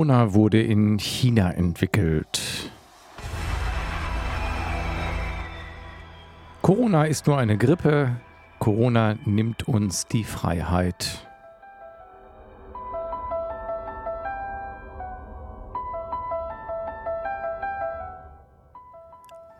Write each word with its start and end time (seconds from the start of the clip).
Corona 0.00 0.32
wurde 0.32 0.62
in 0.62 0.98
China 0.98 1.50
entwickelt. 1.50 2.40
Corona 6.62 7.04
ist 7.04 7.26
nur 7.26 7.36
eine 7.36 7.58
Grippe. 7.58 8.16
Corona 8.60 9.18
nimmt 9.26 9.68
uns 9.68 10.06
die 10.06 10.24
Freiheit. 10.24 11.28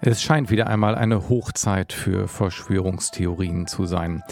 Es 0.00 0.22
scheint 0.22 0.50
wieder 0.50 0.68
einmal 0.68 0.94
eine 0.94 1.28
Hochzeit 1.28 1.92
für 1.92 2.28
Verschwörungstheorien 2.28 3.66
zu 3.66 3.84
sein. 3.84 4.22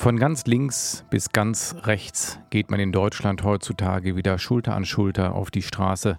Von 0.00 0.18
ganz 0.18 0.46
links 0.46 1.04
bis 1.10 1.28
ganz 1.28 1.76
rechts 1.82 2.38
geht 2.48 2.70
man 2.70 2.80
in 2.80 2.90
Deutschland 2.90 3.44
heutzutage 3.44 4.16
wieder 4.16 4.38
Schulter 4.38 4.74
an 4.74 4.86
Schulter 4.86 5.34
auf 5.34 5.50
die 5.50 5.60
Straße, 5.60 6.18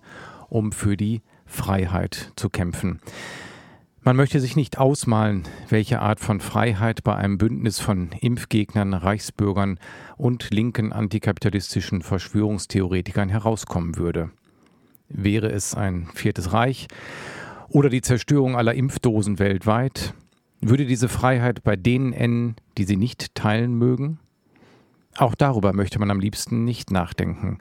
um 0.49 0.71
für 0.71 0.95
die 0.95 1.23
Freiheit 1.47 2.31
zu 2.35 2.51
kämpfen. 2.51 2.99
Man 4.03 4.15
möchte 4.15 4.39
sich 4.39 4.55
nicht 4.55 4.77
ausmalen, 4.77 5.47
welche 5.69 5.99
Art 5.99 6.19
von 6.19 6.41
Freiheit 6.41 7.03
bei 7.03 7.15
einem 7.15 7.39
Bündnis 7.39 7.79
von 7.79 8.11
Impfgegnern, 8.21 8.93
Reichsbürgern 8.93 9.79
und 10.15 10.51
linken 10.51 10.93
antikapitalistischen 10.93 12.03
Verschwörungstheoretikern 12.03 13.29
herauskommen 13.29 13.97
würde. 13.97 14.29
Wäre 15.09 15.51
es 15.51 15.73
ein 15.73 16.07
viertes 16.13 16.53
Reich 16.53 16.87
oder 17.67 17.89
die 17.89 18.01
Zerstörung 18.01 18.55
aller 18.55 18.75
Impfdosen 18.75 19.39
weltweit, 19.39 20.13
würde 20.61 20.85
diese 20.85 21.09
Freiheit 21.09 21.63
bei 21.63 21.75
denen 21.75 22.13
enden, 22.13 22.55
die 22.77 22.83
sie 22.83 22.97
nicht 22.97 23.35
teilen 23.35 23.73
mögen? 23.75 24.19
Auch 25.17 25.35
darüber 25.35 25.73
möchte 25.73 25.99
man 25.99 26.11
am 26.11 26.19
liebsten 26.19 26.63
nicht 26.63 26.91
nachdenken. 26.91 27.59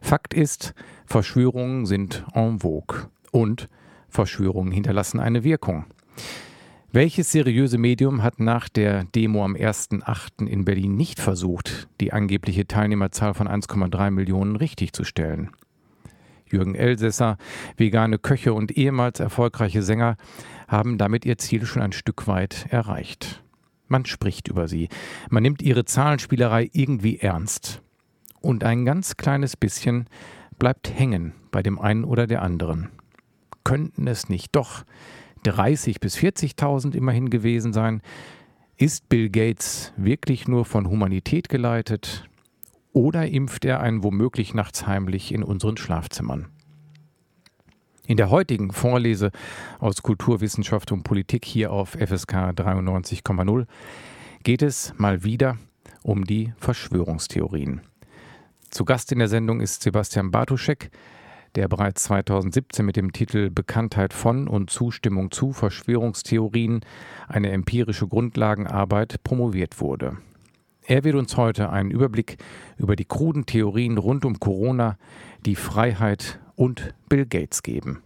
Fakt 0.00 0.34
ist, 0.34 0.74
Verschwörungen 1.06 1.86
sind 1.86 2.24
en 2.34 2.60
vogue 2.60 3.08
und 3.32 3.68
Verschwörungen 4.08 4.72
hinterlassen 4.72 5.18
eine 5.18 5.42
Wirkung. 5.42 5.84
Welches 6.92 7.32
seriöse 7.32 7.76
Medium 7.76 8.22
hat 8.22 8.40
nach 8.40 8.68
der 8.68 9.04
Demo 9.04 9.44
am 9.44 9.54
1.8. 9.54 10.46
in 10.46 10.64
Berlin 10.64 10.96
nicht 10.96 11.20
versucht, 11.20 11.88
die 12.00 12.12
angebliche 12.12 12.66
Teilnehmerzahl 12.66 13.34
von 13.34 13.48
1,3 13.48 14.10
Millionen 14.10 14.56
richtigzustellen? 14.56 15.50
Jürgen 16.48 16.74
Elsässer, 16.74 17.36
vegane 17.76 18.18
Köche 18.18 18.54
und 18.54 18.70
ehemals 18.76 19.20
erfolgreiche 19.20 19.82
Sänger 19.82 20.16
haben 20.68 20.98
damit 20.98 21.24
ihr 21.24 21.38
Ziel 21.38 21.66
schon 21.66 21.82
ein 21.82 21.92
Stück 21.92 22.26
weit 22.26 22.66
erreicht. 22.70 23.42
Man 23.88 24.04
spricht 24.04 24.48
über 24.48 24.68
sie, 24.68 24.88
man 25.30 25.42
nimmt 25.42 25.62
ihre 25.62 25.84
Zahlenspielerei 25.84 26.68
irgendwie 26.72 27.18
ernst. 27.18 27.82
Und 28.40 28.64
ein 28.64 28.84
ganz 28.84 29.16
kleines 29.16 29.56
bisschen 29.56 30.08
bleibt 30.58 30.90
hängen 30.90 31.32
bei 31.50 31.62
dem 31.62 31.78
einen 31.78 32.04
oder 32.04 32.26
der 32.26 32.42
anderen. 32.42 32.90
Könnten 33.64 34.06
es 34.06 34.28
nicht 34.28 34.54
doch 34.54 34.84
30 35.44 36.00
bis 36.00 36.16
40.000 36.16 36.94
immerhin 36.94 37.30
gewesen 37.30 37.72
sein? 37.72 38.02
Ist 38.76 39.08
Bill 39.08 39.30
Gates 39.30 39.92
wirklich 39.96 40.48
nur 40.48 40.64
von 40.64 40.88
Humanität 40.88 41.48
geleitet? 41.48 42.28
Oder 42.92 43.28
impft 43.28 43.64
er 43.64 43.80
einen 43.80 44.02
womöglich 44.02 44.54
nachts 44.54 44.86
heimlich 44.86 45.32
in 45.32 45.42
unseren 45.42 45.76
Schlafzimmern? 45.76 46.48
In 48.08 48.16
der 48.16 48.30
heutigen 48.30 48.70
Vorlese 48.70 49.32
aus 49.80 50.00
Kulturwissenschaft 50.00 50.92
und 50.92 51.02
Politik 51.02 51.44
hier 51.44 51.72
auf 51.72 51.90
FSK 51.90 52.52
93,0 52.54 53.66
geht 54.44 54.62
es 54.62 54.94
mal 54.96 55.24
wieder 55.24 55.58
um 56.04 56.24
die 56.24 56.52
Verschwörungstheorien. 56.56 57.80
Zu 58.70 58.84
Gast 58.84 59.10
in 59.10 59.18
der 59.18 59.26
Sendung 59.26 59.60
ist 59.60 59.82
Sebastian 59.82 60.30
Bartuschek, 60.30 60.90
der 61.56 61.66
bereits 61.66 62.04
2017 62.04 62.86
mit 62.86 62.94
dem 62.94 63.12
Titel 63.12 63.50
Bekanntheit 63.50 64.12
von 64.12 64.46
und 64.46 64.70
Zustimmung 64.70 65.32
zu 65.32 65.52
Verschwörungstheorien, 65.52 66.82
eine 67.26 67.50
empirische 67.50 68.06
Grundlagenarbeit, 68.06 69.24
promoviert 69.24 69.80
wurde. 69.80 70.18
Er 70.82 71.02
wird 71.02 71.16
uns 71.16 71.36
heute 71.36 71.70
einen 71.70 71.90
Überblick 71.90 72.36
über 72.76 72.94
die 72.94 73.04
kruden 73.04 73.46
Theorien 73.46 73.98
rund 73.98 74.24
um 74.24 74.38
Corona, 74.38 74.96
die 75.44 75.56
Freiheit 75.56 76.38
und 76.56 76.94
Bill 77.08 77.26
Gates 77.26 77.62
geben. 77.62 78.02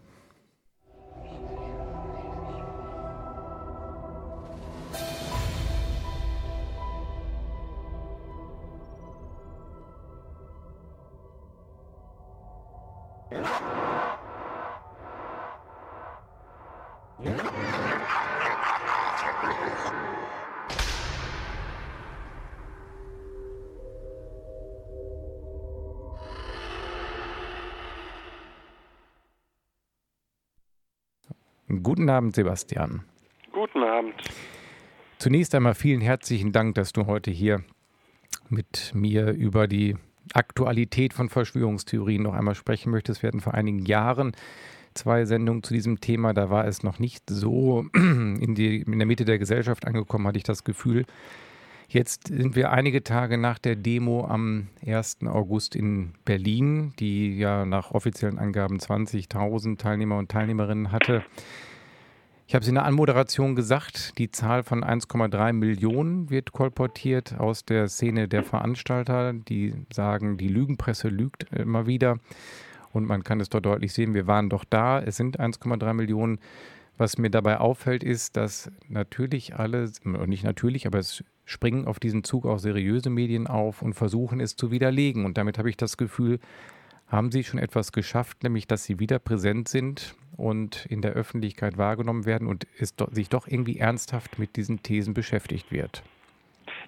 Guten 32.11 32.17
Abend, 32.17 32.35
Sebastian. 32.35 33.03
Guten 33.53 33.85
Abend. 33.85 34.15
Zunächst 35.19 35.55
einmal 35.55 35.77
vielen 35.77 36.01
herzlichen 36.01 36.51
Dank, 36.51 36.75
dass 36.75 36.93
du 36.93 37.07
heute 37.07 37.31
hier 37.31 37.63
mit 38.49 38.91
mir 38.97 39.31
über 39.31 39.69
die 39.69 39.95
Aktualität 40.35 41.15
von 41.15 41.29
Verschwörungstheorien 41.29 42.25
noch 42.25 42.35
einmal 42.35 42.57
sprechen 42.57 42.91
möchtest. 42.91 43.23
Wir 43.23 43.29
hatten 43.29 43.39
vor 43.39 43.55
einigen 43.55 43.87
Jahren 43.87 44.33
zwei 44.93 45.25
Sendungen 45.25 45.63
zu 45.63 45.73
diesem 45.73 46.01
Thema. 46.01 46.35
Da 46.35 46.51
war 46.51 46.67
es 46.67 46.83
noch 46.83 46.99
nicht 46.99 47.31
so 47.31 47.87
in, 47.95 48.57
die, 48.57 48.81
in 48.81 48.99
der 48.99 49.07
Mitte 49.07 49.25
der 49.25 49.39
Gesellschaft 49.39 49.87
angekommen, 49.87 50.27
hatte 50.27 50.39
ich 50.39 50.43
das 50.43 50.65
Gefühl. 50.65 51.07
Jetzt 51.87 52.27
sind 52.27 52.57
wir 52.57 52.73
einige 52.73 53.05
Tage 53.05 53.39
nach 53.39 53.61
der 53.61 53.77
Demo 53.77 54.27
am 54.27 54.67
1. 54.85 55.19
August 55.27 55.77
in 55.77 56.15
Berlin, 56.25 56.93
die 56.99 57.39
ja 57.39 57.65
nach 57.65 57.93
offiziellen 57.93 58.41
Angaben 58.41 58.79
20.000 58.79 59.79
Teilnehmer 59.79 60.19
und 60.19 60.29
Teilnehmerinnen 60.29 60.91
hatte. 60.91 61.23
Ich 62.51 62.55
habe 62.57 62.65
es 62.65 62.69
in 62.69 62.75
der 62.75 62.85
Anmoderation 62.85 63.55
gesagt, 63.55 64.19
die 64.19 64.33
Zahl 64.33 64.65
von 64.65 64.83
1,3 64.83 65.53
Millionen 65.53 66.31
wird 66.31 66.51
kolportiert 66.51 67.39
aus 67.39 67.65
der 67.65 67.87
Szene 67.87 68.27
der 68.27 68.43
Veranstalter, 68.43 69.33
die 69.33 69.73
sagen, 69.93 70.37
die 70.37 70.49
Lügenpresse 70.49 71.11
lügt 71.11 71.45
immer 71.53 71.87
wieder. 71.87 72.19
Und 72.93 73.07
man 73.07 73.23
kann 73.23 73.39
es 73.39 73.51
dort 73.51 73.67
deutlich 73.67 73.93
sehen, 73.93 74.15
wir 74.15 74.27
waren 74.27 74.51
doch 74.51 74.65
da, 74.65 75.01
es 75.01 75.17
sind 75.17 75.39
1,3 75.39 75.95
Millionen. 75.95 76.41
Was 76.99 77.19
mir 77.19 77.31
dabei 77.31 77.61
auffällt, 77.61 78.03
ist, 78.03 78.37
dass 78.37 78.69
natürlich 78.89 79.55
alle, 79.55 79.89
nicht 80.27 80.43
natürlich, 80.43 80.89
aber 80.89 80.99
es 80.99 81.23
springen 81.45 81.87
auf 81.87 82.01
diesen 82.01 82.25
Zug 82.25 82.47
auch 82.47 82.59
seriöse 82.59 83.11
Medien 83.11 83.47
auf 83.47 83.81
und 83.81 83.95
versuchen 83.95 84.41
es 84.41 84.57
zu 84.57 84.73
widerlegen. 84.73 85.25
Und 85.25 85.39
damit 85.39 85.57
habe 85.57 85.71
ich 85.71 85.77
das 85.77 85.97
Gefühl, 85.97 86.41
haben 87.07 87.31
sie 87.31 87.45
schon 87.45 87.61
etwas 87.61 87.93
geschafft, 87.93 88.43
nämlich 88.43 88.67
dass 88.67 88.83
sie 88.83 88.99
wieder 88.99 89.21
präsent 89.21 89.69
sind 89.69 90.17
und 90.41 90.87
in 90.87 91.03
der 91.03 91.13
Öffentlichkeit 91.13 91.79
wahrgenommen 91.79 92.27
werden 92.27 92.49
und 92.49 92.67
es 92.79 92.97
do 92.97 93.07
sich 93.11 93.29
doch 93.29 93.47
irgendwie 93.47 93.79
ernsthaft 93.79 94.39
mit 94.39 94.57
diesen 94.57 94.83
Thesen 94.83 95.15
beschäftigt 95.15 95.71
wird. 95.71 96.03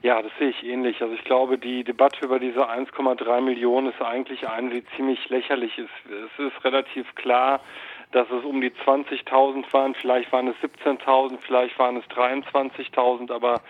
Ja, 0.02 0.20
das 0.20 0.32
sehe 0.38 0.48
ich 0.48 0.64
ähnlich. 0.64 1.00
Also 1.00 1.14
ich 1.14 1.22
glaube, 1.22 1.58
die 1.58 1.84
Debatte 1.84 2.24
über 2.24 2.40
diese 2.40 2.68
1,3 2.68 3.40
Millionen 3.40 3.92
ist 3.92 4.02
eigentlich 4.02 4.48
eine, 4.48 4.70
die 4.70 4.84
ziemlich 4.96 5.28
lächerlich 5.28 5.78
ist. 5.78 5.90
Es 6.06 6.44
ist 6.44 6.64
relativ 6.64 7.14
klar, 7.14 7.60
dass 8.12 8.30
es 8.30 8.44
um 8.44 8.60
die 8.60 8.70
20.000 8.70 9.72
waren, 9.72 9.94
vielleicht 9.94 10.30
waren 10.32 10.48
es 10.48 10.56
17.000, 10.56 11.38
vielleicht 11.40 11.78
waren 11.78 11.96
es 11.96 12.04
23.000, 12.04 13.32
aber 13.32 13.62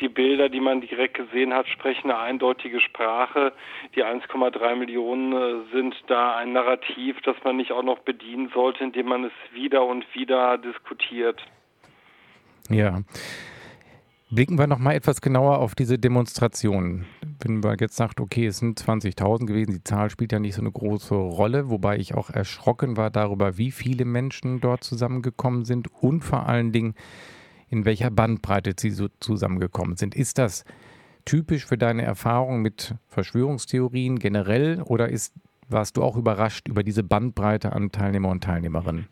die 0.00 0.08
Bilder, 0.08 0.48
die 0.48 0.60
man 0.60 0.80
direkt 0.80 1.14
gesehen 1.14 1.52
hat, 1.52 1.68
sprechen 1.68 2.10
eine 2.10 2.20
eindeutige 2.20 2.80
Sprache. 2.80 3.52
Die 3.94 4.04
1,3 4.04 4.76
Millionen 4.76 5.32
äh, 5.32 5.72
sind 5.72 5.96
da 6.06 6.36
ein 6.36 6.52
Narrativ, 6.52 7.20
das 7.24 7.36
man 7.44 7.56
nicht 7.56 7.72
auch 7.72 7.82
noch 7.82 7.98
bedienen 7.98 8.50
sollte, 8.54 8.84
indem 8.84 9.06
man 9.06 9.24
es 9.24 9.32
wieder 9.52 9.84
und 9.84 10.06
wieder 10.14 10.58
diskutiert. 10.58 11.42
Ja. 12.70 13.00
Blicken 14.30 14.58
wir 14.58 14.66
noch 14.66 14.78
mal 14.78 14.92
etwas 14.92 15.22
genauer 15.22 15.58
auf 15.58 15.74
diese 15.74 15.98
Demonstrationen. 15.98 17.06
Wenn 17.40 17.60
man 17.60 17.78
jetzt 17.80 17.96
sagt, 17.96 18.20
okay, 18.20 18.46
es 18.46 18.58
sind 18.58 18.78
20.000 18.78 19.46
gewesen, 19.46 19.72
die 19.72 19.84
Zahl 19.84 20.10
spielt 20.10 20.32
ja 20.32 20.38
nicht 20.38 20.54
so 20.54 20.60
eine 20.60 20.70
große 20.70 21.14
Rolle, 21.14 21.70
wobei 21.70 21.96
ich 21.96 22.14
auch 22.14 22.28
erschrocken 22.28 22.98
war 22.98 23.08
darüber, 23.08 23.56
wie 23.56 23.70
viele 23.70 24.04
Menschen 24.04 24.60
dort 24.60 24.84
zusammengekommen 24.84 25.64
sind 25.64 25.88
und 26.02 26.24
vor 26.24 26.46
allen 26.46 26.72
Dingen, 26.72 26.94
in 27.70 27.86
welcher 27.86 28.10
Bandbreite 28.10 28.74
sie 28.78 28.90
so 28.90 29.08
zusammengekommen 29.18 29.96
sind. 29.96 30.14
Ist 30.14 30.36
das 30.36 30.66
typisch 31.24 31.64
für 31.64 31.78
deine 31.78 32.02
Erfahrung 32.02 32.60
mit 32.60 32.96
Verschwörungstheorien 33.06 34.18
generell 34.18 34.82
oder 34.82 35.08
ist, 35.08 35.32
warst 35.70 35.96
du 35.96 36.02
auch 36.02 36.18
überrascht 36.18 36.68
über 36.68 36.82
diese 36.82 37.02
Bandbreite 37.02 37.72
an 37.72 37.92
Teilnehmer 37.92 38.28
und 38.28 38.44
Teilnehmerinnen? 38.44 39.08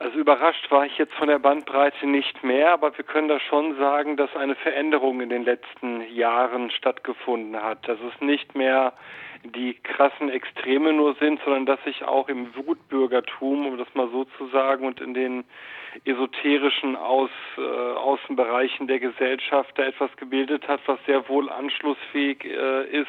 Also 0.00 0.16
überrascht 0.16 0.70
war 0.70 0.86
ich 0.86 0.96
jetzt 0.96 1.14
von 1.14 1.26
der 1.26 1.40
Bandbreite 1.40 2.06
nicht 2.06 2.44
mehr, 2.44 2.72
aber 2.72 2.96
wir 2.96 3.04
können 3.04 3.28
da 3.28 3.40
schon 3.40 3.76
sagen, 3.78 4.16
dass 4.16 4.34
eine 4.36 4.54
Veränderung 4.54 5.20
in 5.20 5.28
den 5.28 5.44
letzten 5.44 6.02
Jahren 6.14 6.70
stattgefunden 6.70 7.60
hat. 7.60 7.88
Dass 7.88 7.98
es 8.00 8.20
nicht 8.20 8.54
mehr 8.54 8.92
die 9.44 9.74
krassen 9.74 10.28
Extreme 10.28 10.92
nur 10.92 11.14
sind, 11.14 11.40
sondern 11.44 11.66
dass 11.66 11.82
sich 11.84 12.04
auch 12.04 12.28
im 12.28 12.54
Wutbürgertum, 12.54 13.66
um 13.66 13.78
das 13.78 13.88
mal 13.94 14.08
so 14.10 14.24
zu 14.36 14.48
sagen, 14.48 14.86
und 14.86 15.00
in 15.00 15.14
den 15.14 15.44
esoterischen 16.04 16.96
Aus, 16.96 17.30
äh, 17.56 17.60
Außenbereichen 17.60 18.86
der 18.86 19.00
Gesellschaft 19.00 19.70
da 19.76 19.84
etwas 19.84 20.14
gebildet 20.16 20.68
hat, 20.68 20.80
was 20.86 20.98
sehr 21.06 21.28
wohl 21.28 21.50
anschlussfähig 21.50 22.44
äh, 22.44 22.84
ist, 22.90 23.08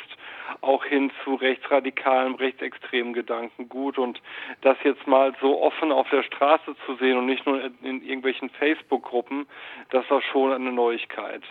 auch 0.62 0.84
hin 0.86 1.12
zu 1.24 1.36
rechtsradikalen, 1.36 2.36
rechtsextremen 2.36 3.14
Gedankengut. 3.14 3.98
Und 3.98 4.22
das 4.62 4.78
jetzt 4.84 5.06
mal 5.08 5.34
so 5.42 5.62
offen 5.62 5.92
auf 5.92 6.10
der 6.10 6.24
Straße 6.24 6.76
zu 6.86 6.96
sehen 6.96 7.18
und 7.18 7.26
nicht 7.26 7.46
nur 7.46 7.64
in, 7.84 8.02
irgendwelchen 8.04 8.50
Facebook-Gruppen, 8.50 9.46
das 9.92 10.10
war 10.10 10.22
schon 10.22 10.54
eine 10.54 10.72
Neuigkeit. 10.72 11.44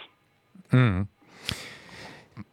Mhm. 0.71 1.09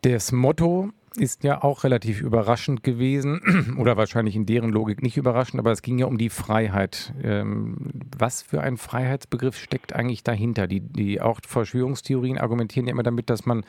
Das 0.01 0.31
Motto 0.31 0.92
ist 1.17 1.44
ja 1.44 1.63
auch 1.63 1.83
relativ 1.83 2.21
überraschend 2.21 2.83
gewesen 2.83 3.75
oder 3.77 3.97
wahrscheinlich 3.97 4.35
in 4.35 4.45
deren 4.45 4.69
Logik 4.69 5.01
nicht 5.01 5.17
überraschend, 5.17 5.59
aber 5.59 5.71
es 5.71 5.81
ging 5.81 5.97
ja 5.97 6.06
um 6.06 6.17
die 6.17 6.29
Freiheit. 6.29 7.13
Ähm, 7.23 7.91
was 8.17 8.41
für 8.41 8.62
ein 8.62 8.77
Freiheitsbegriff 8.77 9.57
steckt 9.57 9.94
eigentlich 9.94 10.23
dahinter? 10.23 10.67
Die, 10.67 10.81
die 10.81 11.21
auch 11.21 11.39
Verschwörungstheorien 11.45 12.38
argumentieren 12.38 12.88
ja 12.88 12.91
immer 12.91 13.03
damit, 13.03 13.29
dass 13.29 13.45
man 13.45 13.65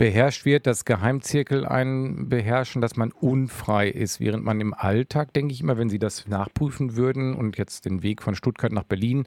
beherrscht 0.00 0.46
wird, 0.46 0.66
dass 0.66 0.86
Geheimzirkel 0.86 1.66
einen 1.66 2.30
beherrschen, 2.30 2.80
dass 2.80 2.96
man 2.96 3.12
unfrei 3.12 3.88
ist, 3.88 4.18
während 4.18 4.42
man 4.42 4.58
im 4.60 4.72
Alltag, 4.72 5.34
denke 5.34 5.52
ich 5.52 5.60
immer, 5.60 5.76
wenn 5.76 5.90
Sie 5.90 5.98
das 5.98 6.26
nachprüfen 6.26 6.96
würden 6.96 7.34
und 7.34 7.58
jetzt 7.58 7.84
den 7.84 8.02
Weg 8.02 8.22
von 8.22 8.34
Stuttgart 8.34 8.72
nach 8.72 8.84
Berlin 8.84 9.26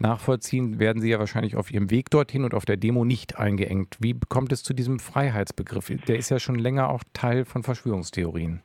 nachvollziehen, 0.00 0.78
werden 0.78 1.00
Sie 1.00 1.10
ja 1.10 1.18
wahrscheinlich 1.18 1.56
auf 1.56 1.70
Ihrem 1.70 1.90
Weg 1.90 2.10
dorthin 2.10 2.44
und 2.44 2.54
auf 2.54 2.64
der 2.64 2.76
Demo 2.76 3.04
nicht 3.04 3.38
eingeengt. 3.38 3.96
Wie 4.00 4.18
kommt 4.28 4.52
es 4.52 4.62
zu 4.62 4.74
diesem 4.74 4.98
Freiheitsbegriff? 4.98 5.90
Der 6.06 6.16
ist 6.16 6.30
ja 6.30 6.38
schon 6.38 6.56
länger 6.56 6.90
auch 6.90 7.02
Teil 7.12 7.44
von 7.44 7.62
Verschwörungstheorien. 7.62 8.62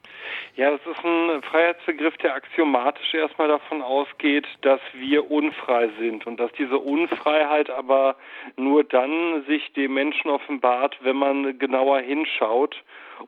Ja, 0.55 0.71
das 0.71 0.81
ist 0.81 1.05
ein 1.05 1.41
Freiheitsbegriff, 1.43 2.17
der 2.17 2.35
axiomatisch 2.35 3.13
erstmal 3.13 3.47
davon 3.47 3.81
ausgeht, 3.81 4.45
dass 4.61 4.81
wir 4.93 5.31
unfrei 5.31 5.89
sind 5.99 6.27
und 6.27 6.37
dass 6.37 6.51
diese 6.53 6.77
Unfreiheit 6.77 7.69
aber 7.69 8.17
nur 8.57 8.83
dann 8.83 9.45
sich 9.47 9.71
dem 9.73 9.93
Menschen 9.93 10.29
offenbart, 10.29 10.97
wenn 11.01 11.15
man 11.15 11.57
genauer 11.59 12.01
hinschaut. 12.01 12.75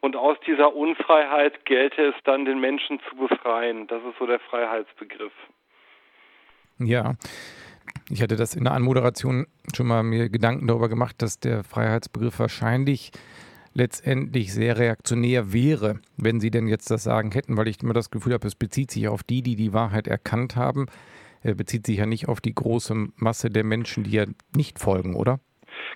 Und 0.01 0.15
aus 0.15 0.38
dieser 0.45 0.75
Unfreiheit 0.75 1.65
gelte 1.65 2.01
es 2.07 2.15
dann, 2.24 2.45
den 2.45 2.59
Menschen 2.59 3.00
zu 3.09 3.15
befreien. 3.15 3.88
Das 3.88 4.01
ist 4.03 4.18
so 4.19 4.25
der 4.25 4.39
Freiheitsbegriff. 4.39 5.33
Ja. 6.80 7.13
Ich 8.09 8.21
hatte 8.21 8.35
das 8.35 8.55
in 8.55 8.65
der 8.65 8.73
Anmoderation 8.73 9.47
schon 9.73 9.88
mal 9.88 10.03
mir 10.03 10.29
Gedanken 10.29 10.67
darüber 10.67 10.89
gemacht, 10.89 11.21
dass 11.21 11.39
der 11.39 11.63
Freiheitsbegriff 11.63 12.39
wahrscheinlich 12.39 13.11
letztendlich 13.73 14.53
sehr 14.53 14.77
reaktionär 14.77 15.53
wäre, 15.53 15.99
wenn 16.17 16.41
Sie 16.41 16.51
denn 16.51 16.67
jetzt 16.67 16.91
das 16.91 17.03
Sagen 17.03 17.31
hätten, 17.31 17.57
weil 17.57 17.67
ich 17.67 17.81
immer 17.81 17.93
das 17.93 18.11
Gefühl 18.11 18.33
habe, 18.33 18.47
es 18.47 18.55
bezieht 18.55 18.91
sich 18.91 19.07
auf 19.07 19.23
die, 19.23 19.41
die 19.41 19.55
die 19.55 19.73
Wahrheit 19.73 20.07
erkannt 20.07 20.55
haben. 20.55 20.88
Er 21.41 21.55
bezieht 21.55 21.85
sich 21.85 21.97
ja 21.97 22.05
nicht 22.05 22.27
auf 22.27 22.41
die 22.41 22.53
große 22.53 23.07
Masse 23.15 23.49
der 23.49 23.63
Menschen, 23.63 24.03
die 24.03 24.11
ja 24.11 24.25
nicht 24.55 24.77
folgen, 24.77 25.15
oder? 25.15 25.39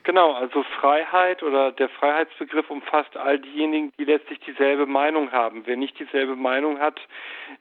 Genau, 0.06 0.34
also 0.34 0.62
Freiheit 0.80 1.42
oder 1.42 1.72
der 1.72 1.90
Freiheitsbegriff 1.90 2.70
umfasst 2.70 3.18
all 3.18 3.40
diejenigen, 3.40 3.92
die 3.98 4.06
letztlich 4.06 4.40
dieselbe 4.42 4.86
Meinung 4.86 5.32
haben. 5.32 5.64
Wer 5.66 5.78
nicht 5.78 5.98
dieselbe 5.98 6.36
Meinung 6.36 6.80
hat, 6.80 7.02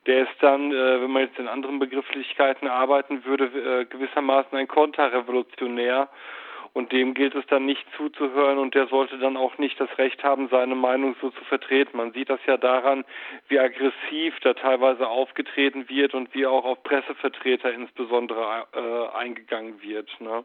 der 0.04 0.24
ist 0.24 0.42
dann, 0.42 0.70
äh, 0.70 1.00
wenn 1.00 1.10
man 1.10 1.22
jetzt 1.22 1.38
in 1.38 1.48
anderen 1.48 1.78
Begrifflichkeiten 1.78 2.68
arbeiten 2.68 3.24
würde, 3.24 3.44
äh, 3.46 3.86
gewissermaßen 3.86 4.58
ein 4.58 4.68
Konterrevolutionär. 4.68 6.10
Und 6.74 6.92
dem 6.92 7.14
gilt 7.14 7.34
es 7.34 7.46
dann 7.46 7.64
nicht 7.64 7.86
zuzuhören 7.96 8.58
und 8.58 8.74
der 8.74 8.88
sollte 8.88 9.16
dann 9.16 9.38
auch 9.38 9.56
nicht 9.56 9.80
das 9.80 9.96
Recht 9.96 10.22
haben, 10.22 10.48
seine 10.48 10.74
Meinung 10.74 11.16
so 11.22 11.30
zu 11.30 11.44
vertreten. 11.44 11.96
Man 11.96 12.12
sieht 12.12 12.28
das 12.28 12.40
ja 12.46 12.58
daran, 12.58 13.06
wie 13.48 13.58
aggressiv 13.58 14.38
da 14.40 14.52
teilweise 14.52 15.08
aufgetreten 15.08 15.88
wird 15.88 16.12
und 16.12 16.34
wie 16.34 16.46
auch 16.46 16.66
auf 16.66 16.82
Pressevertreter 16.82 17.72
insbesondere 17.72 18.66
äh, 18.74 19.16
eingegangen 19.16 19.80
wird. 19.80 20.10
Ne? 20.20 20.44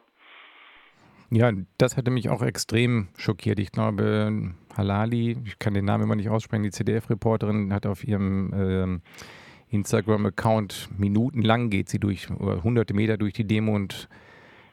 Ja, 1.32 1.52
das 1.78 1.96
hatte 1.96 2.10
mich 2.10 2.28
auch 2.28 2.42
extrem 2.42 3.08
schockiert. 3.16 3.60
Ich 3.60 3.70
glaube, 3.70 4.52
Halali, 4.76 5.36
ich 5.44 5.58
kann 5.60 5.74
den 5.74 5.84
Namen 5.84 6.04
immer 6.04 6.16
nicht 6.16 6.28
aussprechen, 6.28 6.64
die 6.64 6.72
CDF-Reporterin 6.72 7.72
hat 7.72 7.86
auf 7.86 8.02
ihrem 8.02 8.52
äh, 8.52 9.74
Instagram-Account 9.74 10.88
minutenlang 10.98 11.70
geht 11.70 11.88
sie 11.88 12.00
durch, 12.00 12.28
oder 12.30 12.64
hunderte 12.64 12.94
Meter 12.94 13.16
durch 13.16 13.32
die 13.32 13.46
Demo 13.46 13.74
und 13.74 14.08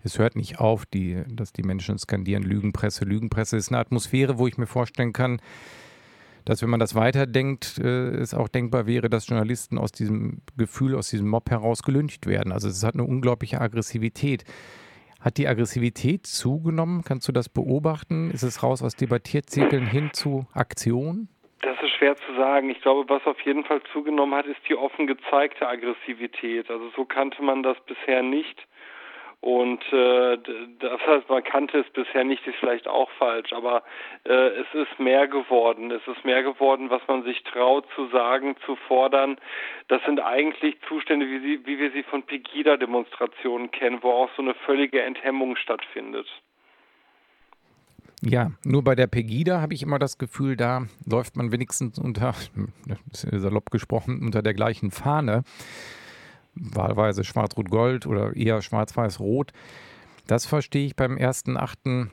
es 0.04 0.18
hört 0.18 0.36
nicht 0.36 0.59
auf, 0.59 0.86
die, 0.86 1.24
dass 1.27 1.54
die 1.54 1.63
Menschen 1.63 1.98
skandieren, 2.00 2.44
Lügenpresse, 2.44 3.06
Lügenpresse. 3.06 3.57
ist 3.57 3.69
eine 3.69 3.80
Atmosphäre, 3.80 4.39
wo 4.39 4.48
ich 4.48 4.57
mir 4.57 4.68
vorstellen 4.68 5.13
kann, 5.13 5.39
dass 6.45 6.62
wenn 6.62 6.69
man 6.69 6.80
das 6.80 6.95
weiterdenkt, 6.95 7.77
äh, 7.77 8.15
es 8.15 8.33
auch 8.33 8.48
denkbar 8.48 8.88
wäre, 8.88 9.10
dass 9.10 9.27
Journalisten 9.27 9.77
aus 9.77 9.92
diesem 9.92 10.42
Gefühl, 10.56 10.95
aus 10.95 11.10
diesem 11.10 11.27
Mob 11.27 11.50
heraus 11.50 11.83
gelüncht 11.83 12.25
werden. 12.25 12.51
Also 12.51 12.69
es 12.69 12.83
hat 12.83 12.94
eine 12.94 13.03
unglaubliche 13.03 13.60
Aggressivität. 13.60 14.45
Hat 15.19 15.37
die 15.37 15.47
Aggressivität 15.47 16.27
zugenommen? 16.27 17.03
Kannst 17.05 17.27
du 17.27 17.31
das 17.31 17.49
beobachten? 17.49 18.31
Ist 18.31 18.43
es 18.43 18.63
raus 18.63 18.83
aus 18.83 18.95
Debattierzirkeln 18.95 19.85
hin 19.85 20.09
zu 20.13 20.45
Aktion? 20.53 21.27
Das 21.61 21.75
ist 21.81 21.91
schwer 21.97 22.15
zu 22.15 22.35
sagen. 22.35 22.69
Ich 22.69 22.81
glaube, 22.81 23.09
was 23.09 23.25
auf 23.25 23.39
jeden 23.41 23.63
Fall 23.63 23.81
zugenommen 23.91 24.35
hat, 24.35 24.45
ist 24.45 24.59
die 24.69 24.75
offen 24.75 25.07
gezeigte 25.07 25.67
Aggressivität. 25.67 26.69
Also 26.69 26.89
so 26.95 27.05
kannte 27.05 27.41
man 27.41 27.63
das 27.63 27.77
bisher 27.85 28.21
nicht. 28.21 28.67
Und 29.39 29.82
äh, 29.94 30.38
das 30.79 31.00
heißt, 31.06 31.29
man 31.29 31.44
kannte 31.44 31.79
es 31.79 31.89
bisher 31.94 32.24
nicht, 32.24 32.46
ist 32.48 32.58
vielleicht 32.60 32.88
auch 32.88 33.10
falsch, 33.20 33.53
aber 33.53 33.84
äh, 34.24 34.32
es 34.34 34.67
ist 34.74 35.00
mehr 35.00 35.27
geworden. 35.27 35.91
Es 35.91 36.01
ist 36.08 36.25
mehr 36.25 36.41
geworden, 36.41 36.89
was 36.89 37.01
man 37.08 37.24
sich 37.24 37.44
traut 37.44 37.86
zu 37.96 38.08
sagen, 38.08 38.56
zu 38.65 38.75
fordern. 38.88 39.38
Das 39.89 40.03
sind 40.06 40.20
eigentlich 40.20 40.77
Zustände, 40.88 41.27
wie, 41.27 41.39
sie, 41.39 41.65
wie 41.65 41.77
wir 41.77 41.91
sie 41.91 42.03
von 42.03 42.24
Pegida-Demonstrationen 42.24 43.70
kennen, 43.70 44.00
wo 44.01 44.10
auch 44.10 44.29
so 44.36 44.41
eine 44.41 44.56
völlige 44.56 45.03
Enthemmung 45.03 45.56
stattfindet. 45.56 46.27
Ja, 48.22 48.50
nur 48.65 48.84
bei 48.84 48.96
der 48.96 49.06
Pegida 49.06 49.62
habe 49.62 49.75
ich 49.75 49.84
immer 49.84 50.00
das 50.00 50.17
Gefühl, 50.17 50.58
da 50.58 50.88
läuft 51.06 51.36
man 51.38 51.51
wenigstens 51.51 52.00
unter, 52.00 52.34
salopp 53.12 53.70
gesprochen, 53.70 54.22
unter 54.24 54.41
der 54.41 54.56
gleichen 54.56 54.89
Fahne 54.89 55.44
wahlweise 56.59 57.23
Schwarz-Rot-Gold 57.23 58.05
oder 58.05 58.35
eher 58.35 58.61
Schwarz-Weiß-Rot. 58.61 59.53
Das 60.27 60.45
verstehe 60.45 60.85
ich 60.85 60.95
beim 60.95 61.17
ersten 61.17 61.57
Achten 61.57 62.11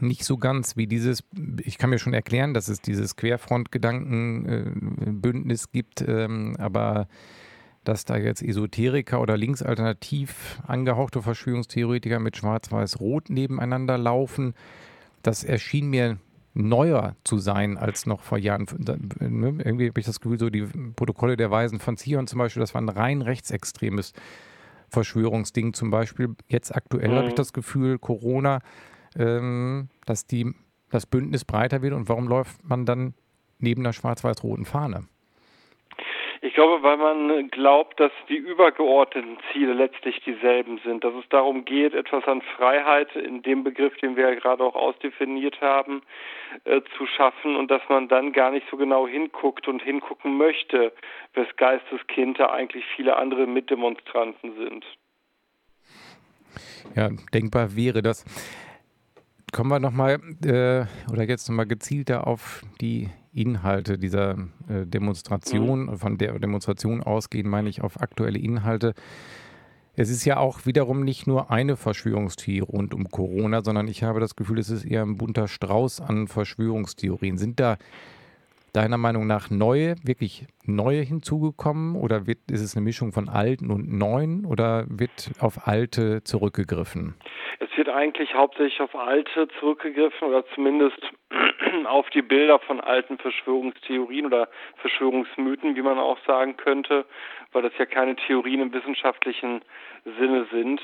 nicht 0.00 0.24
so 0.24 0.36
ganz, 0.36 0.76
wie 0.76 0.86
dieses, 0.86 1.24
ich 1.62 1.78
kann 1.78 1.88
mir 1.90 1.98
schon 1.98 2.14
erklären, 2.14 2.54
dass 2.54 2.68
es 2.68 2.80
dieses 2.80 3.16
Querfrontgedankenbündnis 3.16 5.72
gibt, 5.72 6.04
ähm, 6.06 6.54
aber 6.58 7.08
dass 7.84 8.04
da 8.04 8.16
jetzt 8.18 8.42
Esoteriker 8.42 9.20
oder 9.20 9.36
linksalternativ 9.38 10.60
angehauchte 10.66 11.22
Verschwörungstheoretiker 11.22 12.18
mit 12.18 12.36
Schwarz-Weiß-Rot 12.36 13.30
nebeneinander 13.30 13.96
laufen, 13.96 14.52
das 15.22 15.42
erschien 15.42 15.88
mir 15.88 16.18
neuer 16.58 17.14
zu 17.24 17.38
sein 17.38 17.78
als 17.78 18.06
noch 18.06 18.22
vor 18.22 18.36
Jahren. 18.36 18.66
Ne, 19.20 19.62
irgendwie 19.64 19.88
habe 19.88 20.00
ich 20.00 20.06
das 20.06 20.20
Gefühl, 20.20 20.38
so 20.38 20.50
die 20.50 20.66
Protokolle 20.96 21.36
der 21.36 21.50
Weisen 21.50 21.78
von 21.78 21.96
Zion 21.96 22.26
zum 22.26 22.38
Beispiel, 22.38 22.60
das 22.60 22.74
war 22.74 22.82
ein 22.82 22.88
rein 22.88 23.22
rechtsextremes 23.22 24.12
Verschwörungsding 24.90 25.72
zum 25.72 25.90
Beispiel. 25.90 26.34
Jetzt 26.48 26.74
aktuell 26.74 27.10
mhm. 27.10 27.14
habe 27.14 27.28
ich 27.28 27.34
das 27.34 27.52
Gefühl, 27.52 27.98
Corona, 27.98 28.60
ähm, 29.16 29.88
dass 30.04 30.26
die, 30.26 30.52
das 30.90 31.06
Bündnis 31.06 31.44
breiter 31.44 31.82
wird 31.82 31.94
und 31.94 32.08
warum 32.08 32.26
läuft 32.26 32.64
man 32.64 32.84
dann 32.84 33.14
neben 33.58 33.84
der 33.84 33.92
schwarz-weiß-roten 33.92 34.64
Fahne? 34.64 35.04
Ich 36.40 36.54
glaube, 36.54 36.82
weil 36.82 36.96
man 36.96 37.48
glaubt, 37.50 37.98
dass 37.98 38.12
die 38.28 38.36
übergeordneten 38.36 39.38
Ziele 39.52 39.72
letztlich 39.72 40.20
dieselben 40.24 40.78
sind, 40.84 41.02
dass 41.02 41.14
es 41.14 41.28
darum 41.30 41.64
geht, 41.64 41.94
etwas 41.94 42.24
an 42.24 42.42
Freiheit 42.56 43.14
in 43.16 43.42
dem 43.42 43.64
Begriff, 43.64 43.96
den 43.96 44.16
wir 44.16 44.28
ja 44.28 44.34
gerade 44.34 44.62
auch 44.62 44.76
ausdefiniert 44.76 45.60
haben, 45.60 46.02
äh, 46.64 46.80
zu 46.96 47.06
schaffen 47.06 47.56
und 47.56 47.70
dass 47.70 47.82
man 47.88 48.08
dann 48.08 48.32
gar 48.32 48.52
nicht 48.52 48.66
so 48.70 48.76
genau 48.76 49.08
hinguckt 49.08 49.66
und 49.66 49.82
hingucken 49.82 50.36
möchte, 50.36 50.92
wes 51.34 51.48
Geisteskind 51.56 52.38
da 52.38 52.50
eigentlich 52.50 52.84
viele 52.94 53.16
andere 53.16 53.46
Mitdemonstranten 53.46 54.54
sind. 54.56 54.84
Ja, 56.94 57.10
denkbar 57.34 57.74
wäre 57.74 58.00
das. 58.02 58.24
Kommen 59.52 59.70
wir 59.70 59.80
nochmal 59.80 60.20
äh, 60.44 60.84
oder 61.12 61.24
jetzt 61.26 61.48
nochmal 61.48 61.66
gezielter 61.66 62.26
auf 62.26 62.62
die 62.80 63.08
Inhalte 63.38 63.98
dieser 63.98 64.32
äh, 64.68 64.84
Demonstration, 64.86 65.86
mhm. 65.86 65.98
von 65.98 66.18
der 66.18 66.38
Demonstration 66.38 67.02
ausgehen, 67.02 67.48
meine 67.48 67.68
ich 67.68 67.82
auf 67.82 68.00
aktuelle 68.00 68.38
Inhalte. 68.38 68.94
Es 69.96 70.10
ist 70.10 70.24
ja 70.24 70.36
auch 70.36 70.64
wiederum 70.64 71.04
nicht 71.04 71.26
nur 71.26 71.50
eine 71.50 71.76
Verschwörungstheorie 71.76 72.60
rund 72.60 72.94
um 72.94 73.08
Corona, 73.08 73.64
sondern 73.64 73.88
ich 73.88 74.04
habe 74.04 74.20
das 74.20 74.36
Gefühl, 74.36 74.58
es 74.58 74.70
ist 74.70 74.84
eher 74.84 75.02
ein 75.02 75.16
bunter 75.16 75.48
Strauß 75.48 76.00
an 76.00 76.28
Verschwörungstheorien. 76.28 77.36
Sind 77.36 77.58
da 77.58 77.78
deiner 78.72 78.98
Meinung 78.98 79.26
nach 79.26 79.50
neue, 79.50 79.96
wirklich 80.04 80.46
neue 80.68 81.00
hinzugekommen 81.00 81.96
oder 81.96 82.26
wird, 82.26 82.38
ist 82.50 82.62
es 82.62 82.76
eine 82.76 82.84
Mischung 82.84 83.12
von 83.12 83.28
alten 83.28 83.70
und 83.70 83.92
neuen 83.92 84.44
oder 84.44 84.84
wird 84.88 85.32
auf 85.40 85.66
alte 85.66 86.22
zurückgegriffen? 86.24 87.14
Es 87.60 87.76
wird 87.76 87.88
eigentlich 87.88 88.34
hauptsächlich 88.34 88.80
auf 88.80 88.94
alte 88.94 89.48
zurückgegriffen 89.58 90.28
oder 90.28 90.44
zumindest 90.54 91.00
auf 91.86 92.08
die 92.10 92.22
Bilder 92.22 92.58
von 92.60 92.80
alten 92.80 93.18
Verschwörungstheorien 93.18 94.26
oder 94.26 94.48
Verschwörungsmythen, 94.76 95.76
wie 95.76 95.82
man 95.82 95.98
auch 95.98 96.18
sagen 96.26 96.56
könnte, 96.56 97.04
weil 97.52 97.62
das 97.62 97.72
ja 97.78 97.86
keine 97.86 98.16
Theorien 98.16 98.60
im 98.60 98.72
wissenschaftlichen 98.72 99.62
Sinne 100.18 100.46
sind. 100.52 100.80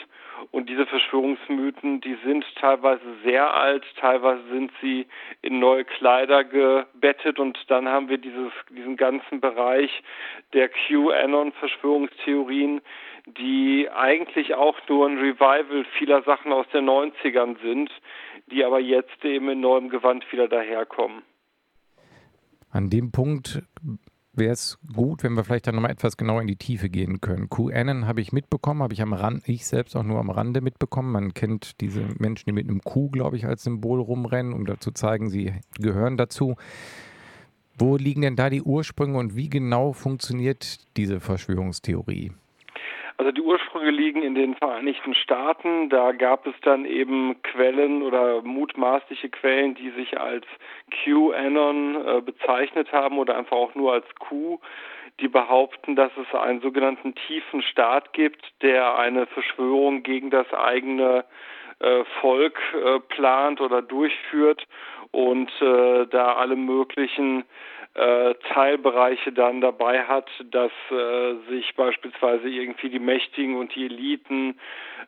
Und 0.51 0.69
diese 0.69 0.87
Verschwörungsmythen, 0.87 2.01
die 2.01 2.17
sind 2.25 2.45
teilweise 2.57 3.05
sehr 3.25 3.55
alt, 3.55 3.85
teilweise 4.01 4.43
sind 4.49 4.73
sie 4.81 5.07
in 5.43 5.59
neue 5.59 5.85
Kleider 5.85 6.45
gebettet 6.45 7.39
und 7.39 7.59
dann 7.69 7.89
haben 7.89 8.09
wir 8.09 8.19
dieses, 8.19 8.53
diesen 8.71 8.97
ganzen 8.97 9.41
Bereich 9.41 9.55
der 10.53 10.69
QAnon-Verschwörungstheorien, 10.69 12.81
die 13.27 13.89
eigentlich 13.91 14.55
auch 14.55 14.77
nur 14.89 15.09
ein 15.09 15.19
Revival 15.19 15.85
vieler 15.99 16.23
Sachen 16.23 16.53
aus 16.53 16.67
den 16.73 16.89
90ern 16.89 17.61
sind, 17.63 17.91
die 18.51 18.65
aber 18.65 18.81
jetzt 18.81 19.25
eben 19.25 19.49
in 19.49 19.61
neuem 19.61 19.89
Gewand 19.89 20.31
wieder 20.31 20.47
daherkommen. 20.49 21.23
An 22.71 22.91
dem 22.91 23.11
Punkt 23.13 23.63
wäre 24.37 24.53
es 24.53 24.79
gut, 24.95 25.23
wenn 25.23 25.35
wir 25.35 25.45
vielleicht 25.45 25.67
dann 25.67 25.77
nochmal 25.77 25.93
etwas 25.93 26.17
genauer 26.17 26.41
in 26.41 26.49
die 26.49 26.57
Tiefe 26.57 26.89
gehen 26.89 27.21
können. 27.21 27.49
QAnon 27.49 28.07
habe 28.07 28.21
ich 28.21 28.33
mitbekommen, 28.33 28.83
habe 28.83 28.93
ich 28.93 29.03
am 29.03 29.13
Rand, 29.13 29.49
ich 29.49 29.67
selbst 29.67 29.97
auch 29.97 30.03
nur 30.03 30.19
am 30.19 30.31
Rande 30.31 30.61
mitbekommen. 30.61 31.13
Man 31.13 31.35
kennt 31.35 31.81
diese 31.81 32.07
Menschen, 32.19 32.47
die 32.47 32.53
mit 32.53 32.69
einem 32.69 32.83
Q, 32.83 33.11
glaube 33.11 33.37
ich, 33.37 33.47
als 33.47 33.63
Symbol 33.63 34.01
rumrennen, 34.01 34.53
um 34.53 34.67
dazu 34.67 34.91
zu 34.91 34.93
zeigen, 34.93 35.29
sie 35.29 35.53
gehören 35.79 36.17
dazu. 36.17 36.57
Wo 37.77 37.97
liegen 37.97 38.23
denn 38.23 38.37
da 38.37 38.51
die 38.51 38.63
Ursprünge 38.63 39.19
und 39.19 39.37
wie 39.37 39.51
genau 39.51 39.93
funktioniert 39.93 40.79
diese 40.97 41.21
Verschwörungstheorie? 41.21 42.31
Also 43.17 43.33
die 43.33 43.41
Ursprünge 43.41 43.91
liegen 43.91 44.23
in 44.23 44.35
den 44.35 44.55
Vereinigten 44.55 45.15
Staaten. 45.15 45.89
Da 45.89 46.13
gab 46.13 46.47
es 46.47 46.55
dann 46.63 46.85
eben 46.85 47.41
Quellen 47.43 48.03
oder 48.03 48.43
mutmaßliche 48.43 49.29
Quellen, 49.29 49.75
die 49.75 49.91
sich 49.91 50.19
als 50.21 50.45
QAnon 50.91 52.07
äh, 52.07 52.21
bezeichnet 52.21 52.93
haben 52.93 53.19
oder 53.19 53.37
einfach 53.37 53.57
auch 53.57 53.75
nur 53.75 53.93
als 53.93 54.07
Q, 54.19 54.61
die 55.21 55.29
behaupten, 55.29 55.95
dass 55.95 56.11
es 56.17 56.33
einen 56.37 56.61
sogenannten 56.61 57.15
tiefen 57.15 57.63
Staat 57.63 58.13
gibt, 58.13 58.45
der 58.63 58.99
eine 58.99 59.27
Verschwörung 59.27 60.03
gegen 60.03 60.31
das 60.31 60.53
eigene 60.53 61.25
äh, 61.79 62.05
Volk 62.21 62.59
äh, 62.75 63.01
plant 63.01 63.61
oder 63.61 63.83
durchführt 63.83 64.67
und 65.15 65.51
äh, 65.63 66.07
da 66.07 66.35
alle 66.35 66.57
möglichen 66.57 67.45
äh, 67.95 68.35
Teilbereiche 68.53 69.33
dann 69.33 69.61
dabei 69.61 70.03
hat, 70.03 70.29
dass 70.51 70.73
äh, 70.91 71.35
sich 71.49 71.75
beispielsweise 71.77 72.49
irgendwie 72.49 72.89
die 72.89 72.99
Mächtigen 72.99 73.57
und 73.57 73.73
die 73.77 73.87
Eliten 73.87 74.59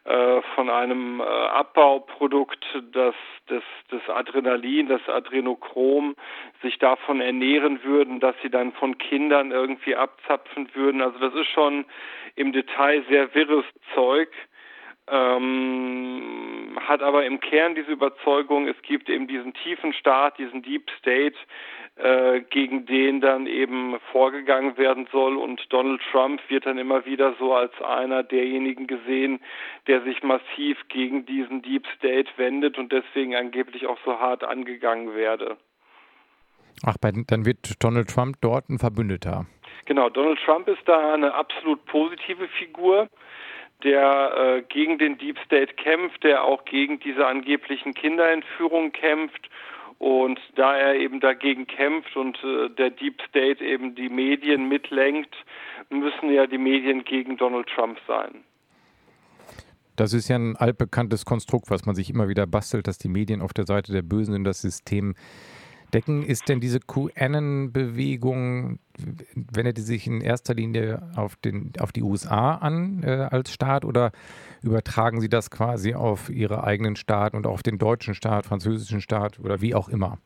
äh, 0.04 0.40
von 0.54 0.70
einem 0.70 1.20
äh, 1.20 1.24
Abbauprodukt, 1.24 2.64
das, 2.92 3.16
das, 3.48 3.64
das 3.90 4.08
Adrenalin, 4.08 4.86
das 4.86 5.00
Adrenochrom, 5.08 6.14
sich 6.62 6.78
davon 6.78 7.20
ernähren 7.20 7.82
würden, 7.82 8.20
dass 8.20 8.36
sie 8.42 8.50
dann 8.50 8.72
von 8.72 8.98
Kindern 8.98 9.50
irgendwie 9.50 9.96
abzapfen 9.96 10.68
würden. 10.74 11.02
Also 11.02 11.18
das 11.18 11.34
ist 11.34 11.48
schon 11.48 11.86
im 12.36 12.52
Detail 12.52 13.04
sehr 13.08 13.34
wirres 13.34 13.64
Zeug. 13.94 14.30
Ähm, 15.08 16.76
hat 16.80 17.02
aber 17.02 17.24
im 17.24 17.40
Kern 17.40 17.74
diese 17.74 17.92
Überzeugung, 17.92 18.66
es 18.66 18.80
gibt 18.82 19.08
eben 19.08 19.26
diesen 19.28 19.54
tiefen 19.54 19.92
Staat, 19.92 20.38
diesen 20.38 20.62
Deep 20.62 20.90
State, 20.98 21.36
äh, 21.96 22.40
gegen 22.50 22.86
den 22.86 23.20
dann 23.20 23.46
eben 23.46 23.98
vorgegangen 24.12 24.76
werden 24.76 25.08
soll. 25.12 25.36
Und 25.36 25.72
Donald 25.72 26.00
Trump 26.10 26.40
wird 26.48 26.66
dann 26.66 26.78
immer 26.78 27.06
wieder 27.06 27.34
so 27.38 27.54
als 27.54 27.72
einer 27.80 28.22
derjenigen 28.22 28.86
gesehen, 28.86 29.40
der 29.86 30.02
sich 30.02 30.22
massiv 30.22 30.76
gegen 30.88 31.24
diesen 31.24 31.62
Deep 31.62 31.86
State 31.96 32.30
wendet 32.36 32.76
und 32.76 32.92
deswegen 32.92 33.34
angeblich 33.34 33.86
auch 33.86 33.98
so 34.04 34.18
hart 34.18 34.44
angegangen 34.44 35.14
werde. 35.14 35.56
Ach, 36.84 36.96
dann 37.00 37.46
wird 37.46 37.82
Donald 37.82 38.10
Trump 38.10 38.36
dort 38.42 38.68
ein 38.68 38.78
Verbündeter. 38.78 39.46
Genau, 39.86 40.10
Donald 40.10 40.38
Trump 40.44 40.68
ist 40.68 40.86
da 40.86 41.14
eine 41.14 41.32
absolut 41.32 41.84
positive 41.86 42.48
Figur 42.48 43.08
der 43.82 44.58
äh, 44.58 44.62
gegen 44.62 44.98
den 44.98 45.18
Deep 45.18 45.38
State 45.44 45.74
kämpft, 45.74 46.22
der 46.24 46.44
auch 46.44 46.64
gegen 46.64 46.98
diese 47.00 47.26
angeblichen 47.26 47.94
Kinderentführungen 47.94 48.92
kämpft 48.92 49.50
und 49.98 50.40
da 50.56 50.76
er 50.76 50.94
eben 50.96 51.20
dagegen 51.20 51.66
kämpft 51.66 52.16
und 52.16 52.38
äh, 52.44 52.70
der 52.70 52.90
Deep 52.90 53.20
State 53.28 53.64
eben 53.64 53.94
die 53.94 54.08
Medien 54.08 54.68
mitlenkt, 54.68 55.34
müssen 55.90 56.32
ja 56.32 56.46
die 56.46 56.58
Medien 56.58 57.04
gegen 57.04 57.36
Donald 57.36 57.68
Trump 57.68 57.98
sein. 58.06 58.44
Das 59.96 60.12
ist 60.12 60.28
ja 60.28 60.36
ein 60.36 60.56
altbekanntes 60.56 61.24
Konstrukt, 61.24 61.70
was 61.70 61.86
man 61.86 61.94
sich 61.94 62.10
immer 62.10 62.28
wieder 62.28 62.46
bastelt, 62.46 62.86
dass 62.86 62.98
die 62.98 63.08
Medien 63.08 63.40
auf 63.40 63.54
der 63.54 63.64
Seite 63.64 63.92
der 63.92 64.02
Bösen 64.02 64.34
in 64.34 64.44
das 64.44 64.60
System 64.60 65.14
decken. 65.96 66.22
Ist 66.22 66.48
denn 66.48 66.60
diese 66.60 66.80
QAnon-Bewegung, 66.80 68.78
wendet 69.34 69.78
die 69.78 69.82
sich 69.82 70.06
in 70.06 70.20
erster 70.20 70.54
Linie 70.54 71.00
auf, 71.16 71.36
den, 71.36 71.72
auf 71.80 71.92
die 71.92 72.02
USA 72.02 72.56
an 72.56 73.02
äh, 73.02 73.28
als 73.30 73.52
Staat 73.52 73.84
oder 73.84 74.12
übertragen 74.62 75.20
Sie 75.20 75.28
das 75.28 75.50
quasi 75.50 75.94
auf 75.94 76.28
Ihre 76.28 76.64
eigenen 76.64 76.96
Staaten 76.96 77.36
und 77.36 77.46
auf 77.46 77.62
den 77.62 77.78
deutschen 77.78 78.14
Staat, 78.14 78.46
französischen 78.46 79.00
Staat 79.00 79.38
oder 79.42 79.60
wie 79.62 79.74
auch 79.74 79.88
immer? 79.88 80.18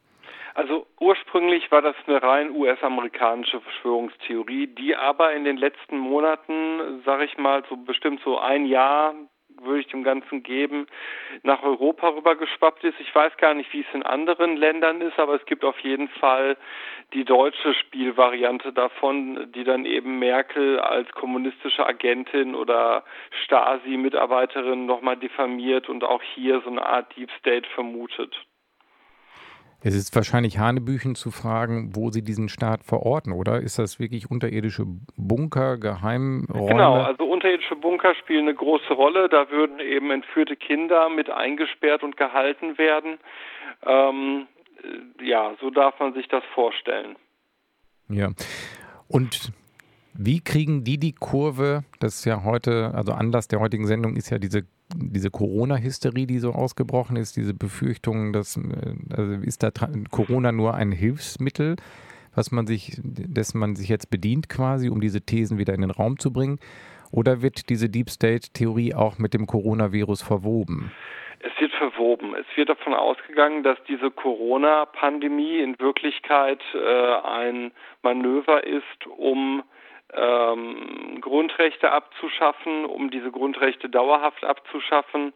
Also 0.55 0.87
ursprünglich 0.99 1.71
war 1.71 1.83
das 1.83 1.95
eine 2.07 2.21
rein 2.23 2.51
US-amerikanische 2.51 3.61
Verschwörungstheorie, 3.61 4.67
die 4.67 4.97
aber 4.97 5.33
in 5.33 5.45
den 5.45 5.57
letzten 5.57 5.99
Monaten, 5.99 7.03
sage 7.05 7.25
ich 7.25 7.39
mal, 7.39 7.63
so 7.69 7.77
bestimmt 7.77 8.21
so 8.25 8.39
ein 8.39 8.67
Jahr 8.67 9.15
würde 9.63 9.81
ich 9.81 9.89
dem 9.89 10.03
Ganzen 10.03 10.43
geben, 10.43 10.87
nach 11.43 11.63
Europa 11.63 12.09
rüber 12.09 12.37
geschwappt 12.37 12.85
ist. 12.85 12.99
Ich 13.01 13.15
weiß 13.15 13.37
gar 13.37 13.55
nicht, 13.55 13.73
wie 13.73 13.81
es 13.81 13.95
in 13.95 14.03
anderen 14.03 14.57
Ländern 14.57 15.01
ist, 15.01 15.19
aber 15.19 15.35
es 15.35 15.45
gibt 15.47 15.65
auf 15.65 15.79
jeden 15.81 16.09
Fall 16.09 16.57
die 17.13 17.25
deutsche 17.25 17.75
Spielvariante 17.75 18.73
davon, 18.73 19.51
die 19.53 19.65
dann 19.65 19.85
eben 19.85 20.19
Merkel 20.19 20.79
als 20.79 21.11
kommunistische 21.13 21.87
Agentin 21.87 22.55
oder 22.55 23.05
Stasi-Mitarbeiterin 23.45 24.87
nochmal 24.87 25.17
diffamiert 25.17 25.89
und 25.89 26.05
auch 26.05 26.23
hier 26.23 26.61
so 26.61 26.71
eine 26.71 26.85
Art 26.85 27.17
Deep 27.17 27.31
State 27.39 27.69
vermutet. 27.75 28.37
Es 29.83 29.95
ist 29.95 30.15
wahrscheinlich 30.15 30.59
Hanebüchen 30.59 31.15
zu 31.15 31.31
fragen, 31.31 31.97
wo 31.97 32.11
sie 32.11 32.23
diesen 32.23 32.49
Staat 32.51 32.85
verorten, 32.85 33.33
oder? 33.33 33.61
Ist 33.61 33.79
das 33.79 33.99
wirklich 33.99 34.31
unterirdische 34.31 34.85
Bunker, 35.17 35.79
Geheimräume? 35.79 36.69
Genau, 36.69 37.01
also 37.01 37.25
unterirdische 37.25 37.77
Bunker 37.77 38.15
spielen 38.15 38.49
eine 38.49 38.55
große 38.55 38.93
Rolle. 38.93 39.29
Da 39.31 39.51
würden 39.51 39.81
eben 39.81 40.11
entführte 40.11 40.57
Kinder 40.57 41.09
mit 41.09 41.31
eingesperrt 41.31 42.03
und 42.03 42.19
gehalten 42.19 42.77
werden. 42.77 43.19
Ähm, 43.87 44.47
ja, 45.23 45.55
so 45.61 45.71
darf 45.71 45.99
man 45.99 46.13
sich 46.13 46.29
das 46.29 46.45
vorstellen. 46.55 47.17
Ja. 48.09 48.31
Und 49.09 49.53
wie 50.23 50.41
kriegen 50.41 50.85
die 50.85 50.99
die 50.99 51.13
Kurve? 51.13 51.83
Das 51.99 52.17
ist 52.17 52.25
ja 52.27 52.45
heute, 52.45 52.93
also 52.95 53.13
Anlass 53.13 53.49
der 53.49 53.61
heutigen 53.61 53.87
Sendung 53.87 54.17
ist 54.17 54.29
ja 54.29 54.39
diese, 54.39 54.65
diese 54.95 55.31
Corona-Hysterie, 55.31 56.27
die 56.27 56.39
so 56.39 56.53
ausgebrochen 56.53 57.17
ist, 57.17 57.39
diese 57.39 57.55
Befürchtungen, 57.55 58.35
dass 58.35 58.57
äh, 58.59 58.95
also 59.17 59.33
ist 59.43 59.63
da 59.63 59.71
Corona 60.11 60.53
nur 60.53 60.75
ein 60.75 60.93
Hilfsmittel, 60.93 61.77
was 62.35 62.53
man 62.53 62.67
sich, 62.67 63.01
dass 63.03 63.55
man 63.55 63.77
sich 63.77 63.89
jetzt 63.89 64.11
bedient 64.11 64.51
quasi, 64.51 64.91
um 64.91 65.01
diese 65.01 65.23
Thesen 65.23 65.59
wieder 65.59 65.73
in 65.73 65.81
den 65.81 65.91
Raum 65.91 66.19
zu 66.19 66.33
bringen? 66.33 66.59
Oder 67.13 67.41
wird 67.41 67.71
diese 67.71 67.89
Deep 67.89 68.11
State-Theorie 68.11 68.95
auch 68.95 69.19
mit 69.19 69.33
dem 69.33 69.47
Coronavirus 69.47 70.23
verwoben? 70.23 70.93
Es 71.41 71.59
wird 71.59 71.73
verwoben. 71.73 72.35
Es 72.35 72.47
wird 72.57 72.69
davon 72.69 72.93
ausgegangen, 72.93 73.63
dass 73.63 73.79
diese 73.89 74.11
Corona-Pandemie 74.11 75.61
in 75.61 75.81
Wirklichkeit 75.81 76.61
äh, 76.75 77.15
ein 77.25 77.73
Manöver 78.03 78.65
ist, 78.65 79.07
um 79.17 79.63
ähm, 80.15 81.21
Grundrechte 81.21 81.93
abzuschaffen, 81.93 82.85
um 82.85 83.11
diese 83.11 83.31
Grundrechte 83.31 83.89
dauerhaft 83.89 84.45
abzuschaffen 84.45 85.33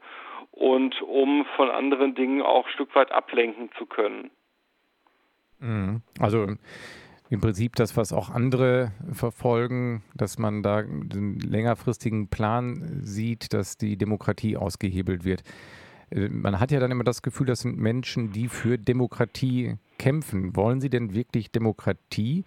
und 0.50 1.00
um 1.02 1.46
von 1.56 1.70
anderen 1.70 2.14
Dingen 2.14 2.42
auch 2.42 2.66
ein 2.66 2.72
Stück 2.72 2.94
weit 2.94 3.12
ablenken 3.12 3.70
zu 3.78 3.86
können. 3.86 4.30
Mhm. 5.58 6.02
Also 6.20 6.46
im 7.30 7.40
Prinzip 7.40 7.74
das, 7.76 7.96
was 7.96 8.12
auch 8.12 8.30
andere 8.30 8.92
verfolgen, 9.12 10.04
dass 10.14 10.38
man 10.38 10.62
da 10.62 10.78
einen 10.78 11.40
längerfristigen 11.40 12.28
Plan 12.28 13.00
sieht, 13.02 13.52
dass 13.52 13.76
die 13.76 13.96
Demokratie 13.96 14.56
ausgehebelt 14.56 15.24
wird. 15.24 15.42
Äh, 16.10 16.28
man 16.28 16.60
hat 16.60 16.70
ja 16.70 16.80
dann 16.80 16.90
immer 16.90 17.04
das 17.04 17.22
Gefühl, 17.22 17.46
das 17.46 17.60
sind 17.60 17.78
Menschen, 17.78 18.32
die 18.32 18.48
für 18.48 18.78
Demokratie 18.78 19.76
kämpfen. 19.98 20.54
Wollen 20.54 20.80
sie 20.80 20.90
denn 20.90 21.14
wirklich 21.14 21.50
Demokratie? 21.50 22.44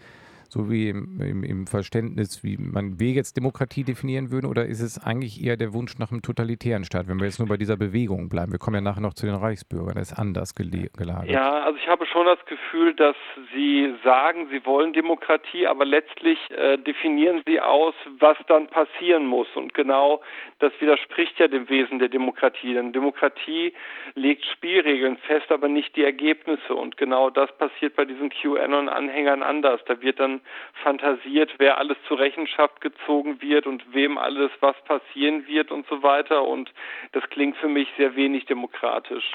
So 0.50 0.70
wie 0.70 0.89
im, 0.89 1.44
im, 1.44 1.68
Verständnis, 1.68 2.44
wie 2.44 2.58
man 2.58 3.00
wir 3.00 3.12
jetzt 3.12 3.38
Demokratie 3.38 3.84
definieren 3.84 4.32
würden, 4.32 4.48
oder 4.48 4.66
ist 4.66 4.82
es 4.82 5.04
eigentlich 5.04 5.44
eher 5.44 5.58
der 5.58 5.74
Wunsch 5.74 5.98
nach 5.98 6.12
einem 6.12 6.22
totalitären 6.22 6.84
Staat, 6.84 7.08
wenn 7.08 7.20
wir 7.20 7.25
jetzt 7.25 7.39
nur 7.39 7.48
bei 7.48 7.58
dieser 7.58 7.77
Bewegung 7.77 8.30
bleiben? 8.30 8.51
Wir 8.51 8.60
kommen 8.60 8.75
ja 8.75 8.82
nachher 8.82 9.01
noch 9.01 9.13
zu 9.13 9.25
den 9.25 9.36
Reichsbürgern, 9.36 9.96
das 9.96 10.12
ist 10.12 10.18
anders 10.18 10.56
gelagert. 10.56 11.30
Ja, 11.30 11.63
also 11.63 11.77
ich 11.77 11.88
habe 11.88 12.06
schon 12.06 12.25
das 12.25 12.44
Gefühl, 12.46 12.94
dass 12.94 13.16
Sie 13.54 13.94
sagen, 14.04 14.48
Sie 14.51 14.66
wollen 14.66 14.94
Demokratie, 14.94 15.68
aber 15.68 15.86
letztlich 15.86 16.38
äh, 16.51 16.77
definieren 16.77 17.42
Sie 17.46 17.60
aus, 17.60 17.94
was 18.20 18.38
dann 18.48 18.68
passieren 18.68 19.25
muss. 19.25 19.48
Und 19.56 19.74
genau 19.74 20.22
das 20.60 20.72
widerspricht 20.80 21.39
ja 21.39 21.48
dem 21.48 21.70
Wesen 21.70 22.00
der 22.00 22.10
Demokratie. 22.10 22.74
Denn 22.74 22.94
Demokratie 22.94 23.74
legt 24.16 24.46
Spielregeln 24.46 25.18
fest, 25.18 25.51
aber 25.51 25.68
nicht 25.68 25.96
die 25.96 26.04
Ergebnisse. 26.04 26.74
Und 26.74 26.98
genau 26.98 27.30
das 27.30 27.56
passiert 27.58 27.96
bei 27.96 28.06
diesen 28.06 28.30
QAnon-Anhängern 28.30 29.44
anders. 29.44 29.82
Da 29.86 30.01
wird 30.01 30.20
dann 30.20 30.37
fantasiert, 30.84 31.51
wer 31.58 31.77
alles 31.77 31.98
zur 32.08 32.20
Rechenschaft 32.20 32.82
gezogen 32.82 33.41
wird 33.41 33.65
und 33.67 33.84
wem 33.94 34.17
alles 34.17 34.51
was 34.60 34.75
passieren 34.86 35.48
wird 35.48 35.72
und 35.72 35.86
so 35.88 36.03
weiter. 36.03 36.44
Und 36.44 36.74
das 37.12 37.24
klingt 37.29 37.58
für 37.58 37.67
mich 37.67 37.88
sehr 37.98 38.15
wenig 38.15 38.46
demokratisch. 38.46 39.34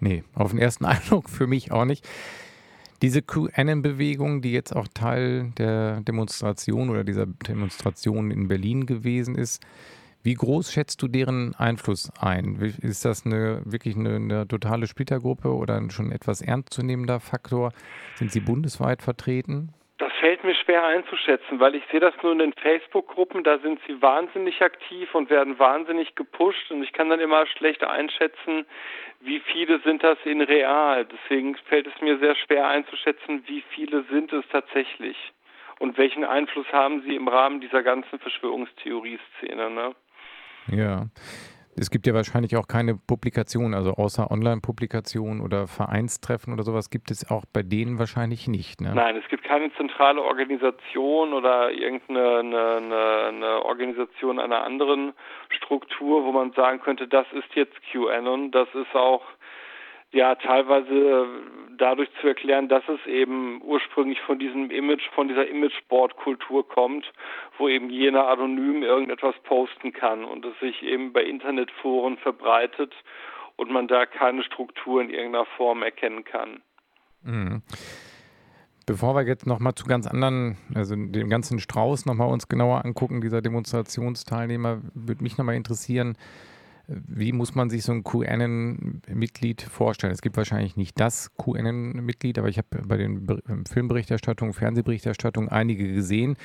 Nee, 0.00 0.24
auf 0.34 0.50
den 0.50 0.60
ersten 0.60 0.84
Eindruck 0.84 1.28
für 1.28 1.46
mich 1.46 1.72
auch 1.72 1.84
nicht. 1.84 2.06
Diese 3.02 3.20
QAnon-Bewegung, 3.20 4.40
die 4.40 4.52
jetzt 4.52 4.72
auch 4.74 4.88
Teil 4.94 5.52
der 5.58 6.00
Demonstration 6.00 6.90
oder 6.90 7.04
dieser 7.04 7.26
Demonstration 7.26 8.30
in 8.30 8.48
Berlin 8.48 8.86
gewesen 8.86 9.34
ist, 9.34 9.62
wie 10.24 10.34
groß 10.34 10.72
schätzt 10.72 11.02
du 11.02 11.08
deren 11.08 11.54
Einfluss 11.54 12.10
ein? 12.18 12.56
Ist 12.80 13.04
das 13.04 13.26
eine, 13.26 13.60
wirklich 13.66 13.94
eine, 13.94 14.16
eine 14.16 14.48
totale 14.48 14.86
Splittergruppe 14.86 15.48
oder 15.48 15.76
ein 15.76 15.90
schon 15.90 16.10
etwas 16.12 16.40
ernstzunehmender 16.40 17.20
Faktor? 17.20 17.72
Sind 18.14 18.32
sie 18.32 18.40
bundesweit 18.40 19.02
vertreten? 19.02 19.74
Das 19.98 20.12
fällt 20.20 20.42
mir 20.42 20.54
schwer 20.54 20.82
einzuschätzen, 20.86 21.60
weil 21.60 21.74
ich 21.74 21.84
sehe 21.90 22.00
das 22.00 22.14
nur 22.22 22.32
in 22.32 22.38
den 22.38 22.54
Facebook-Gruppen, 22.54 23.44
da 23.44 23.58
sind 23.58 23.78
sie 23.86 24.00
wahnsinnig 24.00 24.62
aktiv 24.62 25.14
und 25.14 25.28
werden 25.28 25.58
wahnsinnig 25.58 26.14
gepusht 26.14 26.70
und 26.70 26.82
ich 26.82 26.94
kann 26.94 27.10
dann 27.10 27.20
immer 27.20 27.46
schlecht 27.46 27.84
einschätzen, 27.84 28.64
wie 29.20 29.40
viele 29.40 29.80
sind 29.80 30.02
das 30.02 30.18
in 30.24 30.40
real. 30.40 31.04
Deswegen 31.04 31.54
fällt 31.68 31.86
es 31.86 32.00
mir 32.00 32.18
sehr 32.18 32.34
schwer 32.34 32.66
einzuschätzen, 32.66 33.44
wie 33.46 33.62
viele 33.74 34.04
sind 34.04 34.32
es 34.32 34.44
tatsächlich 34.50 35.16
und 35.78 35.98
welchen 35.98 36.24
Einfluss 36.24 36.66
haben 36.72 37.02
sie 37.02 37.14
im 37.14 37.28
Rahmen 37.28 37.60
dieser 37.60 37.82
ganzen 37.82 38.18
Verschwörungstheorie-Szene. 38.18 39.70
Ne? 39.70 39.94
Ja. 40.68 41.06
Es 41.76 41.90
gibt 41.90 42.06
ja 42.06 42.14
wahrscheinlich 42.14 42.56
auch 42.56 42.68
keine 42.68 42.94
Publikation, 42.94 43.74
also 43.74 43.94
außer 43.94 44.30
Online-Publikationen 44.30 45.40
oder 45.40 45.66
Vereinstreffen 45.66 46.52
oder 46.52 46.62
sowas 46.62 46.88
gibt 46.88 47.10
es 47.10 47.28
auch 47.28 47.44
bei 47.52 47.62
denen 47.64 47.98
wahrscheinlich 47.98 48.46
nicht. 48.46 48.80
Ne? 48.80 48.92
Nein, 48.94 49.16
es 49.16 49.28
gibt 49.28 49.42
keine 49.42 49.72
zentrale 49.74 50.22
Organisation 50.22 51.32
oder 51.32 51.72
irgendeine 51.72 52.38
eine, 52.38 52.76
eine, 52.76 53.24
eine 53.28 53.64
Organisation 53.64 54.38
einer 54.38 54.62
anderen 54.62 55.14
Struktur, 55.48 56.24
wo 56.24 56.30
man 56.30 56.52
sagen 56.52 56.80
könnte, 56.80 57.08
das 57.08 57.26
ist 57.32 57.52
jetzt 57.54 57.74
QAnon. 57.90 58.52
Das 58.52 58.68
ist 58.74 58.94
auch 58.94 59.22
ja 60.14 60.34
teilweise 60.36 60.94
äh, 60.94 61.26
dadurch 61.76 62.08
zu 62.20 62.28
erklären, 62.28 62.68
dass 62.68 62.82
es 62.88 63.04
eben 63.06 63.60
ursprünglich 63.62 64.20
von 64.20 64.38
diesem 64.38 64.70
Image, 64.70 65.08
von 65.14 65.28
dieser 65.28 65.48
Imageboard-Kultur 65.48 66.66
kommt, 66.68 67.04
wo 67.58 67.68
eben 67.68 67.90
jener 67.90 68.28
anonym 68.28 68.82
irgendetwas 68.82 69.34
posten 69.44 69.92
kann 69.92 70.24
und 70.24 70.44
es 70.44 70.58
sich 70.60 70.82
eben 70.82 71.12
bei 71.12 71.22
Internetforen 71.22 72.16
verbreitet 72.18 72.94
und 73.56 73.70
man 73.70 73.88
da 73.88 74.06
keine 74.06 74.42
Struktur 74.44 75.02
in 75.02 75.10
irgendeiner 75.10 75.46
Form 75.56 75.82
erkennen 75.82 76.24
kann. 76.24 76.62
Mhm. 77.22 77.62
Bevor 78.86 79.14
wir 79.14 79.22
jetzt 79.22 79.46
nochmal 79.46 79.74
zu 79.74 79.86
ganz 79.86 80.06
anderen, 80.06 80.58
also 80.74 80.94
den 80.94 81.30
ganzen 81.30 81.58
Strauß 81.58 82.04
nochmal 82.04 82.28
uns 82.28 82.48
genauer 82.48 82.84
angucken, 82.84 83.22
dieser 83.22 83.40
Demonstrationsteilnehmer, 83.40 84.82
würde 84.92 85.22
mich 85.22 85.38
nochmal 85.38 85.54
interessieren, 85.54 86.18
wie 86.86 87.32
muss 87.32 87.54
man 87.54 87.70
sich 87.70 87.82
so 87.82 87.92
ein 87.92 88.04
QAnon-Mitglied 88.04 89.62
vorstellen? 89.62 90.12
Es 90.12 90.22
gibt 90.22 90.36
wahrscheinlich 90.36 90.76
nicht 90.76 90.98
das 91.00 91.34
QAnon-Mitglied, 91.36 92.38
aber 92.38 92.48
ich 92.48 92.58
habe 92.58 92.68
bei 92.86 92.96
den 92.96 93.26
Filmberichterstattungen, 93.70 94.52
Fernsehberichterstattungen 94.52 95.48
einige 95.48 95.92
gesehen 95.92 96.36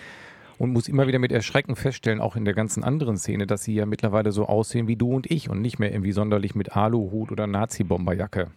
und 0.58 0.72
muss 0.74 0.88
immer 0.88 1.08
wieder 1.08 1.20
mit 1.20 1.32
Erschrecken 1.32 1.76
feststellen, 1.76 2.22
auch 2.22 2.36
in 2.36 2.46
der 2.46 2.54
ganzen 2.54 2.84
anderen 2.84 3.18
Szene, 3.18 3.48
dass 3.48 3.64
sie 3.64 3.76
ja 3.76 3.86
mittlerweile 3.86 4.32
so 4.32 4.46
aussehen 4.46 4.88
wie 4.88 4.96
du 4.96 5.14
und 5.14 5.30
ich 5.30 5.50
und 5.50 5.62
nicht 5.62 5.80
mehr 5.80 5.92
irgendwie 5.92 6.12
sonderlich 6.12 6.56
mit 6.56 6.76
Aluhut 6.76 7.32
oder 7.32 7.48
Nazi-Bomberjacke. 7.48 8.52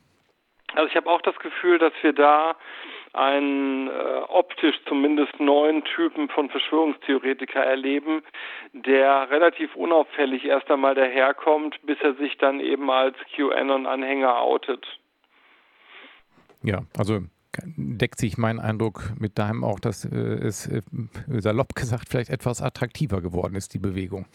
Also 0.75 0.89
ich 0.89 0.97
habe 0.97 1.09
auch 1.11 1.23
das 1.23 1.37
Gefühl, 1.39 1.79
dass 1.79 1.93
wir 2.03 2.13
da 2.13 2.57
einen 3.13 3.89
äh, 3.89 3.93
optisch 4.29 4.77
zumindest 4.89 5.39
neuen 5.39 5.85
Typen 5.85 6.29
von 6.29 6.49
Verschwörungstheoretiker 6.49 7.61
erleben, 7.61 8.23
der 8.73 9.31
relativ 9.31 9.75
unauffällig 9.77 10.45
erst 10.45 10.71
einmal 10.71 10.95
daherkommt, 10.95 11.79
bis 11.85 11.99
er 12.01 12.15
sich 12.15 12.39
dann 12.39 12.61
eben 12.61 12.91
als 12.91 13.17
QAnon-Anhänger 13.35 14.41
outet. 14.41 14.87
Ja, 16.63 16.83
also 16.97 17.21
deckt 17.77 18.19
sich 18.19 18.39
mein 18.39 18.59
Eindruck 18.61 19.13
mit 19.19 19.39
deinem 19.39 19.63
auch, 19.63 19.79
dass 19.79 20.05
äh, 20.05 20.17
es 20.17 20.67
äh, 20.67 20.81
salopp 21.27 21.75
gesagt 21.75 22.09
vielleicht 22.09 22.31
etwas 22.31 22.63
attraktiver 22.63 23.21
geworden 23.21 23.57
ist, 23.57 23.75
die 23.75 23.79
Bewegung. 23.79 24.27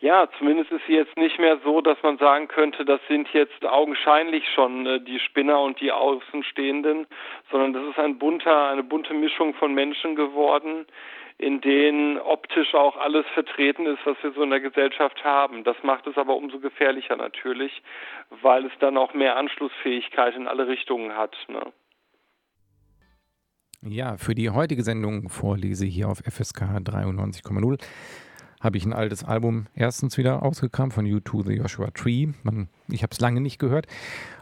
Ja, 0.00 0.28
zumindest 0.38 0.70
ist 0.70 0.82
sie 0.86 0.94
jetzt 0.94 1.16
nicht 1.16 1.38
mehr 1.38 1.58
so, 1.64 1.80
dass 1.80 2.02
man 2.02 2.18
sagen 2.18 2.48
könnte, 2.48 2.84
das 2.84 3.00
sind 3.08 3.28
jetzt 3.32 3.64
augenscheinlich 3.64 4.44
schon 4.54 4.86
äh, 4.86 5.00
die 5.00 5.18
Spinner 5.18 5.60
und 5.60 5.80
die 5.80 5.92
Außenstehenden, 5.92 7.06
sondern 7.50 7.72
das 7.72 7.84
ist 7.90 7.98
ein 7.98 8.18
bunter, 8.18 8.68
eine 8.68 8.82
bunte 8.82 9.14
Mischung 9.14 9.54
von 9.54 9.74
Menschen 9.74 10.16
geworden, 10.16 10.86
in 11.38 11.60
denen 11.60 12.18
optisch 12.18 12.74
auch 12.74 12.96
alles 12.96 13.26
vertreten 13.34 13.86
ist, 13.86 14.00
was 14.04 14.16
wir 14.22 14.32
so 14.32 14.42
in 14.42 14.50
der 14.50 14.60
Gesellschaft 14.60 15.24
haben. 15.24 15.64
Das 15.64 15.76
macht 15.82 16.06
es 16.06 16.16
aber 16.16 16.36
umso 16.36 16.60
gefährlicher 16.60 17.16
natürlich, 17.16 17.82
weil 18.42 18.66
es 18.66 18.72
dann 18.78 18.96
auch 18.96 19.14
mehr 19.14 19.36
Anschlussfähigkeit 19.36 20.36
in 20.36 20.46
alle 20.46 20.68
Richtungen 20.68 21.16
hat. 21.16 21.36
Ne? 21.48 21.72
Ja, 23.86 24.16
für 24.16 24.34
die 24.34 24.48
heutige 24.48 24.82
Sendung 24.82 25.28
vorlese 25.28 25.84
hier 25.84 26.08
auf 26.08 26.18
FSK 26.18 26.62
93,0 26.82 27.78
habe 28.64 28.78
ich 28.78 28.86
ein 28.86 28.94
altes 28.94 29.22
Album 29.22 29.66
erstens 29.74 30.16
wieder 30.16 30.42
ausgekramt 30.42 30.94
von 30.94 31.06
U2 31.06 31.46
The 31.46 31.52
Joshua 31.52 31.90
Tree. 31.90 32.28
Man, 32.42 32.68
ich 32.88 33.02
habe 33.02 33.12
es 33.12 33.20
lange 33.20 33.42
nicht 33.42 33.58
gehört. 33.58 33.86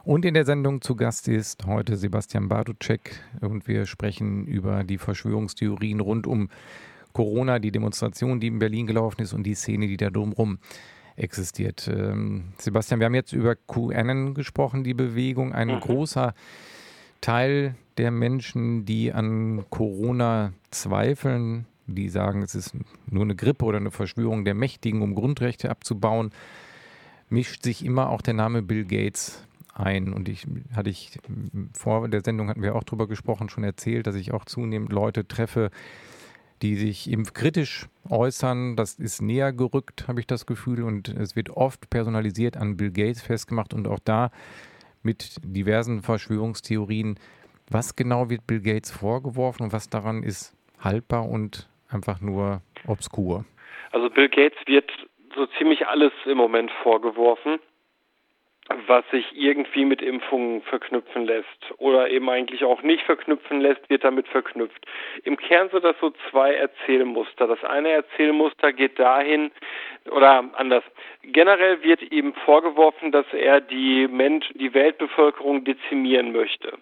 Und 0.05 0.25
in 0.25 0.35
der 0.35 0.45
Sendung 0.45 0.81
zu 0.81 0.95
Gast 0.95 1.27
ist 1.27 1.67
heute 1.67 1.97
Sebastian 1.97 2.49
Bartucek 2.49 3.21
und 3.41 3.67
wir 3.67 3.85
sprechen 3.85 4.47
über 4.47 4.85
die 4.85 4.99
Verschwörungstheorien 4.99 5.99
rund 5.99 6.29
um 6.29 6.51
Corona, 7.13 7.59
die 7.59 7.73
Demonstration, 7.73 8.39
die 8.39 8.47
in 8.47 8.61
Berlin 8.61 8.87
gelaufen 8.87 9.23
ist 9.23 9.33
und 9.33 9.43
die 9.43 9.57
Szene, 9.57 9.89
die 9.89 9.97
da 9.97 10.09
drumherum 10.09 10.59
existiert. 11.17 11.91
Ähm, 11.93 12.53
Sebastian, 12.59 13.01
wir 13.01 13.07
haben 13.07 13.15
jetzt 13.15 13.33
über 13.33 13.57
QAnon 13.57 14.35
gesprochen, 14.35 14.85
die 14.85 14.95
Bewegung. 14.95 15.53
Ein 15.53 15.69
mhm. 15.69 15.81
großer 15.81 16.33
Teil 17.21 17.75
der 17.99 18.13
Menschen, 18.13 18.85
die 18.85 19.13
an 19.13 19.65
Corona 19.69 20.53
zweifeln, 20.71 21.67
die 21.87 22.09
sagen, 22.09 22.43
es 22.43 22.55
ist 22.55 22.75
nur 23.07 23.25
eine 23.25 23.37
Grippe 23.37 23.65
oder 23.65 23.79
eine 23.79 23.91
Verschwörung 23.91 24.45
der 24.45 24.55
Mächtigen, 24.55 25.03
um 25.03 25.15
Grundrechte 25.15 25.71
abzubauen, 25.71 26.31
mischt 27.29 27.63
sich 27.65 27.85
immer 27.85 28.11
auch 28.11 28.23
der 28.23 28.35
Name 28.35 28.63
Bill 28.63 28.85
Gates 28.85 29.47
ein. 29.75 30.13
Und 30.13 30.29
ich 30.29 30.47
hatte 30.75 30.91
ich 30.91 31.19
vor 31.73 32.09
der 32.09 32.23
Sendung 32.25 32.49
hatten 32.49 32.63
wir 32.63 32.75
auch 32.75 32.85
darüber 32.85 33.09
gesprochen, 33.09 33.49
schon 33.49 33.65
erzählt, 33.65 34.07
dass 34.07 34.15
ich 34.15 34.33
auch 34.33 34.45
zunehmend 34.45 34.93
Leute 34.93 35.27
treffe, 35.27 35.71
die 36.61 36.77
sich 36.77 37.11
impfkritisch 37.11 37.89
äußern. 38.09 38.77
Das 38.77 38.95
ist 38.95 39.23
näher 39.23 39.53
gerückt, 39.53 40.07
habe 40.09 40.21
ich 40.21 40.27
das 40.27 40.47
Gefühl. 40.47 40.83
Und 40.83 41.09
es 41.09 41.35
wird 41.35 41.51
oft 41.51 41.91
personalisiert 41.91 42.57
an 42.57 42.77
Bill 42.77 42.93
Gates 42.93 43.23
festgemacht 43.23 43.75
und 43.75 43.89
auch 43.89 43.99
da 43.99 44.31
mit 45.03 45.37
diversen 45.43 46.03
Verschwörungstheorien. 46.03 47.19
Was 47.69 47.97
genau 47.97 48.29
wird 48.31 48.47
Bill 48.47 48.61
Gates 48.61 48.91
vorgeworfen 48.91 49.65
und 49.65 49.73
was 49.73 49.89
daran 49.89 50.23
ist 50.23 50.55
haltbar 50.79 51.29
und 51.29 51.69
einfach 51.93 52.21
nur 52.21 52.63
obskur? 52.87 53.45
Also 53.93 54.11
Bill 54.11 54.29
Gates 54.29 54.59
wird 54.67 54.91
so 55.35 55.47
ziemlich 55.59 55.87
alles 55.87 56.13
im 56.25 56.39
Moment 56.39 56.71
vorgeworfen. 56.83 57.59
was 58.87 59.05
sich 59.11 59.27
irgendwie 59.35 59.85
mit 59.85 60.01
Impfungen 60.01 60.63
verknüpfen 60.63 61.27
lässt 61.27 61.75
oder 61.79 62.09
eben 62.09 62.31
eigentlich 62.31 62.65
auch 62.65 62.83
nicht 62.83 63.03
verknüpfen 63.03 63.61
lässt, 63.61 63.91
wird 63.91 64.05
damit 64.05 64.29
verknüpft. 64.29 64.87
Im 65.25 65.37
Kern 65.37 65.69
sind 65.71 65.85
das 65.85 65.97
so 66.01 66.13
zwei 66.31 66.55
Erzählmuster. 66.55 67.49
Das 67.49 67.63
eine 67.65 67.91
Erzählmuster 67.91 68.73
geht 68.73 68.99
dahin, 68.99 69.51
oder 70.11 70.45
anders. 70.55 70.85
Generell 71.23 71.83
wird 71.83 72.03
ihm 72.13 72.35
vorgeworfen, 72.45 73.13
dass 73.13 73.27
er 73.33 73.61
die 73.61 74.09
Mensch, 74.09 74.49
die 74.55 74.75
Weltbevölkerung 74.75 75.65
dezimieren 75.65 76.33
möchte. 76.33 76.79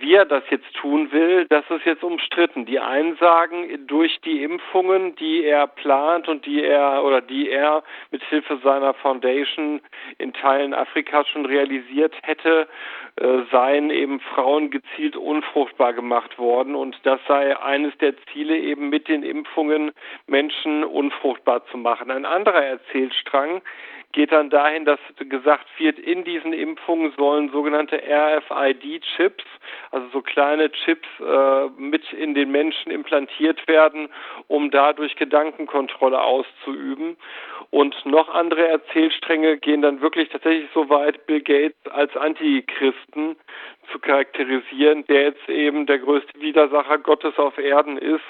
Wie 0.00 0.14
er 0.14 0.24
das 0.24 0.44
jetzt 0.50 0.72
tun 0.74 1.10
will, 1.12 1.46
das 1.48 1.64
ist 1.70 1.84
jetzt 1.84 2.04
umstritten. 2.04 2.66
Die 2.66 2.78
einen 2.78 3.16
sagen, 3.16 3.86
durch 3.86 4.20
die 4.20 4.42
Impfungen, 4.42 5.16
die 5.16 5.44
er 5.44 5.66
plant 5.66 6.28
und 6.28 6.46
die 6.46 6.62
er 6.62 7.02
oder 7.04 7.20
die 7.20 7.50
er 7.50 7.82
mit 8.10 8.22
Hilfe 8.24 8.58
seiner 8.62 8.94
Foundation 8.94 9.80
in 10.18 10.32
Teilen 10.32 10.72
Afrikas 10.74 11.28
schon 11.28 11.46
realisiert 11.46 12.14
hätte, 12.22 12.68
äh, 13.16 13.42
seien 13.50 13.90
eben 13.90 14.20
Frauen 14.20 14.70
gezielt 14.70 15.16
unfruchtbar 15.16 15.92
gemacht 15.92 16.38
worden 16.38 16.74
und 16.74 16.96
das 17.02 17.20
sei 17.26 17.58
eines 17.58 17.96
der 17.98 18.14
Ziele 18.32 18.56
eben 18.56 18.90
mit 18.90 19.08
den 19.08 19.22
Impfungen 19.22 19.92
Menschen 20.26 20.84
unfruchtbar 20.84 21.66
zu 21.66 21.76
machen. 21.76 22.10
Ein 22.10 22.24
anderer 22.24 22.64
Erzählstrang 22.64 23.62
geht 24.12 24.32
dann 24.32 24.50
dahin, 24.50 24.84
dass 24.84 24.98
gesagt 25.18 25.66
wird, 25.78 25.98
in 25.98 26.24
diesen 26.24 26.52
Impfungen 26.52 27.12
sollen 27.16 27.50
sogenannte 27.50 28.00
RFID-Chips, 28.02 29.44
also 29.90 30.08
so 30.12 30.22
kleine 30.22 30.72
Chips 30.72 31.08
äh, 31.20 31.68
mit 31.76 32.12
in 32.12 32.34
den 32.34 32.50
Menschen 32.50 32.90
implantiert 32.90 33.68
werden, 33.68 34.08
um 34.46 34.70
dadurch 34.70 35.16
Gedankenkontrolle 35.16 36.20
auszuüben. 36.22 37.16
Und 37.70 37.94
noch 38.06 38.30
andere 38.30 38.66
Erzählstränge 38.66 39.58
gehen 39.58 39.82
dann 39.82 40.00
wirklich 40.00 40.30
tatsächlich 40.30 40.70
so 40.72 40.88
weit, 40.88 41.26
Bill 41.26 41.42
Gates 41.42 41.92
als 41.92 42.16
Antichristen 42.16 43.36
zu 43.92 43.98
charakterisieren, 43.98 45.04
der 45.06 45.22
jetzt 45.24 45.48
eben 45.50 45.86
der 45.86 45.98
größte 45.98 46.40
Widersacher 46.40 46.98
Gottes 46.98 47.38
auf 47.38 47.58
Erden 47.58 47.98
ist 47.98 48.24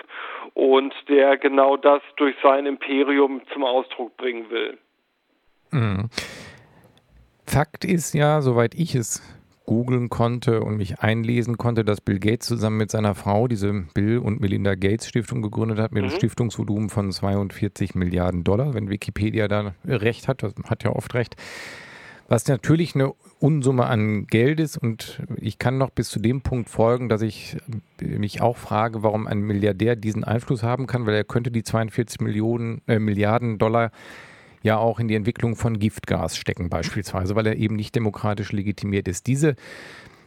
und 0.54 0.92
der 1.08 1.36
genau 1.36 1.76
das 1.76 2.02
durch 2.16 2.34
sein 2.42 2.66
Imperium 2.66 3.42
zum 3.52 3.64
Ausdruck 3.64 4.16
bringen 4.16 4.50
will. 4.50 4.76
Mhm. 5.70 6.08
Fakt 7.46 7.84
ist 7.84 8.14
ja, 8.14 8.42
soweit 8.42 8.74
ich 8.74 8.94
es 8.94 9.22
googeln 9.68 10.08
konnte 10.08 10.62
und 10.62 10.78
mich 10.78 11.00
einlesen 11.00 11.58
konnte, 11.58 11.84
dass 11.84 12.00
Bill 12.00 12.18
Gates 12.18 12.46
zusammen 12.46 12.78
mit 12.78 12.90
seiner 12.90 13.14
Frau 13.14 13.48
diese 13.48 13.84
Bill 13.92 14.16
und 14.16 14.40
Melinda 14.40 14.74
Gates 14.74 15.06
Stiftung 15.06 15.42
gegründet 15.42 15.78
hat 15.78 15.92
mit 15.92 16.02
mhm. 16.02 16.08
einem 16.08 16.16
Stiftungsvolumen 16.16 16.88
von 16.88 17.12
42 17.12 17.94
Milliarden 17.94 18.44
Dollar, 18.44 18.72
wenn 18.72 18.88
Wikipedia 18.88 19.46
da 19.46 19.74
recht 19.84 20.26
hat, 20.26 20.42
das 20.42 20.54
hat 20.64 20.84
ja 20.84 20.90
oft 20.90 21.12
recht. 21.14 21.36
Was 22.28 22.46
natürlich 22.46 22.94
eine 22.94 23.12
Unsumme 23.40 23.86
an 23.86 24.26
Geld 24.26 24.58
ist 24.58 24.78
und 24.78 25.22
ich 25.36 25.58
kann 25.58 25.76
noch 25.76 25.90
bis 25.90 26.08
zu 26.08 26.18
dem 26.18 26.40
Punkt 26.40 26.70
folgen, 26.70 27.10
dass 27.10 27.20
ich 27.20 27.58
mich 28.00 28.40
auch 28.40 28.56
frage, 28.56 29.02
warum 29.02 29.26
ein 29.26 29.40
Milliardär 29.40 29.96
diesen 29.96 30.24
Einfluss 30.24 30.62
haben 30.62 30.86
kann, 30.86 31.06
weil 31.06 31.14
er 31.14 31.24
könnte 31.24 31.50
die 31.50 31.62
42 31.62 32.20
Millionen, 32.20 32.80
äh, 32.86 32.98
Milliarden 32.98 33.58
Dollar 33.58 33.92
ja 34.62 34.78
auch 34.78 35.00
in 35.00 35.08
die 35.08 35.14
Entwicklung 35.14 35.56
von 35.56 35.78
Giftgas 35.78 36.36
stecken 36.36 36.68
beispielsweise, 36.68 37.34
weil 37.36 37.46
er 37.46 37.56
eben 37.56 37.76
nicht 37.76 37.94
demokratisch 37.94 38.52
legitimiert 38.52 39.08
ist. 39.08 39.26
Diese 39.26 39.56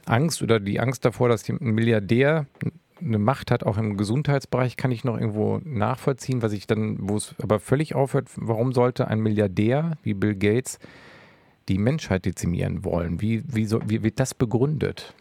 Angst 0.05 0.41
oder 0.41 0.59
die 0.59 0.79
Angst 0.79 1.05
davor, 1.05 1.29
dass 1.29 1.47
ein 1.47 1.57
Milliardär 1.59 2.47
eine 3.03 3.17
Macht 3.17 3.51
hat, 3.51 3.63
auch 3.63 3.77
im 3.77 3.97
Gesundheitsbereich, 3.97 4.77
kann 4.77 4.91
ich 4.91 5.03
noch 5.03 5.17
irgendwo 5.17 5.59
nachvollziehen, 5.63 6.41
was 6.41 6.53
ich 6.53 6.67
dann, 6.67 6.97
wo 6.99 7.17
es 7.17 7.35
aber 7.41 7.59
völlig 7.59 7.95
aufhört, 7.95 8.29
warum 8.35 8.73
sollte 8.73 9.07
ein 9.07 9.19
Milliardär 9.19 9.97
wie 10.03 10.13
Bill 10.13 10.35
Gates 10.35 10.79
die 11.67 11.77
Menschheit 11.77 12.25
dezimieren 12.25 12.83
wollen? 12.83 13.21
Wie, 13.21 13.43
wie, 13.47 13.65
so, 13.65 13.79
wie 13.85 14.03
wird 14.03 14.19
das 14.19 14.33
begründet? 14.33 15.15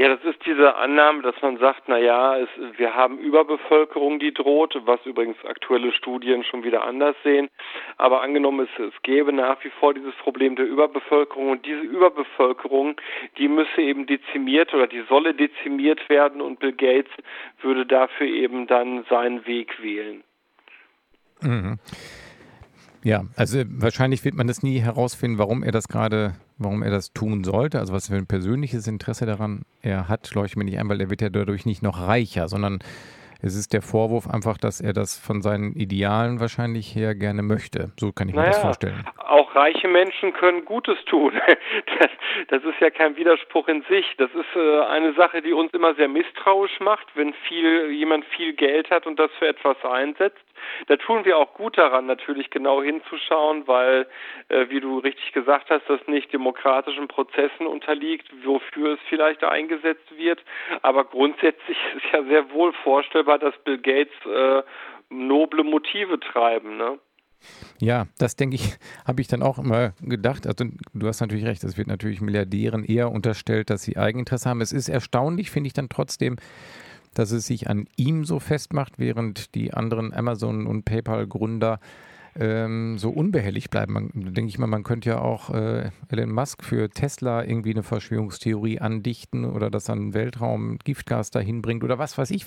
Ja, 0.00 0.08
das 0.08 0.24
ist 0.24 0.46
diese 0.46 0.76
Annahme, 0.76 1.20
dass 1.20 1.34
man 1.42 1.58
sagt, 1.58 1.82
na 1.86 1.98
ja, 1.98 2.38
es, 2.38 2.48
wir 2.78 2.94
haben 2.94 3.18
Überbevölkerung, 3.18 4.18
die 4.18 4.32
droht, 4.32 4.74
was 4.86 4.98
übrigens 5.04 5.36
aktuelle 5.44 5.92
Studien 5.92 6.42
schon 6.42 6.64
wieder 6.64 6.84
anders 6.84 7.14
sehen. 7.22 7.50
Aber 7.98 8.22
angenommen, 8.22 8.66
es, 8.66 8.82
es 8.82 8.94
gäbe 9.02 9.30
nach 9.30 9.62
wie 9.62 9.68
vor 9.68 9.92
dieses 9.92 10.14
Problem 10.14 10.56
der 10.56 10.64
Überbevölkerung 10.64 11.50
und 11.50 11.66
diese 11.66 11.82
Überbevölkerung, 11.82 12.98
die 13.36 13.46
müsse 13.46 13.82
eben 13.82 14.06
dezimiert 14.06 14.72
oder 14.72 14.86
die 14.86 15.04
solle 15.06 15.34
dezimiert 15.34 16.08
werden 16.08 16.40
und 16.40 16.60
Bill 16.60 16.72
Gates 16.72 17.12
würde 17.60 17.84
dafür 17.84 18.26
eben 18.26 18.66
dann 18.66 19.04
seinen 19.10 19.46
Weg 19.46 19.82
wählen. 19.82 20.24
Mhm. 21.42 21.78
Ja, 23.02 23.24
also 23.34 23.62
wahrscheinlich 23.66 24.24
wird 24.24 24.34
man 24.34 24.46
das 24.46 24.62
nie 24.62 24.78
herausfinden, 24.80 25.38
warum 25.38 25.62
er 25.62 25.72
das 25.72 25.88
gerade, 25.88 26.34
warum 26.58 26.82
er 26.82 26.90
das 26.90 27.12
tun 27.12 27.44
sollte. 27.44 27.78
Also 27.78 27.92
was 27.92 28.08
für 28.08 28.16
ein 28.16 28.26
persönliches 28.26 28.86
Interesse 28.86 29.24
daran 29.24 29.62
er 29.80 30.08
hat, 30.08 30.34
leuchtet 30.34 30.58
mir 30.58 30.64
nicht 30.64 30.78
ein, 30.78 30.88
weil 30.88 31.00
er 31.00 31.08
wird 31.08 31.22
ja 31.22 31.30
dadurch 31.30 31.64
nicht 31.64 31.82
noch 31.82 31.98
reicher, 32.00 32.48
sondern 32.48 32.80
es 33.42 33.56
ist 33.56 33.72
der 33.72 33.82
Vorwurf 33.82 34.28
einfach, 34.28 34.58
dass 34.58 34.80
er 34.80 34.92
das 34.92 35.18
von 35.18 35.42
seinen 35.42 35.72
Idealen 35.72 36.40
wahrscheinlich 36.40 36.94
her 36.94 37.14
gerne 37.14 37.42
möchte. 37.42 37.92
So 37.98 38.12
kann 38.12 38.28
ich 38.28 38.34
naja, 38.34 38.48
mir 38.48 38.52
das 38.52 38.62
vorstellen. 38.62 39.04
Auch 39.16 39.54
reiche 39.54 39.88
Menschen 39.88 40.32
können 40.32 40.64
Gutes 40.64 40.98
tun. 41.06 41.32
Das, 41.98 42.10
das 42.48 42.64
ist 42.64 42.80
ja 42.80 42.90
kein 42.90 43.16
Widerspruch 43.16 43.68
in 43.68 43.82
sich. 43.82 44.06
Das 44.16 44.30
ist 44.30 44.56
äh, 44.56 44.80
eine 44.84 45.12
Sache, 45.14 45.42
die 45.42 45.52
uns 45.52 45.72
immer 45.72 45.94
sehr 45.94 46.08
misstrauisch 46.08 46.80
macht, 46.80 47.06
wenn 47.14 47.34
viel, 47.48 47.90
jemand 47.90 48.24
viel 48.24 48.54
Geld 48.54 48.90
hat 48.90 49.06
und 49.06 49.18
das 49.18 49.30
für 49.38 49.48
etwas 49.48 49.76
einsetzt. 49.84 50.40
Da 50.86 50.96
tun 50.96 51.24
wir 51.24 51.38
auch 51.38 51.54
gut 51.54 51.78
daran, 51.78 52.06
natürlich 52.06 52.50
genau 52.50 52.82
hinzuschauen, 52.82 53.66
weil, 53.66 54.06
äh, 54.48 54.66
wie 54.68 54.80
du 54.80 54.98
richtig 54.98 55.32
gesagt 55.32 55.70
hast, 55.70 55.88
das 55.88 56.00
nicht 56.06 56.32
demokratischen 56.32 57.08
Prozessen 57.08 57.66
unterliegt, 57.66 58.28
wofür 58.44 58.94
es 58.94 59.00
vielleicht 59.08 59.44
eingesetzt 59.44 60.16
wird. 60.16 60.42
Aber 60.82 61.04
grundsätzlich 61.04 61.78
ist 61.96 62.12
ja 62.12 62.22
sehr 62.24 62.50
wohl 62.52 62.72
vorstellbar, 62.72 63.29
dass 63.38 63.54
Bill 63.64 63.78
Gates 63.78 64.14
äh, 64.26 64.62
noble 65.10 65.64
Motive 65.64 66.18
treiben. 66.20 66.76
Ne? 66.76 66.98
Ja, 67.78 68.06
das 68.18 68.36
denke 68.36 68.56
ich, 68.56 68.76
habe 69.06 69.20
ich 69.20 69.28
dann 69.28 69.42
auch 69.42 69.58
immer 69.58 69.92
gedacht. 70.00 70.46
Also, 70.46 70.64
du 70.92 71.06
hast 71.06 71.20
natürlich 71.20 71.46
recht, 71.46 71.64
es 71.64 71.78
wird 71.78 71.88
natürlich 71.88 72.20
Milliardären 72.20 72.84
eher 72.84 73.10
unterstellt, 73.10 73.70
dass 73.70 73.82
sie 73.82 73.96
Eigeninteresse 73.96 74.48
haben. 74.48 74.60
Es 74.60 74.72
ist 74.72 74.88
erstaunlich, 74.88 75.50
finde 75.50 75.68
ich 75.68 75.74
dann 75.74 75.88
trotzdem, 75.88 76.36
dass 77.14 77.32
es 77.32 77.46
sich 77.46 77.68
an 77.68 77.86
ihm 77.96 78.24
so 78.24 78.38
festmacht, 78.38 78.98
während 78.98 79.54
die 79.54 79.72
anderen 79.74 80.14
Amazon- 80.14 80.66
und 80.66 80.84
PayPal-Gründer 80.84 81.80
ähm, 82.36 82.98
so 82.98 83.10
unbehelligt 83.10 83.70
bleiben. 83.70 83.92
Man, 83.92 84.10
denke 84.14 84.48
ich 84.48 84.58
mal, 84.58 84.68
man 84.68 84.84
könnte 84.84 85.10
ja 85.10 85.20
auch 85.20 85.50
äh, 85.50 85.90
Elon 86.08 86.30
Musk 86.30 86.62
für 86.62 86.88
Tesla 86.88 87.44
irgendwie 87.44 87.72
eine 87.72 87.82
Verschwörungstheorie 87.82 88.78
andichten 88.78 89.44
oder 89.44 89.70
dass 89.70 89.88
er 89.88 89.96
Weltraum 90.14 90.78
Giftgas 90.78 91.30
dahin 91.30 91.62
bringt 91.62 91.82
oder 91.82 91.98
was 91.98 92.16
weiß 92.16 92.30
ich. 92.30 92.46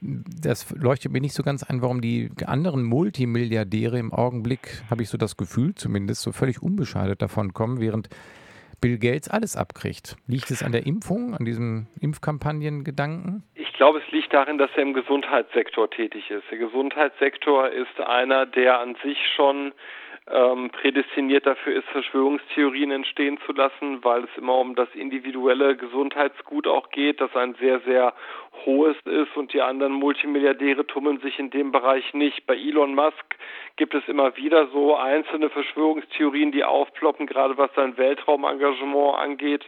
Das 0.00 0.70
leuchtet 0.70 1.12
mir 1.12 1.20
nicht 1.20 1.34
so 1.34 1.42
ganz 1.42 1.62
ein, 1.62 1.82
warum 1.82 2.00
die 2.00 2.30
anderen 2.44 2.82
Multimilliardäre 2.84 3.98
im 3.98 4.12
Augenblick, 4.12 4.82
habe 4.90 5.02
ich 5.02 5.08
so 5.08 5.18
das 5.18 5.36
Gefühl 5.36 5.74
zumindest, 5.74 6.22
so 6.22 6.32
völlig 6.32 6.62
unbeschadet 6.62 7.22
davon 7.22 7.54
kommen, 7.54 7.80
während 7.80 8.08
Bill 8.80 8.98
Gates 8.98 9.28
alles 9.28 9.56
abkriegt. 9.56 10.16
Liegt 10.26 10.50
es 10.50 10.62
an 10.62 10.72
der 10.72 10.86
Impfung, 10.86 11.34
an 11.34 11.44
diesem 11.44 11.86
Impfkampagnengedanken? 12.00 13.42
Ich 13.54 13.72
glaube, 13.72 14.00
es 14.04 14.12
liegt 14.12 14.32
darin, 14.32 14.58
dass 14.58 14.70
er 14.76 14.82
im 14.82 14.94
Gesundheitssektor 14.94 15.90
tätig 15.90 16.30
ist. 16.30 16.44
Der 16.50 16.58
Gesundheitssektor 16.58 17.70
ist 17.70 18.00
einer, 18.00 18.46
der 18.46 18.80
an 18.80 18.96
sich 19.02 19.18
schon 19.34 19.72
ähm, 20.28 20.70
prädestiniert 20.70 21.46
dafür 21.46 21.76
ist, 21.76 21.88
Verschwörungstheorien 21.88 22.90
entstehen 22.90 23.38
zu 23.46 23.52
lassen, 23.52 24.04
weil 24.04 24.24
es 24.24 24.36
immer 24.36 24.58
um 24.58 24.74
das 24.74 24.88
individuelle 24.94 25.76
Gesundheitsgut 25.76 26.66
auch 26.66 26.90
geht, 26.90 27.20
das 27.20 27.34
ein 27.36 27.54
sehr, 27.60 27.80
sehr 27.80 28.12
hohes 28.64 28.96
ist 29.04 29.36
und 29.36 29.52
die 29.52 29.62
anderen 29.62 29.92
Multimilliardäre 29.92 30.86
tummeln 30.86 31.20
sich 31.20 31.38
in 31.38 31.50
dem 31.50 31.70
Bereich 31.70 32.12
nicht. 32.12 32.46
Bei 32.46 32.56
Elon 32.56 32.94
Musk 32.94 33.36
gibt 33.76 33.94
es 33.94 34.08
immer 34.08 34.36
wieder 34.36 34.66
so 34.68 34.96
einzelne 34.96 35.48
Verschwörungstheorien, 35.48 36.50
die 36.50 36.64
aufploppen, 36.64 37.26
gerade 37.26 37.56
was 37.56 37.72
sein 37.74 37.96
Weltraumengagement 37.96 39.18
angeht 39.18 39.64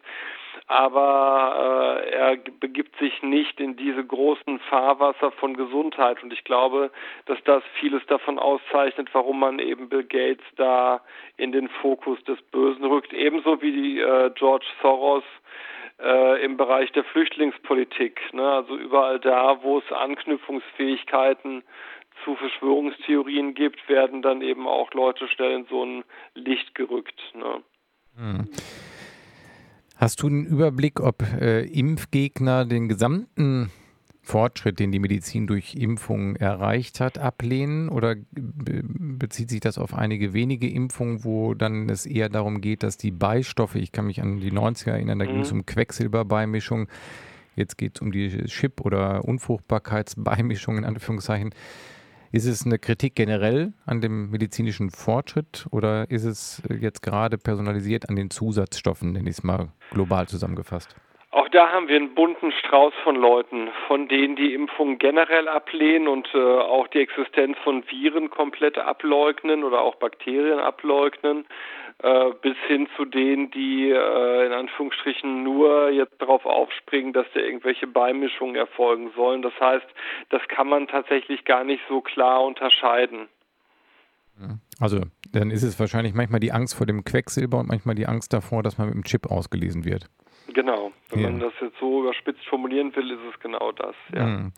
aber 0.66 2.02
äh, 2.04 2.10
er 2.10 2.36
begibt 2.36 2.96
sich 2.98 3.22
nicht 3.22 3.60
in 3.60 3.76
diese 3.76 4.04
großen 4.04 4.58
Fahrwasser 4.60 5.30
von 5.32 5.56
Gesundheit. 5.56 6.22
Und 6.22 6.32
ich 6.32 6.44
glaube, 6.44 6.90
dass 7.26 7.38
das 7.44 7.62
vieles 7.80 8.04
davon 8.06 8.38
auszeichnet, 8.38 9.08
warum 9.12 9.40
man 9.40 9.58
eben 9.58 9.88
Bill 9.88 10.04
Gates 10.04 10.44
da 10.56 11.00
in 11.36 11.52
den 11.52 11.68
Fokus 11.68 12.22
des 12.24 12.40
Bösen 12.50 12.84
rückt. 12.84 13.12
Ebenso 13.12 13.62
wie 13.62 13.72
die, 13.72 14.00
äh, 14.00 14.30
George 14.34 14.66
Soros 14.82 15.24
äh, 16.00 16.44
im 16.44 16.56
Bereich 16.56 16.92
der 16.92 17.04
Flüchtlingspolitik. 17.04 18.20
Ne? 18.32 18.48
Also 18.48 18.76
überall 18.76 19.18
da, 19.20 19.62
wo 19.62 19.78
es 19.78 19.92
Anknüpfungsfähigkeiten 19.92 21.62
zu 22.24 22.34
Verschwörungstheorien 22.36 23.54
gibt, 23.54 23.88
werden 23.88 24.22
dann 24.22 24.42
eben 24.42 24.66
auch 24.66 24.92
Leute 24.92 25.28
schnell 25.28 25.52
in 25.52 25.66
so 25.66 25.84
ein 25.84 26.04
Licht 26.34 26.74
gerückt. 26.74 27.20
Ne? 27.34 27.62
Mhm. 28.16 28.50
Hast 29.98 30.22
du 30.22 30.28
einen 30.28 30.46
Überblick, 30.46 31.00
ob 31.00 31.22
äh, 31.22 31.62
Impfgegner 31.62 32.64
den 32.64 32.88
gesamten 32.88 33.72
Fortschritt, 34.22 34.78
den 34.78 34.92
die 34.92 35.00
Medizin 35.00 35.48
durch 35.48 35.74
Impfungen 35.74 36.36
erreicht 36.36 37.00
hat, 37.00 37.18
ablehnen? 37.18 37.88
Oder 37.88 38.14
bezieht 38.30 39.50
sich 39.50 39.58
das 39.58 39.76
auf 39.76 39.94
einige 39.94 40.32
wenige 40.34 40.70
Impfungen, 40.70 41.24
wo 41.24 41.52
dann 41.52 41.88
es 41.88 42.06
eher 42.06 42.28
darum 42.28 42.60
geht, 42.60 42.84
dass 42.84 42.96
die 42.96 43.10
Beistoffe, 43.10 43.80
ich 43.80 43.90
kann 43.90 44.06
mich 44.06 44.22
an 44.22 44.38
die 44.38 44.52
90er 44.52 44.92
erinnern, 44.92 45.18
da 45.18 45.24
mhm. 45.24 45.30
ging 45.30 45.40
es 45.40 45.50
um 45.50 45.66
Quecksilberbeimischung, 45.66 46.86
jetzt 47.56 47.76
geht 47.76 47.96
es 47.96 48.00
um 48.00 48.12
die 48.12 48.44
Chip- 48.44 48.82
oder 48.82 49.24
Unfruchtbarkeitsbeimischung 49.24 50.78
in 50.78 50.84
Anführungszeichen. 50.84 51.50
Ist 52.30 52.46
es 52.46 52.66
eine 52.66 52.78
Kritik 52.78 53.14
generell 53.14 53.72
an 53.86 54.02
dem 54.02 54.30
medizinischen 54.30 54.90
Fortschritt 54.90 55.66
oder 55.70 56.10
ist 56.10 56.24
es 56.24 56.62
jetzt 56.80 57.02
gerade 57.02 57.38
personalisiert 57.38 58.10
an 58.10 58.16
den 58.16 58.28
Zusatzstoffen, 58.28 59.12
nenne 59.12 59.30
ich 59.30 59.38
es 59.38 59.44
mal 59.44 59.68
global 59.92 60.28
zusammengefasst? 60.28 60.94
Auch 61.30 61.48
da 61.48 61.70
haben 61.70 61.88
wir 61.88 61.96
einen 61.96 62.14
bunten 62.14 62.52
Strauß 62.52 62.92
von 63.02 63.16
Leuten, 63.16 63.68
von 63.86 64.08
denen 64.08 64.36
die 64.36 64.52
Impfung 64.52 64.98
generell 64.98 65.48
ablehnen 65.48 66.08
und 66.08 66.28
äh, 66.34 66.38
auch 66.38 66.88
die 66.88 67.00
Existenz 67.00 67.56
von 67.64 67.82
Viren 67.88 68.28
komplett 68.28 68.76
ableugnen 68.76 69.64
oder 69.64 69.80
auch 69.80 69.96
Bakterien 69.96 70.58
ableugnen, 70.58 71.46
äh, 72.00 72.30
bis 72.42 72.56
hin 72.66 72.88
zu 72.96 73.04
denen, 73.04 73.50
die 73.50 73.90
äh, 73.90 74.46
in 74.46 74.52
Anführungsstrichen 74.52 75.42
nur 75.42 75.90
jetzt 75.90 76.20
darauf 76.20 76.46
aufspringen, 76.46 77.12
dass 77.12 77.26
da 77.34 77.40
irgendwelche 77.40 77.86
Beimischungen 77.86 78.56
erfolgen 78.56 79.10
sollen. 79.16 79.42
Das 79.42 79.58
heißt, 79.60 79.86
das 80.30 80.42
kann 80.48 80.68
man 80.68 80.86
tatsächlich 80.86 81.44
gar 81.44 81.64
nicht 81.64 81.82
so 81.88 82.00
klar 82.00 82.44
unterscheiden. 82.44 83.28
Also 84.80 85.00
dann 85.32 85.50
ist 85.50 85.62
es 85.62 85.78
wahrscheinlich 85.80 86.14
manchmal 86.14 86.40
die 86.40 86.52
Angst 86.52 86.76
vor 86.76 86.86
dem 86.86 87.04
Quecksilber 87.04 87.58
und 87.58 87.68
manchmal 87.68 87.94
die 87.94 88.06
Angst 88.06 88.32
davor, 88.32 88.62
dass 88.62 88.78
man 88.78 88.88
mit 88.88 88.94
dem 88.94 89.04
Chip 89.04 89.26
ausgelesen 89.26 89.84
wird. 89.84 90.08
Genau, 90.54 90.92
wenn 91.10 91.20
ja. 91.20 91.30
man 91.30 91.40
das 91.40 91.52
jetzt 91.60 91.78
so 91.78 92.02
überspitzt 92.02 92.46
formulieren 92.46 92.94
will, 92.94 93.10
ist 93.10 93.34
es 93.34 93.40
genau 93.40 93.72
das, 93.72 93.94
ja. 94.14 94.24
Hm. 94.24 94.52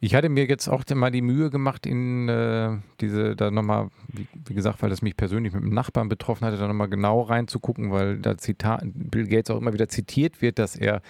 Ich 0.00 0.14
hatte 0.14 0.28
mir 0.28 0.46
jetzt 0.46 0.68
auch 0.68 0.84
mal 0.94 1.10
die 1.10 1.22
Mühe 1.22 1.50
gemacht, 1.50 1.84
in 1.84 2.28
äh, 2.28 2.76
diese, 3.00 3.34
da 3.34 3.50
nochmal, 3.50 3.88
wie, 4.12 4.28
wie, 4.46 4.54
gesagt, 4.54 4.80
weil 4.80 4.90
das 4.90 5.02
mich 5.02 5.16
persönlich 5.16 5.52
mit 5.52 5.62
einem 5.62 5.74
Nachbarn 5.74 6.08
betroffen 6.08 6.46
hatte, 6.46 6.56
da 6.56 6.68
nochmal 6.68 6.88
genau 6.88 7.22
reinzugucken, 7.22 7.90
weil 7.90 8.18
da 8.18 8.38
Zitat, 8.38 8.82
Bill 8.84 9.26
Gates 9.26 9.50
auch 9.50 9.60
immer 9.60 9.72
wieder 9.72 9.88
zitiert 9.88 10.40
wird, 10.40 10.60
dass 10.60 10.76
er 10.76 11.02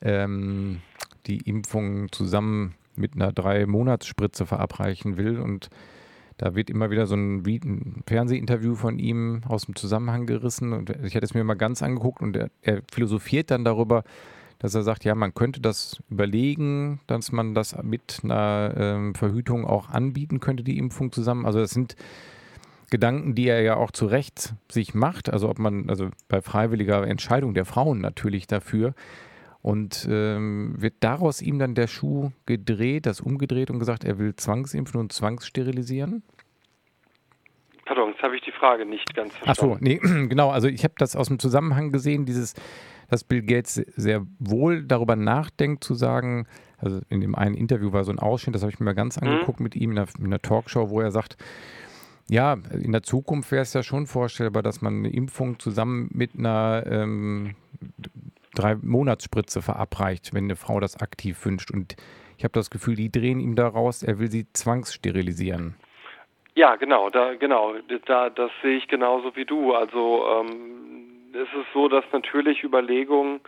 ähm, 0.00 0.80
die 1.26 1.38
Impfung 1.38 2.10
zusammen 2.10 2.74
mit 2.96 3.14
einer 3.14 3.32
Drei-Monats-Spritze 3.32 4.46
verabreichen 4.46 5.16
will. 5.16 5.38
Und 5.38 5.68
da 6.38 6.54
wird 6.54 6.70
immer 6.70 6.90
wieder 6.90 7.06
so 7.06 7.14
ein, 7.14 7.44
ein, 7.46 8.02
Fernsehinterview 8.06 8.74
von 8.74 8.98
ihm 8.98 9.42
aus 9.46 9.66
dem 9.66 9.76
Zusammenhang 9.76 10.26
gerissen. 10.26 10.72
Und 10.72 10.90
ich 11.04 11.14
hatte 11.14 11.26
es 11.26 11.34
mir 11.34 11.44
mal 11.44 11.54
ganz 11.54 11.82
angeguckt 11.82 12.22
und 12.22 12.36
er, 12.36 12.50
er, 12.62 12.82
philosophiert 12.90 13.50
dann 13.50 13.64
darüber, 13.64 14.04
dass 14.58 14.74
er 14.74 14.82
sagt, 14.82 15.04
ja, 15.04 15.14
man 15.14 15.34
könnte 15.34 15.60
das 15.60 16.02
überlegen, 16.10 17.00
dass 17.06 17.30
man 17.30 17.54
das 17.54 17.80
mit 17.82 18.20
einer 18.24 18.74
ähm, 18.76 19.14
Verhütung 19.14 19.64
auch 19.64 19.88
anbieten 19.90 20.40
könnte, 20.40 20.64
die 20.64 20.78
Impfung 20.78 21.12
zusammen. 21.12 21.46
Also 21.46 21.60
das 21.60 21.70
sind 21.70 21.96
Gedanken, 22.90 23.34
die 23.34 23.46
er 23.46 23.60
ja 23.60 23.76
auch 23.76 23.90
zu 23.90 24.06
Recht 24.06 24.54
sich 24.68 24.94
macht, 24.94 25.30
also 25.30 25.48
ob 25.48 25.58
man, 25.58 25.90
also 25.90 26.08
bei 26.28 26.40
freiwilliger 26.40 27.06
Entscheidung 27.06 27.54
der 27.54 27.66
Frauen 27.66 28.00
natürlich 28.00 28.46
dafür. 28.46 28.94
Und 29.60 30.08
ähm, 30.10 30.74
wird 30.78 30.94
daraus 31.00 31.42
ihm 31.42 31.58
dann 31.58 31.74
der 31.74 31.88
Schuh 31.88 32.30
gedreht, 32.46 33.06
das 33.06 33.20
umgedreht 33.20 33.70
und 33.70 33.78
gesagt, 33.78 34.04
er 34.04 34.18
will 34.18 34.34
zwangsimpfen 34.34 35.00
und 35.00 35.12
zwangssterilisieren? 35.12 36.22
Pardon, 37.84 38.10
jetzt 38.12 38.22
habe 38.22 38.36
ich 38.36 38.42
die 38.42 38.52
Frage 38.52 38.86
nicht 38.86 39.14
ganz 39.14 39.34
verstanden. 39.34 39.74
Ach 39.74 39.78
so, 39.80 39.84
nee, 39.84 39.96
genau. 40.28 40.50
Also 40.50 40.68
ich 40.68 40.84
habe 40.84 40.94
das 40.98 41.16
aus 41.16 41.28
dem 41.28 41.38
Zusammenhang 41.38 41.90
gesehen, 41.90 42.24
dieses, 42.24 42.54
dass 43.08 43.24
Bill 43.24 43.42
Gates 43.42 43.74
sehr 43.96 44.26
wohl 44.38 44.84
darüber 44.84 45.16
nachdenkt, 45.16 45.84
zu 45.84 45.94
sagen, 45.94 46.46
also 46.78 47.00
in 47.08 47.20
dem 47.20 47.34
einen 47.34 47.54
Interview 47.54 47.92
war 47.92 48.04
so 48.04 48.12
ein 48.12 48.18
Ausschnitt, 48.18 48.54
das 48.54 48.62
habe 48.62 48.72
ich 48.72 48.78
mir 48.78 48.84
mal 48.84 48.94
ganz 48.94 49.20
mhm. 49.20 49.28
angeguckt 49.28 49.60
mit 49.60 49.74
ihm 49.74 49.92
in 49.92 49.98
einer, 49.98 50.08
in 50.18 50.26
einer 50.26 50.40
Talkshow, 50.40 50.90
wo 50.90 51.00
er 51.00 51.10
sagt, 51.10 51.36
ja, 52.30 52.56
in 52.72 52.92
der 52.92 53.02
Zukunft 53.02 53.50
wäre 53.50 53.62
es 53.62 53.72
ja 53.72 53.82
schon 53.82 54.06
vorstellbar, 54.06 54.62
dass 54.62 54.82
man 54.82 54.98
eine 54.98 55.10
Impfung 55.10 55.58
zusammen 55.58 56.10
mit 56.12 56.38
einer 56.38 56.84
ähm, 56.86 57.56
drei 58.54 58.76
Monatsspritze 58.76 59.62
verabreicht, 59.62 60.34
wenn 60.34 60.44
eine 60.44 60.56
Frau 60.56 60.78
das 60.78 61.00
aktiv 61.00 61.42
wünscht. 61.46 61.70
Und 61.70 61.96
ich 62.36 62.44
habe 62.44 62.52
das 62.52 62.70
Gefühl, 62.70 62.96
die 62.96 63.10
drehen 63.10 63.40
ihm 63.40 63.56
daraus, 63.56 64.02
er 64.02 64.18
will 64.18 64.30
sie 64.30 64.46
zwangssterilisieren. 64.52 65.74
Ja, 66.54 66.76
genau, 66.76 67.08
da, 67.08 67.34
genau, 67.34 67.74
da, 68.06 68.30
das 68.30 68.50
sehe 68.62 68.76
ich 68.76 68.88
genauso 68.88 69.34
wie 69.36 69.44
du. 69.44 69.74
Also 69.74 70.24
ähm, 70.40 71.17
es 71.32 71.48
ist 71.48 71.72
so, 71.72 71.88
dass 71.88 72.04
natürlich 72.12 72.62
Überlegungen 72.62 73.40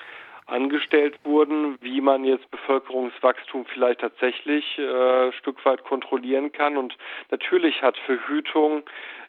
angestellt 0.47 1.19
wurden, 1.25 1.79
wie 1.81 2.01
man 2.01 2.25
jetzt 2.25 2.51
Bevölkerungswachstum 2.51 3.67
vielleicht 3.67 4.01
tatsächlich 4.01 4.79
äh, 4.79 5.27
ein 5.27 5.33
Stück 5.35 5.65
weit 5.65 5.85
kontrollieren 5.85 6.53
kann. 6.53 6.77
Und 6.77 6.97
natürlich 7.31 7.83
hat 7.83 7.97
Verhütung 7.99 8.83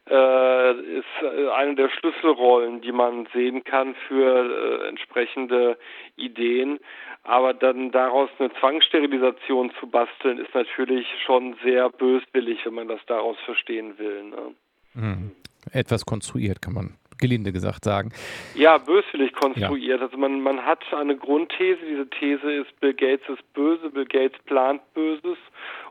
äh, 0.10 0.72
ist 0.72 1.06
äh, 1.22 1.50
eine 1.50 1.76
der 1.76 1.90
Schlüsselrollen, 1.90 2.82
die 2.82 2.92
man 2.92 3.28
sehen 3.34 3.64
kann 3.64 3.96
für 4.08 4.82
äh, 4.84 4.88
entsprechende 4.88 5.78
Ideen. 6.16 6.80
Aber 7.24 7.54
dann 7.54 7.92
daraus 7.92 8.30
eine 8.40 8.52
Zwangssterilisation 8.54 9.72
zu 9.80 9.88
basteln, 9.88 10.40
ist 10.40 10.56
natürlich 10.56 11.06
schon 11.24 11.56
sehr 11.64 11.90
böswillig, 11.90 12.66
wenn 12.66 12.74
man 12.74 12.88
das 12.88 13.02
daraus 13.06 13.38
verstehen 13.46 14.00
will. 14.00 14.24
Ne? 14.24 14.56
Mhm. 14.96 15.32
Etwas 15.72 16.04
konstruiert, 16.04 16.64
kann 16.64 16.74
man 16.74 16.98
gelinde 17.22 17.52
gesagt 17.52 17.86
sagen. 17.86 18.12
Ja, 18.56 18.78
böswillig 18.78 19.34
konstruiert. 19.34 20.00
Ja. 20.00 20.06
Also 20.06 20.18
man, 20.18 20.42
man 20.42 20.66
hat 20.66 20.84
eine 20.94 21.16
Grundthese, 21.16 21.80
diese 21.90 22.10
These 22.10 22.52
ist, 22.52 22.80
Bill 22.80 22.94
Gates 22.94 23.28
ist 23.30 23.54
böse, 23.54 23.90
Bill 23.90 24.06
Gates 24.06 24.38
plant 24.46 24.82
Böses 24.94 25.38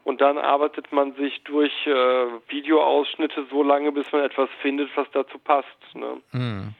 und 0.04 0.20
dann 0.20 0.36
arbeitet 0.38 0.92
man 0.92 1.14
sich 1.14 1.42
durch 1.44 1.72
äh, 1.86 1.90
Videoausschnitte 2.48 3.46
so 3.50 3.62
lange, 3.62 3.92
bis 3.92 4.10
man 4.12 4.22
etwas 4.22 4.50
findet, 4.60 4.90
was 4.96 5.06
dazu 5.12 5.38
passt. 5.38 5.66
Ne? 5.94 6.20
Mhm. 6.32 6.74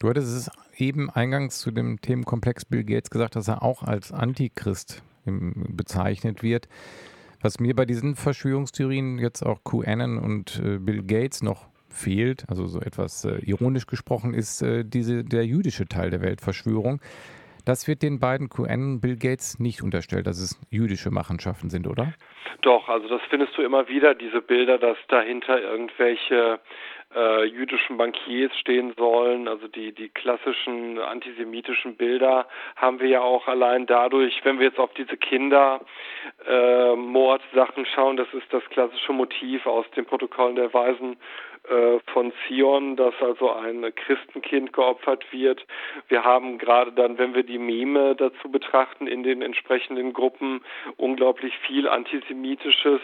Du 0.00 0.08
hattest 0.08 0.28
es 0.28 0.50
eben 0.76 1.10
eingangs 1.10 1.58
zu 1.58 1.70
dem 1.70 2.00
Themenkomplex 2.00 2.64
Bill 2.64 2.84
Gates 2.84 3.10
gesagt, 3.10 3.36
dass 3.36 3.48
er 3.48 3.62
auch 3.62 3.82
als 3.82 4.12
Antichrist 4.12 5.02
bezeichnet 5.24 6.42
wird. 6.42 6.68
Was 7.40 7.60
mir 7.60 7.74
bei 7.74 7.84
diesen 7.84 8.16
Verschwörungstheorien 8.16 9.18
jetzt 9.18 9.42
auch 9.42 9.62
QAnon 9.62 10.18
und 10.18 10.60
äh, 10.64 10.78
Bill 10.78 11.02
Gates 11.04 11.42
noch 11.42 11.68
fehlt, 11.90 12.44
also 12.48 12.66
so 12.66 12.80
etwas 12.80 13.24
äh, 13.24 13.38
ironisch 13.44 13.86
gesprochen, 13.86 14.34
ist 14.34 14.62
äh, 14.62 14.84
diese, 14.84 15.24
der 15.24 15.44
jüdische 15.44 15.86
Teil 15.86 16.10
der 16.10 16.20
Weltverschwörung. 16.20 17.00
Das 17.64 17.86
wird 17.86 18.02
den 18.02 18.18
beiden 18.18 18.48
QN 18.48 19.00
Bill 19.00 19.16
Gates 19.16 19.58
nicht 19.58 19.82
unterstellt, 19.82 20.26
dass 20.26 20.38
es 20.38 20.58
jüdische 20.70 21.10
Machenschaften 21.10 21.68
sind, 21.68 21.86
oder? 21.86 22.14
Doch, 22.62 22.88
also 22.88 23.08
das 23.08 23.20
findest 23.28 23.56
du 23.58 23.62
immer 23.62 23.88
wieder, 23.88 24.14
diese 24.14 24.40
Bilder, 24.40 24.78
dass 24.78 24.96
dahinter 25.08 25.60
irgendwelche 25.60 26.60
äh, 27.14 27.44
jüdischen 27.44 27.96
Bankiers 27.96 28.52
stehen 28.58 28.92
sollen. 28.96 29.46
Also 29.48 29.66
die, 29.68 29.92
die 29.92 30.10
klassischen 30.10 30.98
antisemitischen 30.98 31.96
Bilder 31.96 32.46
haben 32.76 33.00
wir 33.00 33.08
ja 33.08 33.22
auch 33.22 33.48
allein 33.48 33.86
dadurch, 33.86 34.44
wenn 34.44 34.58
wir 34.58 34.66
jetzt 34.66 34.78
auf 34.78 34.92
diese 34.94 35.16
Kindermordsachen 35.16 37.84
äh, 37.84 37.88
schauen, 37.94 38.16
das 38.16 38.28
ist 38.34 38.52
das 38.52 38.64
klassische 38.70 39.12
Motiv 39.12 39.66
aus 39.66 39.88
den 39.92 40.04
Protokollen 40.04 40.56
der 40.56 40.74
Weisen 40.74 41.16
äh, 41.68 41.98
von 42.12 42.32
Zion, 42.46 42.96
dass 42.96 43.14
also 43.20 43.52
ein 43.52 43.84
Christenkind 43.94 44.72
geopfert 44.72 45.30
wird. 45.32 45.66
Wir 46.08 46.24
haben 46.24 46.56
gerade 46.56 46.92
dann, 46.92 47.18
wenn 47.18 47.34
wir 47.34 47.42
die 47.42 47.58
Meme 47.58 48.16
dazu 48.16 48.50
betrachten, 48.50 49.06
in 49.06 49.22
den 49.22 49.42
entsprechenden 49.42 50.14
Gruppen 50.14 50.62
unglaublich 50.96 51.52
viel 51.58 51.86
Antisemitisches, 51.86 53.00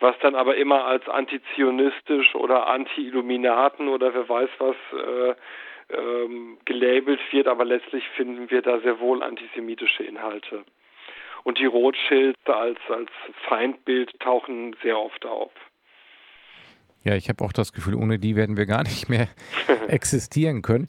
was 0.00 0.16
dann 0.20 0.34
aber 0.34 0.56
immer 0.56 0.84
als 0.84 1.08
antizionistisch 1.08 2.34
oder 2.34 2.66
anti-Illuminaten 3.48 3.88
oder 3.88 4.14
wer 4.14 4.28
weiß 4.28 4.50
was 4.58 4.76
äh, 4.92 5.34
ähm, 5.90 6.58
gelabelt 6.64 7.20
wird, 7.30 7.48
aber 7.48 7.64
letztlich 7.64 8.04
finden 8.16 8.50
wir 8.50 8.62
da 8.62 8.80
sehr 8.80 9.00
wohl 9.00 9.22
antisemitische 9.22 10.04
Inhalte. 10.04 10.64
Und 11.44 11.58
die 11.58 11.66
Rothschilds 11.66 12.38
als, 12.46 12.78
als 12.88 13.10
Feindbild 13.48 14.18
tauchen 14.20 14.76
sehr 14.82 14.98
oft 14.98 15.24
auf. 15.24 15.52
Ja, 17.04 17.14
ich 17.14 17.28
habe 17.28 17.42
auch 17.44 17.52
das 17.52 17.72
Gefühl, 17.72 17.94
ohne 17.94 18.18
die 18.18 18.36
werden 18.36 18.56
wir 18.56 18.66
gar 18.66 18.82
nicht 18.82 19.08
mehr 19.08 19.28
existieren 19.88 20.62
können. 20.62 20.88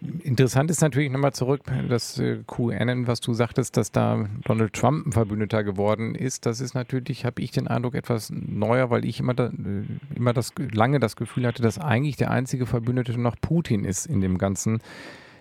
Interessant 0.00 0.70
ist 0.70 0.82
natürlich 0.82 1.10
nochmal 1.10 1.32
zurück, 1.32 1.62
das 1.88 2.18
äh, 2.18 2.38
QAnon, 2.46 3.06
was 3.06 3.20
du 3.20 3.32
sagtest, 3.32 3.78
dass 3.78 3.92
da 3.92 4.28
Donald 4.44 4.74
Trump 4.74 5.06
ein 5.06 5.12
Verbündeter 5.12 5.64
geworden 5.64 6.14
ist. 6.14 6.44
Das 6.44 6.60
ist 6.60 6.74
natürlich, 6.74 7.24
habe 7.24 7.40
ich 7.40 7.50
den 7.50 7.66
Eindruck, 7.66 7.94
etwas 7.94 8.30
neuer, 8.30 8.90
weil 8.90 9.06
ich 9.06 9.20
immer, 9.20 9.32
da, 9.32 9.46
äh, 9.46 9.84
immer 10.14 10.34
das, 10.34 10.52
lange 10.58 11.00
das 11.00 11.16
Gefühl 11.16 11.46
hatte, 11.46 11.62
dass 11.62 11.78
eigentlich 11.78 12.16
der 12.16 12.30
einzige 12.30 12.66
Verbündete 12.66 13.18
noch 13.18 13.36
Putin 13.40 13.84
ist 13.84 14.04
in 14.04 14.20
dem 14.20 14.36
Ganzen, 14.36 14.80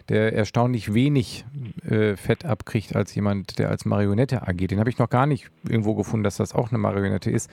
der 0.07 0.33
erstaunlich 0.33 0.93
wenig 0.93 1.45
äh, 1.83 2.15
Fett 2.15 2.45
abkriegt 2.45 2.95
als 2.95 3.13
jemand, 3.13 3.59
der 3.59 3.69
als 3.69 3.83
Marionette 3.83 4.47
agiert. 4.47 4.71
Den 4.71 4.79
habe 4.79 4.89
ich 4.89 4.99
noch 4.99 5.09
gar 5.09 5.25
nicht 5.25 5.49
irgendwo 5.67 5.95
gefunden, 5.95 6.23
dass 6.23 6.37
das 6.37 6.53
auch 6.53 6.69
eine 6.69 6.77
Marionette 6.77 7.29
ist. 7.29 7.49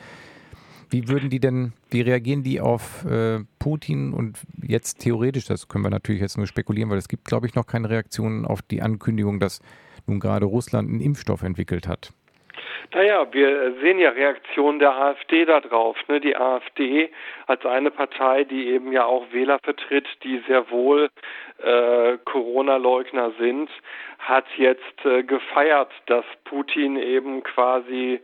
Wie 0.93 1.09
würden 1.09 1.31
die 1.31 1.41
denn, 1.41 1.73
wie 1.91 2.03
reagieren 2.03 2.43
die 2.43 2.61
auf 2.61 3.07
äh, 3.07 3.39
Putin 3.59 4.13
und 4.13 4.39
jetzt 4.63 4.99
theoretisch, 5.01 5.47
das 5.47 5.67
können 5.67 5.85
wir 5.85 5.91
natürlich 5.91 6.21
jetzt 6.21 6.37
nur 6.37 6.47
spekulieren, 6.47 6.91
weil 6.91 6.99
es 6.99 7.09
gibt, 7.09 7.25
glaube 7.25 7.47
ich, 7.47 7.55
noch 7.55 7.67
keine 7.67 7.89
Reaktionen 7.89 8.45
auf 8.45 8.61
die 8.61 8.83
Ankündigung, 8.83 9.41
dass 9.41 9.61
nun 10.07 10.21
gerade 10.21 10.45
Russland 10.45 10.91
einen 10.91 11.01
Impfstoff 11.01 11.43
entwickelt 11.43 11.89
hat? 11.89 12.13
Naja, 12.93 13.27
wir 13.33 13.75
sehen 13.81 13.99
ja 13.99 14.11
Reaktionen 14.11 14.79
der 14.81 14.95
AfD 14.95 15.47
darauf. 15.47 15.97
Ne? 16.09 16.21
Die 16.21 16.37
AfD 16.37 17.11
als 17.47 17.65
eine 17.65 17.91
Partei, 17.91 18.45
die 18.45 18.67
eben 18.69 18.93
ja 18.93 19.07
auch 19.07 19.33
Wähler 19.33 19.59
vertritt, 19.63 20.07
die 20.23 20.43
sehr 20.47 20.71
wohl 20.71 21.09
äh, 21.63 22.19
Corona-Leugner 22.27 23.33
sind, 23.39 23.71
hat 24.19 24.45
jetzt 24.59 25.07
äh, 25.07 25.23
gefeiert, 25.23 25.91
dass 26.07 26.27
Putin 26.45 26.97
eben 26.97 27.43
quasi 27.43 28.21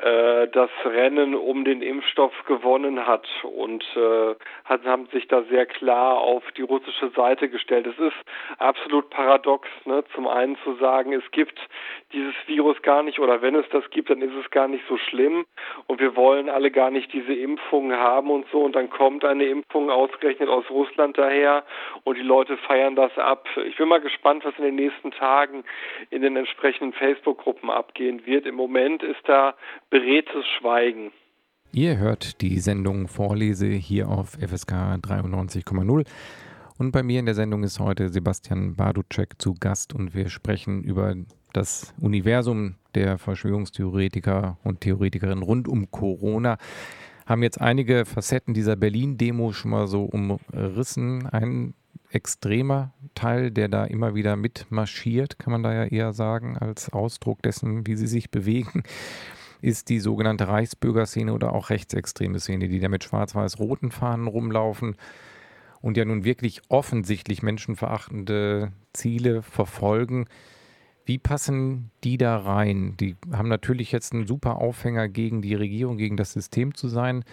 das 0.00 0.70
Rennen 0.84 1.34
um 1.34 1.64
den 1.64 1.82
Impfstoff 1.82 2.32
gewonnen 2.46 3.06
hat 3.06 3.26
und 3.42 3.84
äh, 3.96 4.34
haben 4.64 5.06
sich 5.12 5.28
da 5.28 5.42
sehr 5.44 5.66
klar 5.66 6.18
auf 6.18 6.42
die 6.56 6.62
russische 6.62 7.10
Seite 7.10 7.48
gestellt. 7.48 7.86
Es 7.86 7.98
ist 7.98 8.16
absolut 8.58 9.10
paradox, 9.10 9.68
ne? 9.84 10.04
zum 10.14 10.26
einen 10.26 10.56
zu 10.64 10.74
sagen, 10.76 11.12
es 11.12 11.28
gibt 11.32 11.58
dieses 12.12 12.34
Virus 12.46 12.80
gar 12.82 13.02
nicht 13.02 13.18
oder 13.18 13.42
wenn 13.42 13.54
es 13.54 13.68
das 13.70 13.88
gibt, 13.90 14.10
dann 14.10 14.22
ist 14.22 14.34
es 14.34 14.50
gar 14.50 14.68
nicht 14.68 14.84
so 14.88 14.96
schlimm 14.96 15.44
und 15.86 16.00
wir 16.00 16.16
wollen 16.16 16.48
alle 16.48 16.70
gar 16.70 16.90
nicht 16.90 17.12
diese 17.12 17.34
Impfungen 17.34 17.96
haben 17.96 18.30
und 18.30 18.46
so 18.50 18.62
und 18.62 18.74
dann 18.74 18.90
kommt 18.90 19.24
eine 19.24 19.44
Impfung 19.44 19.90
ausgerechnet 19.90 20.48
aus 20.48 20.68
Russland 20.70 21.18
daher 21.18 21.64
und 22.04 22.16
die 22.16 22.22
Leute 22.22 22.56
feiern 22.56 22.96
das 22.96 23.16
ab. 23.18 23.46
Ich 23.66 23.76
bin 23.76 23.88
mal 23.88 24.00
gespannt, 24.00 24.44
was 24.44 24.56
in 24.58 24.64
den 24.64 24.76
nächsten 24.76 25.10
Tagen 25.12 25.64
in 26.10 26.22
den 26.22 26.36
entsprechenden 26.36 26.92
Facebook-Gruppen 26.92 27.70
abgehen 27.70 28.26
wird. 28.26 28.46
Im 28.46 28.54
Moment 28.54 29.02
ist 29.02 29.28
da 29.28 29.54
beredtes 29.90 30.44
Schweigen. 30.58 31.10
Ihr 31.72 31.98
hört 31.98 32.40
die 32.40 32.58
Sendung 32.60 33.08
Vorlese 33.08 33.66
hier 33.66 34.08
auf 34.08 34.30
FSK 34.30 34.72
93,0. 35.02 36.06
Und 36.78 36.92
bei 36.92 37.02
mir 37.02 37.20
in 37.20 37.26
der 37.26 37.34
Sendung 37.34 37.62
ist 37.62 37.78
heute 37.78 38.08
Sebastian 38.08 38.74
Baducek 38.74 39.40
zu 39.40 39.54
Gast 39.54 39.94
und 39.94 40.14
wir 40.14 40.30
sprechen 40.30 40.82
über 40.82 41.14
das 41.52 41.92
Universum 42.00 42.76
der 42.94 43.18
Verschwörungstheoretiker 43.18 44.58
und 44.64 44.80
Theoretikerinnen 44.80 45.42
rund 45.42 45.68
um 45.68 45.90
Corona. 45.90 46.56
Haben 47.26 47.42
jetzt 47.42 47.60
einige 47.60 48.04
Facetten 48.06 48.54
dieser 48.54 48.76
Berlin-Demo 48.76 49.52
schon 49.52 49.72
mal 49.72 49.86
so 49.88 50.04
umrissen. 50.04 51.26
Ein 51.26 51.74
extremer 52.10 52.94
Teil, 53.14 53.50
der 53.50 53.68
da 53.68 53.84
immer 53.84 54.14
wieder 54.14 54.36
mitmarschiert, 54.36 55.38
kann 55.38 55.52
man 55.52 55.62
da 55.62 55.72
ja 55.74 55.84
eher 55.84 56.12
sagen, 56.12 56.56
als 56.56 56.92
Ausdruck 56.92 57.42
dessen, 57.42 57.86
wie 57.86 57.96
sie 57.96 58.08
sich 58.08 58.30
bewegen 58.30 58.82
ist 59.60 59.88
die 59.88 60.00
sogenannte 60.00 60.48
Reichsbürgerszene 60.48 61.32
oder 61.32 61.52
auch 61.52 61.70
rechtsextreme 61.70 62.40
Szene, 62.40 62.68
die 62.68 62.80
da 62.80 62.88
mit 62.88 63.04
schwarz-weiß-roten 63.04 63.90
Fahnen 63.90 64.26
rumlaufen 64.26 64.96
und 65.80 65.96
ja 65.96 66.04
nun 66.04 66.24
wirklich 66.24 66.62
offensichtlich 66.68 67.42
menschenverachtende 67.42 68.72
Ziele 68.92 69.42
verfolgen. 69.42 70.26
Wie 71.04 71.18
passen 71.18 71.90
die 72.04 72.18
da 72.18 72.36
rein? 72.36 72.96
Die 73.00 73.16
haben 73.32 73.48
natürlich 73.48 73.90
jetzt 73.92 74.12
einen 74.12 74.26
super 74.26 74.56
Aufhänger 74.56 75.08
gegen 75.08 75.42
die 75.42 75.54
Regierung, 75.54 75.96
gegen 75.96 76.16
das 76.16 76.32
System 76.32 76.74
zu 76.74 76.88
sein. 76.88 77.24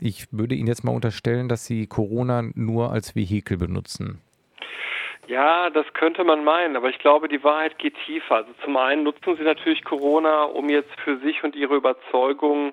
Ich 0.00 0.32
würde 0.32 0.54
Ihnen 0.54 0.68
jetzt 0.68 0.84
mal 0.84 0.94
unterstellen, 0.94 1.48
dass 1.48 1.64
Sie 1.64 1.86
Corona 1.86 2.42
nur 2.54 2.92
als 2.92 3.14
Vehikel 3.14 3.56
benutzen. 3.56 4.20
Ja, 5.28 5.68
das 5.68 5.84
könnte 5.92 6.24
man 6.24 6.42
meinen, 6.42 6.74
aber 6.74 6.88
ich 6.88 6.98
glaube, 7.00 7.28
die 7.28 7.44
Wahrheit 7.44 7.78
geht 7.78 7.94
tiefer. 8.06 8.36
Also 8.36 8.50
zum 8.64 8.78
einen 8.78 9.02
nutzen 9.02 9.36
sie 9.36 9.42
natürlich 9.42 9.84
Corona, 9.84 10.44
um 10.44 10.70
jetzt 10.70 10.98
für 11.04 11.18
sich 11.18 11.44
und 11.44 11.54
ihre 11.54 11.76
Überzeugung, 11.76 12.72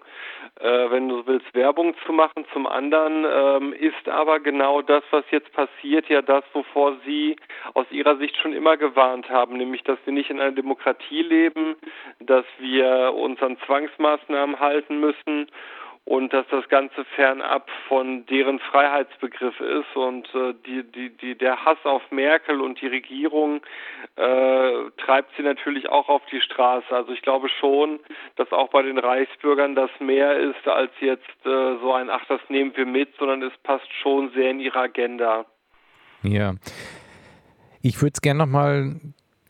äh, 0.61 0.89
wenn 0.89 1.09
du 1.09 1.27
willst, 1.27 1.53
Werbung 1.53 1.95
zu 2.05 2.13
machen. 2.13 2.45
Zum 2.53 2.65
anderen 2.65 3.25
ähm, 3.29 3.73
ist 3.73 4.07
aber 4.07 4.39
genau 4.39 4.81
das, 4.81 5.03
was 5.11 5.25
jetzt 5.31 5.51
passiert, 5.51 6.07
ja 6.07 6.21
das, 6.21 6.45
wovor 6.53 6.95
sie 7.05 7.35
aus 7.73 7.87
ihrer 7.91 8.15
Sicht 8.15 8.37
schon 8.37 8.53
immer 8.53 8.77
gewarnt 8.77 9.29
haben, 9.29 9.57
nämlich, 9.57 9.83
dass 9.83 9.99
wir 10.05 10.13
nicht 10.13 10.29
in 10.29 10.39
einer 10.39 10.55
Demokratie 10.55 11.23
leben, 11.23 11.75
dass 12.21 12.45
wir 12.59 13.13
uns 13.17 13.41
an 13.41 13.57
Zwangsmaßnahmen 13.65 14.61
halten 14.61 15.01
müssen 15.01 15.47
und 16.05 16.33
dass 16.33 16.45
das 16.51 16.67
Ganze 16.69 17.03
fernab 17.15 17.67
von 17.87 18.27
deren 18.27 18.59
Freiheitsbegriff 18.59 19.59
ist 19.59 19.95
und 19.95 20.27
äh, 20.35 20.53
die, 20.65 20.83
die, 20.83 21.09
die, 21.09 21.35
der 21.35 21.65
Hass 21.65 21.79
auf 21.83 22.03
Merkel 22.11 22.61
und 22.61 22.79
die 22.79 22.87
Regierung 22.87 23.61
äh, 24.15 24.91
treibt 24.97 25.35
sie 25.35 25.41
natürlich 25.41 25.89
auch 25.89 26.07
auf 26.07 26.21
die 26.31 26.41
Straße. 26.41 26.95
Also 26.95 27.11
ich 27.11 27.23
glaube 27.23 27.49
schon, 27.49 27.99
dass 28.35 28.51
auch 28.51 28.69
bei 28.69 28.83
den 28.83 28.99
Reichsbürgern 28.99 29.73
das 29.73 29.89
mehr 29.99 30.37
ist 30.37 30.67
als 30.67 30.91
jetzt 31.01 31.27
äh, 31.43 31.77
so 31.81 31.93
ein 31.93 32.11
Ach, 32.11 32.23
das 32.27 32.41
nehmen 32.49 32.71
wir 32.75 32.85
mit, 32.85 33.09
sondern 33.17 33.41
es 33.41 33.53
passt 33.63 33.91
schon 34.01 34.29
sehr 34.33 34.51
in 34.51 34.59
ihre 34.59 34.79
Agenda. 34.79 35.45
Ja. 36.21 36.53
Ich 37.81 38.01
würde 38.01 38.13
es 38.13 38.21
gerne 38.21 38.39
nochmal 38.39 38.95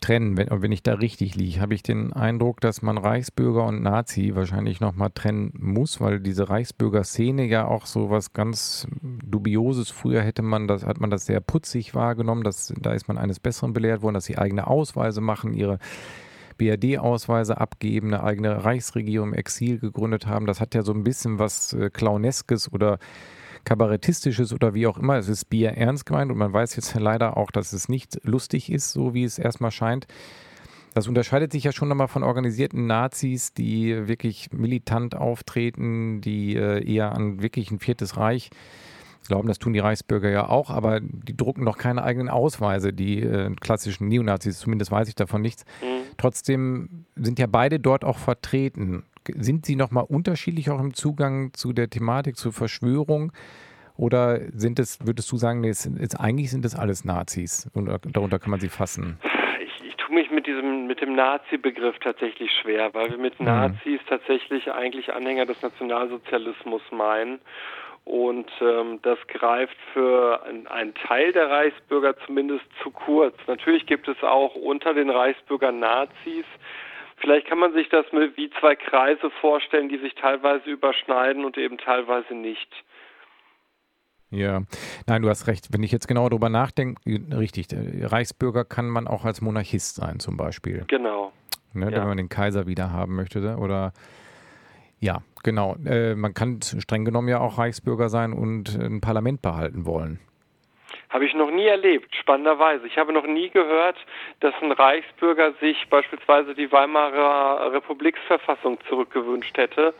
trennen, 0.06 0.36
wenn, 0.36 0.48
wenn 0.62 0.72
ich 0.72 0.82
da 0.82 0.94
richtig 0.94 1.34
liege, 1.34 1.60
habe 1.60 1.74
ich 1.74 1.82
den 1.82 2.12
Eindruck, 2.12 2.60
dass 2.60 2.80
man 2.80 2.96
Reichsbürger 2.96 3.64
und 3.64 3.82
Nazi 3.82 4.32
wahrscheinlich 4.34 4.80
nochmal 4.80 5.10
trennen 5.12 5.52
muss, 5.58 6.00
weil 6.00 6.20
diese 6.20 6.48
Reichsbürger-Szene 6.48 7.44
ja 7.44 7.66
auch 7.66 7.86
so 7.86 8.08
was 8.08 8.32
ganz 8.32 8.86
Dubioses, 9.02 9.90
früher 9.90 10.22
hätte 10.22 10.42
man 10.42 10.68
das, 10.68 10.86
hat 10.86 11.00
man 11.00 11.10
das 11.10 11.26
sehr 11.26 11.40
putzig 11.40 11.94
wahrgenommen, 11.94 12.44
dass, 12.44 12.72
da 12.80 12.92
ist 12.92 13.08
man 13.08 13.18
eines 13.18 13.40
Besseren 13.40 13.72
belehrt 13.72 14.02
worden, 14.02 14.14
dass 14.14 14.26
sie 14.26 14.38
eigene 14.38 14.68
Ausweise 14.68 15.20
machen, 15.20 15.54
ihre 15.54 15.80
BRD-Ausweise 16.56 17.60
abgeben, 17.60 18.14
eine 18.14 18.22
eigene 18.22 18.64
Reichsregierung 18.64 19.30
im 19.30 19.34
Exil 19.34 19.78
gegründet 19.80 20.26
haben. 20.26 20.46
Das 20.46 20.60
hat 20.60 20.74
ja 20.74 20.82
so 20.82 20.92
ein 20.92 21.02
bisschen 21.02 21.40
was 21.40 21.72
äh, 21.72 21.90
Clowneskes 21.90 22.72
oder 22.72 22.98
Kabarettistisches 23.66 24.54
oder 24.54 24.72
wie 24.72 24.86
auch 24.86 24.96
immer. 24.96 25.16
Es 25.16 25.28
ist 25.28 25.50
Bier 25.50 25.72
ernst 25.72 26.06
gemeint 26.06 26.30
und 26.30 26.38
man 26.38 26.52
weiß 26.52 26.76
jetzt 26.76 26.94
leider 26.94 27.36
auch, 27.36 27.50
dass 27.50 27.74
es 27.74 27.90
nicht 27.90 28.18
lustig 28.22 28.72
ist, 28.72 28.92
so 28.92 29.12
wie 29.12 29.24
es 29.24 29.38
erstmal 29.38 29.72
scheint. 29.72 30.06
Das 30.94 31.08
unterscheidet 31.08 31.52
sich 31.52 31.64
ja 31.64 31.72
schon 31.72 31.88
nochmal 31.88 32.08
von 32.08 32.22
organisierten 32.22 32.86
Nazis, 32.86 33.52
die 33.52 34.08
wirklich 34.08 34.50
militant 34.52 35.14
auftreten, 35.14 36.22
die 36.22 36.56
äh, 36.56 36.82
eher 36.90 37.12
an 37.12 37.42
wirklich 37.42 37.70
ein 37.70 37.78
viertes 37.78 38.16
Reich 38.16 38.50
glauben, 39.26 39.48
das 39.48 39.58
tun 39.58 39.72
die 39.72 39.78
Reichsbürger 39.78 40.30
ja 40.30 40.48
auch, 40.48 40.70
aber 40.70 41.00
die 41.00 41.36
drucken 41.36 41.64
noch 41.64 41.78
keine 41.78 42.02
eigenen 42.02 42.28
Ausweise, 42.28 42.92
die 42.92 43.20
äh, 43.22 43.50
klassischen 43.60 44.08
Neonazis, 44.08 44.58
zumindest 44.58 44.90
weiß 44.90 45.08
ich 45.08 45.14
davon 45.14 45.42
nichts. 45.42 45.64
Mhm. 45.82 46.02
Trotzdem 46.16 47.06
sind 47.16 47.38
ja 47.38 47.46
beide 47.46 47.78
dort 47.80 48.04
auch 48.04 48.18
vertreten. 48.18 49.04
Sind 49.34 49.66
Sie 49.66 49.76
nochmal 49.76 50.04
unterschiedlich 50.08 50.70
auch 50.70 50.80
im 50.80 50.94
Zugang 50.94 51.52
zu 51.52 51.72
der 51.72 51.88
Thematik, 51.90 52.36
zur 52.36 52.52
Verschwörung? 52.52 53.32
Oder 53.96 54.40
sind 54.52 54.78
es, 54.78 54.98
würdest 55.06 55.30
du 55.32 55.36
sagen, 55.36 55.60
nee, 55.60 55.70
es, 55.70 55.86
es, 55.86 56.14
eigentlich 56.14 56.50
sind 56.50 56.64
das 56.64 56.74
alles 56.74 57.04
Nazis 57.04 57.70
und 57.72 57.88
darunter 58.12 58.38
kann 58.38 58.50
man 58.50 58.60
sie 58.60 58.68
fassen? 58.68 59.18
Ich, 59.64 59.86
ich 59.86 59.96
tue 59.96 60.14
mich 60.14 60.30
mit 60.30 60.46
diesem, 60.46 60.86
mit 60.86 61.00
dem 61.00 61.14
Nazi-Begriff 61.14 61.96
tatsächlich 62.00 62.50
schwer, 62.60 62.92
weil 62.92 63.10
wir 63.10 63.18
mit 63.18 63.40
mhm. 63.40 63.46
Nazis 63.46 64.00
tatsächlich 64.08 64.70
eigentlich 64.70 65.12
Anhänger 65.14 65.46
des 65.46 65.62
Nationalsozialismus 65.62 66.82
meinen. 66.90 67.40
Und 68.04 68.48
ähm, 68.60 69.00
das 69.02 69.18
greift 69.26 69.76
für 69.92 70.40
einen 70.70 70.94
Teil 70.94 71.32
der 71.32 71.50
Reichsbürger 71.50 72.16
zumindest 72.24 72.64
zu 72.80 72.90
kurz. 72.92 73.34
Natürlich 73.48 73.84
gibt 73.86 74.06
es 74.06 74.22
auch 74.22 74.54
unter 74.54 74.94
den 74.94 75.10
Reichsbürgern 75.10 75.80
Nazis, 75.80 76.44
Vielleicht 77.16 77.46
kann 77.46 77.58
man 77.58 77.72
sich 77.72 77.88
das 77.88 78.04
wie 78.12 78.50
zwei 78.60 78.76
Kreise 78.76 79.30
vorstellen, 79.40 79.88
die 79.88 79.98
sich 79.98 80.14
teilweise 80.14 80.68
überschneiden 80.70 81.44
und 81.44 81.56
eben 81.56 81.78
teilweise 81.78 82.34
nicht. 82.34 82.68
Ja, 84.30 84.62
nein, 85.06 85.22
du 85.22 85.28
hast 85.28 85.46
recht. 85.46 85.68
Wenn 85.72 85.82
ich 85.82 85.92
jetzt 85.92 86.08
genau 86.08 86.28
darüber 86.28 86.48
nachdenke, 86.48 87.00
richtig, 87.36 87.68
Reichsbürger 87.72 88.64
kann 88.64 88.88
man 88.88 89.06
auch 89.06 89.24
als 89.24 89.40
Monarchist 89.40 89.96
sein 89.96 90.18
zum 90.18 90.36
Beispiel. 90.36 90.84
Genau. 90.88 91.32
Ne, 91.72 91.90
ja. 91.90 92.00
Wenn 92.00 92.08
man 92.08 92.16
den 92.16 92.28
Kaiser 92.28 92.66
wieder 92.66 92.92
haben 92.92 93.14
möchte 93.14 93.56
oder 93.56 93.92
ja, 94.98 95.22
genau. 95.42 95.76
Äh, 95.84 96.14
man 96.14 96.34
kann 96.34 96.60
streng 96.62 97.04
genommen 97.04 97.28
ja 97.28 97.38
auch 97.40 97.58
Reichsbürger 97.58 98.08
sein 98.08 98.32
und 98.32 98.74
ein 98.74 99.00
Parlament 99.00 99.42
behalten 99.42 99.86
wollen. 99.86 100.18
Habe 101.08 101.24
ich 101.24 101.34
noch 101.34 101.50
nie 101.50 101.66
erlebt, 101.66 102.14
spannenderweise. 102.16 102.86
Ich 102.86 102.98
habe 102.98 103.12
noch 103.12 103.26
nie 103.26 103.50
gehört, 103.50 103.96
dass 104.40 104.54
ein 104.60 104.72
Reichsbürger 104.72 105.52
sich 105.60 105.88
beispielsweise 105.88 106.54
die 106.54 106.70
Weimarer 106.72 107.72
Republiksverfassung 107.72 108.78
zurückgewünscht 108.88 109.56
hätte, 109.56 109.94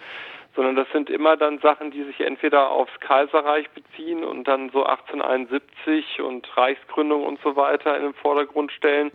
sondern 0.57 0.75
das 0.75 0.91
sind 0.91 1.11
immer 1.11 1.37
dann 1.37 1.59
Sachen, 1.59 1.91
die 1.91 2.03
sich 2.03 2.21
entweder 2.21 2.71
aufs 2.71 2.99
Kaiserreich 3.01 3.69
beziehen 3.71 4.25
und 4.25 4.49
dann 4.49 4.71
so 4.71 4.85
1871 4.85 6.21
und 6.23 6.57
Reichsgründung 6.57 7.25
und 7.25 7.41
so 7.43 7.55
weiter 7.55 7.97
in 7.97 8.03
den 8.03 8.15
Vordergrund 8.15 8.73
stellen 8.73 9.13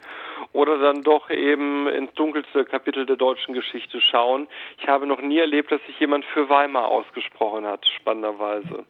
oder 0.53 0.77
dann 0.77 1.01
doch 1.01 1.29
eben 1.29 1.87
ins 1.89 2.13
dunkelste 2.13 2.63
Kapitel 2.63 3.05
der 3.05 3.15
deutschen 3.15 3.53
Geschichte 3.53 3.99
schauen. 3.99 4.47
Ich 4.77 4.87
habe 4.87 5.07
noch 5.07 5.21
nie 5.21 5.39
erlebt, 5.39 5.71
dass 5.71 5.83
sich 5.87 5.99
jemand 5.99 6.23
für 6.25 6.47
Weimar 6.47 6.87
ausgesprochen 6.87 7.65
hat, 7.65 7.85
spannenderweise. 7.87 8.85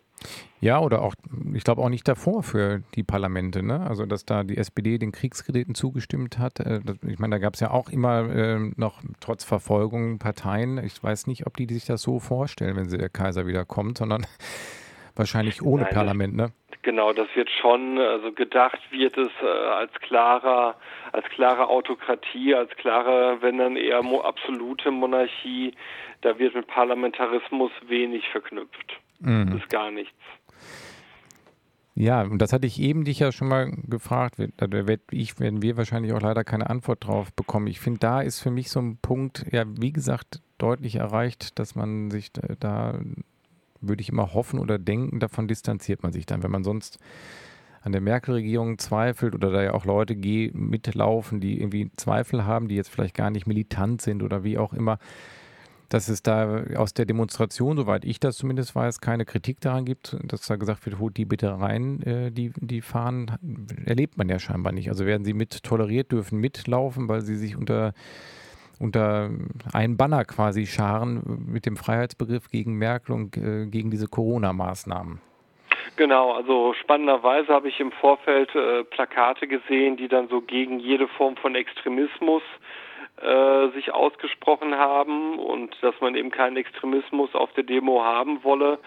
Ja, 0.61 0.79
oder 0.79 1.01
auch, 1.01 1.15
ich 1.55 1.63
glaube 1.63 1.81
auch 1.81 1.89
nicht 1.89 2.07
davor 2.07 2.43
für 2.43 2.83
die 2.93 3.01
Parlamente, 3.01 3.63
ne? 3.63 3.85
Also 3.89 4.05
dass 4.05 4.25
da 4.25 4.43
die 4.43 4.57
SPD 4.57 4.99
den 4.99 5.11
Kriegskrediten 5.11 5.73
zugestimmt 5.73 6.37
hat. 6.37 6.59
Äh, 6.59 6.81
ich 7.07 7.17
meine, 7.17 7.35
da 7.35 7.39
gab 7.39 7.55
es 7.55 7.61
ja 7.61 7.71
auch 7.71 7.89
immer 7.89 8.29
äh, 8.29 8.59
noch 8.77 9.01
trotz 9.19 9.43
Verfolgung 9.43 10.19
Parteien. 10.19 10.77
Ich 10.77 11.03
weiß 11.03 11.25
nicht, 11.25 11.47
ob 11.47 11.57
die 11.57 11.65
sich 11.65 11.85
das 11.85 12.03
so 12.03 12.19
vorstellen, 12.19 12.75
wenn 12.75 12.89
sie 12.89 12.99
der 12.99 13.09
Kaiser 13.09 13.47
wieder 13.47 13.65
kommt, 13.65 13.97
sondern 13.97 14.27
wahrscheinlich 15.15 15.63
ohne 15.63 15.83
Nein, 15.83 15.93
Parlament, 15.93 16.35
ne? 16.35 16.51
Genau, 16.83 17.11
das 17.11 17.27
wird 17.35 17.49
schon, 17.49 17.97
also 17.97 18.31
gedacht 18.31 18.79
wird 18.91 19.17
es 19.17 19.31
äh, 19.41 19.45
als 19.45 19.93
klarer, 19.93 20.75
als 21.11 21.25
klare 21.29 21.69
Autokratie, 21.69 22.53
als 22.53 22.69
klare, 22.75 23.37
wenn 23.41 23.57
dann 23.57 23.75
eher 23.77 24.03
mo 24.03 24.21
absolute 24.21 24.91
Monarchie. 24.91 25.73
Da 26.21 26.37
wird 26.37 26.53
mit 26.53 26.67
Parlamentarismus 26.67 27.71
wenig 27.87 28.29
verknüpft. 28.29 28.99
Mhm. 29.21 29.51
Das 29.51 29.61
ist 29.61 29.69
gar 29.69 29.91
nichts. 29.91 30.13
Ja, 32.01 32.23
und 32.23 32.39
das 32.39 32.51
hatte 32.51 32.65
ich 32.65 32.81
eben 32.81 33.05
dich 33.05 33.19
ja 33.19 33.31
schon 33.31 33.47
mal 33.47 33.69
gefragt. 33.87 34.37
Da 34.57 34.71
werd 34.71 35.01
ich, 35.11 35.39
werden 35.39 35.61
wir 35.61 35.77
wahrscheinlich 35.77 36.13
auch 36.13 36.21
leider 36.21 36.43
keine 36.43 36.67
Antwort 36.67 37.05
drauf 37.05 37.31
bekommen. 37.31 37.67
Ich 37.67 37.79
finde, 37.79 37.99
da 37.99 38.21
ist 38.21 38.39
für 38.39 38.49
mich 38.49 38.71
so 38.71 38.79
ein 38.79 38.97
Punkt, 38.97 39.45
ja, 39.51 39.65
wie 39.67 39.93
gesagt, 39.93 40.41
deutlich 40.57 40.95
erreicht, 40.95 41.59
dass 41.59 41.75
man 41.75 42.09
sich 42.09 42.31
da, 42.31 42.55
da 42.59 42.99
würde 43.81 44.01
ich 44.01 44.09
immer 44.09 44.33
hoffen 44.33 44.57
oder 44.57 44.79
denken, 44.79 45.19
davon 45.19 45.47
distanziert 45.47 46.01
man 46.01 46.11
sich 46.11 46.25
dann. 46.25 46.41
Wenn 46.41 46.49
man 46.49 46.63
sonst 46.63 46.97
an 47.83 47.91
der 47.91 48.01
Merkel-Regierung 48.01 48.79
zweifelt 48.79 49.35
oder 49.35 49.51
da 49.51 49.61
ja 49.61 49.75
auch 49.75 49.85
Leute 49.85 50.15
mitlaufen, 50.15 51.39
die 51.39 51.59
irgendwie 51.59 51.91
Zweifel 51.97 52.45
haben, 52.45 52.67
die 52.67 52.77
jetzt 52.77 52.89
vielleicht 52.89 53.13
gar 53.13 53.29
nicht 53.29 53.45
militant 53.45 54.01
sind 54.01 54.23
oder 54.23 54.43
wie 54.43 54.57
auch 54.57 54.73
immer, 54.73 54.97
dass 55.91 56.07
es 56.07 56.23
da 56.23 56.63
aus 56.77 56.93
der 56.93 57.05
Demonstration, 57.05 57.75
soweit 57.75 58.05
ich 58.05 58.19
das 58.19 58.37
zumindest 58.37 58.75
weiß, 58.75 59.01
keine 59.01 59.25
Kritik 59.25 59.59
daran 59.59 59.83
gibt, 59.83 60.15
dass 60.23 60.47
da 60.47 60.55
gesagt 60.55 60.85
wird, 60.85 60.99
holt 60.99 61.17
die 61.17 61.25
bitte 61.25 61.59
rein, 61.59 62.01
äh, 62.03 62.31
die, 62.31 62.53
die 62.55 62.81
Fahnen, 62.81 63.31
erlebt 63.85 64.17
man 64.17 64.29
ja 64.29 64.39
scheinbar 64.39 64.71
nicht. 64.71 64.89
Also 64.89 65.05
werden 65.05 65.25
sie 65.25 65.33
mit 65.33 65.63
toleriert, 65.63 66.11
dürfen 66.11 66.39
mitlaufen, 66.39 67.09
weil 67.09 67.21
sie 67.21 67.35
sich 67.35 67.57
unter 67.57 67.93
unter 68.79 69.29
einen 69.73 69.95
Banner 69.95 70.25
quasi 70.25 70.65
scharen 70.65 71.45
mit 71.45 71.67
dem 71.67 71.77
Freiheitsbegriff 71.77 72.49
gegen 72.49 72.79
Merkel 72.79 73.13
und 73.13 73.37
äh, 73.37 73.67
gegen 73.67 73.91
diese 73.91 74.07
Corona-Maßnahmen. 74.07 75.21
Genau, 75.97 76.31
also 76.31 76.73
spannenderweise 76.81 77.53
habe 77.53 77.67
ich 77.67 77.79
im 77.79 77.91
Vorfeld 77.91 78.55
äh, 78.55 78.83
Plakate 78.85 79.47
gesehen, 79.47 79.97
die 79.97 80.07
dann 80.07 80.29
so 80.29 80.41
gegen 80.41 80.79
jede 80.79 81.07
Form 81.07 81.35
von 81.37 81.53
Extremismus 81.53 82.41
äh, 83.21 83.69
sich 83.69 83.93
ausgesprochen 83.93 84.75
haben 84.75 85.39
und 85.39 85.75
dass 85.81 85.99
man 86.01 86.15
eben 86.15 86.31
keinen 86.31 86.57
Extremismus 86.57 87.33
auf 87.35 87.51
der 87.53 87.63
Demo 87.63 88.03
haben 88.03 88.43
wolle. 88.43 88.79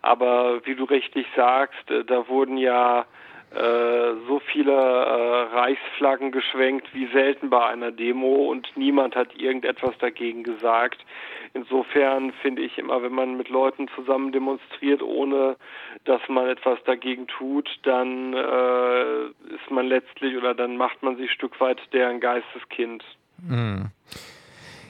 Aber 0.00 0.64
wie 0.64 0.74
du 0.74 0.84
richtig 0.84 1.26
sagst, 1.36 1.90
äh, 1.90 2.04
da 2.04 2.28
wurden 2.28 2.56
ja 2.56 3.06
äh, 3.54 4.14
so 4.26 4.40
viele 4.40 4.72
äh, 4.72 5.54
Reichsflaggen 5.54 6.32
geschwenkt 6.32 6.88
wie 6.94 7.06
selten 7.08 7.50
bei 7.50 7.66
einer 7.66 7.90
Demo 7.90 8.50
und 8.50 8.66
niemand 8.76 9.14
hat 9.14 9.34
irgendetwas 9.38 9.96
dagegen 9.98 10.42
gesagt. 10.42 11.04
Insofern 11.52 12.32
finde 12.40 12.62
ich 12.62 12.78
immer, 12.78 13.02
wenn 13.02 13.12
man 13.12 13.36
mit 13.36 13.50
Leuten 13.50 13.88
zusammen 13.88 14.32
demonstriert, 14.32 15.02
ohne 15.02 15.56
dass 16.04 16.26
man 16.28 16.48
etwas 16.48 16.82
dagegen 16.84 17.26
tut, 17.26 17.68
dann 17.82 18.32
äh, 18.32 19.24
ist 19.54 19.70
man 19.70 19.86
letztlich 19.86 20.34
oder 20.34 20.54
dann 20.54 20.78
macht 20.78 21.02
man 21.02 21.16
sich 21.18 21.30
Stück 21.30 21.60
weit 21.60 21.78
deren 21.92 22.20
Geisteskind. 22.20 23.04
Mhm. 23.42 23.90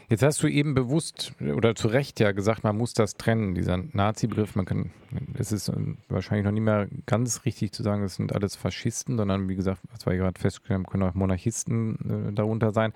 Jetzt 0.09 0.23
hast 0.23 0.43
du 0.43 0.47
eben 0.47 0.75
bewusst 0.75 1.33
oder 1.41 1.75
zu 1.75 1.89
Recht 1.89 2.21
ja 2.21 2.33
gesagt, 2.33 2.65
man 2.65 2.77
muss 2.77 2.93
das 2.93 3.17
trennen, 3.17 3.55
dieser 3.55 3.79
Nazi-Begriff. 3.79 4.55
Es 5.39 5.53
ist 5.53 5.73
wahrscheinlich 6.11 6.45
noch 6.45 6.53
nicht 6.53 6.65
mehr 6.65 6.87
ganz 7.07 7.47
richtig 7.47 7.73
zu 7.73 7.83
sagen, 7.83 8.03
das 8.03 8.17
sind 8.17 8.35
alles 8.35 8.55
Faschisten, 8.55 9.17
sondern 9.17 9.49
wie 9.49 9.55
gesagt, 9.55 9.81
was 9.91 10.05
wir 10.05 10.15
gerade 10.17 10.39
festgestellt 10.39 10.81
haben, 10.81 10.87
können 10.87 11.05
auch 11.05 11.15
Monarchisten 11.15 12.29
äh, 12.29 12.33
darunter 12.35 12.73
sein. 12.73 12.93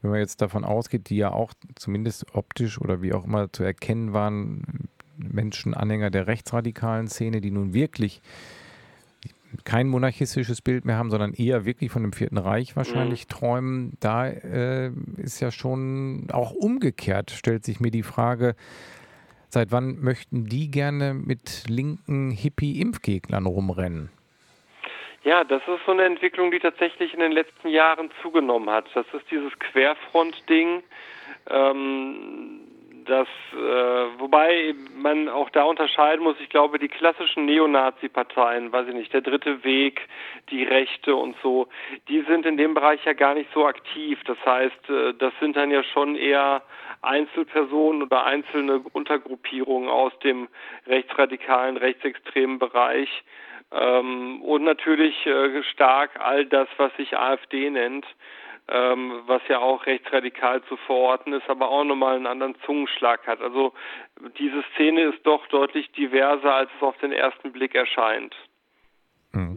Wenn 0.00 0.10
man 0.10 0.20
jetzt 0.20 0.40
davon 0.40 0.64
ausgeht, 0.64 1.10
die 1.10 1.18
ja 1.18 1.32
auch 1.32 1.52
zumindest 1.74 2.34
optisch 2.34 2.80
oder 2.80 3.02
wie 3.02 3.12
auch 3.12 3.26
immer 3.26 3.52
zu 3.52 3.62
erkennen 3.62 4.14
waren, 4.14 4.88
Menschen, 5.18 5.74
Anhänger 5.74 6.10
der 6.10 6.28
rechtsradikalen 6.28 7.08
Szene, 7.08 7.42
die 7.42 7.50
nun 7.50 7.74
wirklich 7.74 8.22
kein 9.64 9.88
monarchistisches 9.88 10.62
Bild 10.62 10.84
mehr 10.84 10.96
haben, 10.96 11.10
sondern 11.10 11.32
eher 11.32 11.64
wirklich 11.64 11.90
von 11.90 12.02
dem 12.02 12.12
Vierten 12.12 12.38
Reich 12.38 12.76
wahrscheinlich 12.76 13.24
mhm. 13.24 13.28
träumen, 13.28 13.92
da 14.00 14.26
äh, 14.28 14.90
ist 15.16 15.40
ja 15.40 15.50
schon 15.50 16.28
auch 16.32 16.52
umgekehrt, 16.52 17.30
stellt 17.30 17.64
sich 17.64 17.80
mir 17.80 17.90
die 17.90 18.02
Frage, 18.02 18.54
seit 19.48 19.72
wann 19.72 20.00
möchten 20.00 20.46
die 20.46 20.70
gerne 20.70 21.14
mit 21.14 21.64
linken 21.68 22.30
Hippie-Impfgegnern 22.30 23.46
rumrennen? 23.46 24.10
Ja, 25.24 25.44
das 25.44 25.62
ist 25.66 25.84
so 25.84 25.92
eine 25.92 26.04
Entwicklung, 26.04 26.50
die 26.50 26.60
tatsächlich 26.60 27.12
in 27.12 27.20
den 27.20 27.32
letzten 27.32 27.68
Jahren 27.68 28.10
zugenommen 28.22 28.70
hat. 28.70 28.86
Das 28.94 29.06
ist 29.12 29.30
dieses 29.30 29.52
Querfront-Ding. 29.58 30.82
Ähm, 31.50 32.60
das, 33.08 33.28
äh, 33.52 33.56
wobei 34.18 34.74
man 34.94 35.28
auch 35.28 35.50
da 35.50 35.64
unterscheiden 35.64 36.22
muss, 36.22 36.36
ich 36.40 36.50
glaube, 36.50 36.78
die 36.78 36.88
klassischen 36.88 37.46
Neonazi-Parteien, 37.46 38.70
weiß 38.70 38.88
ich 38.88 38.94
nicht, 38.94 39.12
der 39.12 39.22
dritte 39.22 39.64
Weg, 39.64 40.06
die 40.50 40.62
Rechte 40.62 41.16
und 41.16 41.34
so, 41.42 41.68
die 42.08 42.20
sind 42.22 42.44
in 42.44 42.56
dem 42.56 42.74
Bereich 42.74 43.04
ja 43.04 43.14
gar 43.14 43.34
nicht 43.34 43.50
so 43.54 43.66
aktiv. 43.66 44.20
Das 44.26 44.38
heißt, 44.44 44.90
äh, 44.90 45.14
das 45.14 45.32
sind 45.40 45.56
dann 45.56 45.70
ja 45.70 45.82
schon 45.82 46.16
eher 46.16 46.62
Einzelpersonen 47.00 48.02
oder 48.02 48.24
einzelne 48.24 48.80
Untergruppierungen 48.92 49.88
aus 49.88 50.12
dem 50.20 50.48
rechtsradikalen, 50.86 51.76
rechtsextremen 51.76 52.58
Bereich. 52.58 53.08
Ähm, 53.72 54.42
und 54.42 54.64
natürlich 54.64 55.26
äh, 55.26 55.62
stark 55.62 56.10
all 56.20 56.44
das, 56.46 56.68
was 56.76 56.94
sich 56.96 57.16
AfD 57.16 57.70
nennt 57.70 58.06
ähm, 58.68 59.22
was 59.26 59.42
ja 59.48 59.58
auch 59.58 59.86
rechtsradikal 59.86 60.62
zu 60.64 60.76
verorten 60.76 61.32
ist, 61.32 61.48
aber 61.48 61.70
auch 61.70 61.84
nochmal 61.84 62.16
einen 62.16 62.26
anderen 62.26 62.54
Zungenschlag 62.66 63.26
hat. 63.26 63.40
Also 63.40 63.72
diese 64.38 64.62
Szene 64.74 65.04
ist 65.04 65.26
doch 65.26 65.46
deutlich 65.48 65.90
diverser, 65.92 66.54
als 66.54 66.70
es 66.76 66.82
auf 66.82 66.96
den 66.98 67.12
ersten 67.12 67.52
Blick 67.52 67.74
erscheint. 67.74 68.34
Hm. 69.32 69.56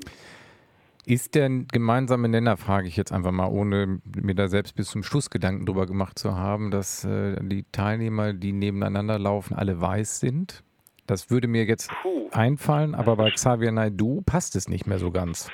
Ist 1.05 1.33
der 1.35 1.49
gemeinsame 1.49 2.29
Nenner, 2.29 2.57
frage 2.57 2.87
ich 2.87 2.95
jetzt 2.95 3.11
einfach 3.11 3.31
mal, 3.31 3.47
ohne 3.47 3.99
mir 4.15 4.35
da 4.35 4.47
selbst 4.47 4.75
bis 4.75 4.89
zum 4.89 5.03
Schluss 5.03 5.29
Gedanken 5.29 5.65
drüber 5.65 5.87
gemacht 5.87 6.19
zu 6.19 6.35
haben, 6.35 6.69
dass 6.69 7.03
äh, 7.03 7.35
die 7.41 7.65
Teilnehmer, 7.71 8.33
die 8.33 8.53
nebeneinander 8.53 9.17
laufen, 9.17 9.55
alle 9.55 9.81
weiß 9.81 10.19
sind? 10.19 10.63
Das 11.07 11.31
würde 11.31 11.47
mir 11.47 11.65
jetzt 11.65 11.91
Puh. 12.03 12.29
einfallen, 12.31 12.93
aber 12.93 13.15
bei 13.15 13.31
Xavier 13.31 13.71
Naidu 13.71 14.21
passt 14.21 14.55
es 14.55 14.69
nicht 14.69 14.85
mehr 14.85 14.99
so 14.99 15.11
ganz. 15.11 15.51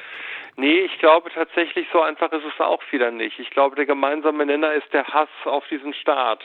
Nee, 0.59 0.79
ich 0.79 0.97
glaube 0.97 1.29
tatsächlich, 1.29 1.87
so 1.93 2.01
einfach 2.01 2.31
ist 2.31 2.43
es 2.43 2.59
auch 2.59 2.81
wieder 2.91 3.11
nicht. 3.11 3.37
Ich 3.37 3.51
glaube, 3.51 3.75
der 3.75 3.85
gemeinsame 3.85 4.43
Nenner 4.43 4.73
ist 4.73 4.91
der 4.91 5.07
Hass 5.07 5.29
auf 5.45 5.67
diesen 5.67 5.93
Staat. 5.93 6.43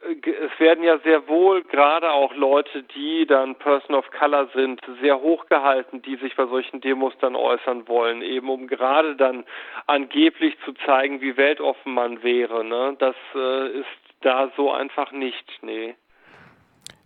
Es 0.00 0.60
werden 0.60 0.84
ja 0.84 0.98
sehr 0.98 1.26
wohl 1.26 1.62
gerade 1.64 2.12
auch 2.12 2.34
Leute, 2.34 2.84
die 2.84 3.26
dann 3.26 3.56
Person 3.56 3.96
of 3.96 4.08
Color 4.12 4.48
sind, 4.54 4.80
sehr 5.00 5.20
hochgehalten, 5.20 6.02
die 6.02 6.14
sich 6.16 6.36
bei 6.36 6.46
solchen 6.46 6.80
Demos 6.80 7.12
dann 7.20 7.34
äußern 7.34 7.88
wollen, 7.88 8.22
eben 8.22 8.48
um 8.48 8.68
gerade 8.68 9.16
dann 9.16 9.44
angeblich 9.88 10.56
zu 10.64 10.74
zeigen, 10.86 11.20
wie 11.20 11.36
weltoffen 11.36 11.92
man 11.92 12.22
wäre. 12.22 12.64
Ne? 12.64 12.96
Das 13.00 13.16
äh, 13.34 13.68
ist 13.80 13.86
da 14.20 14.50
so 14.56 14.70
einfach 14.70 15.10
nicht, 15.10 15.58
nee. 15.62 15.96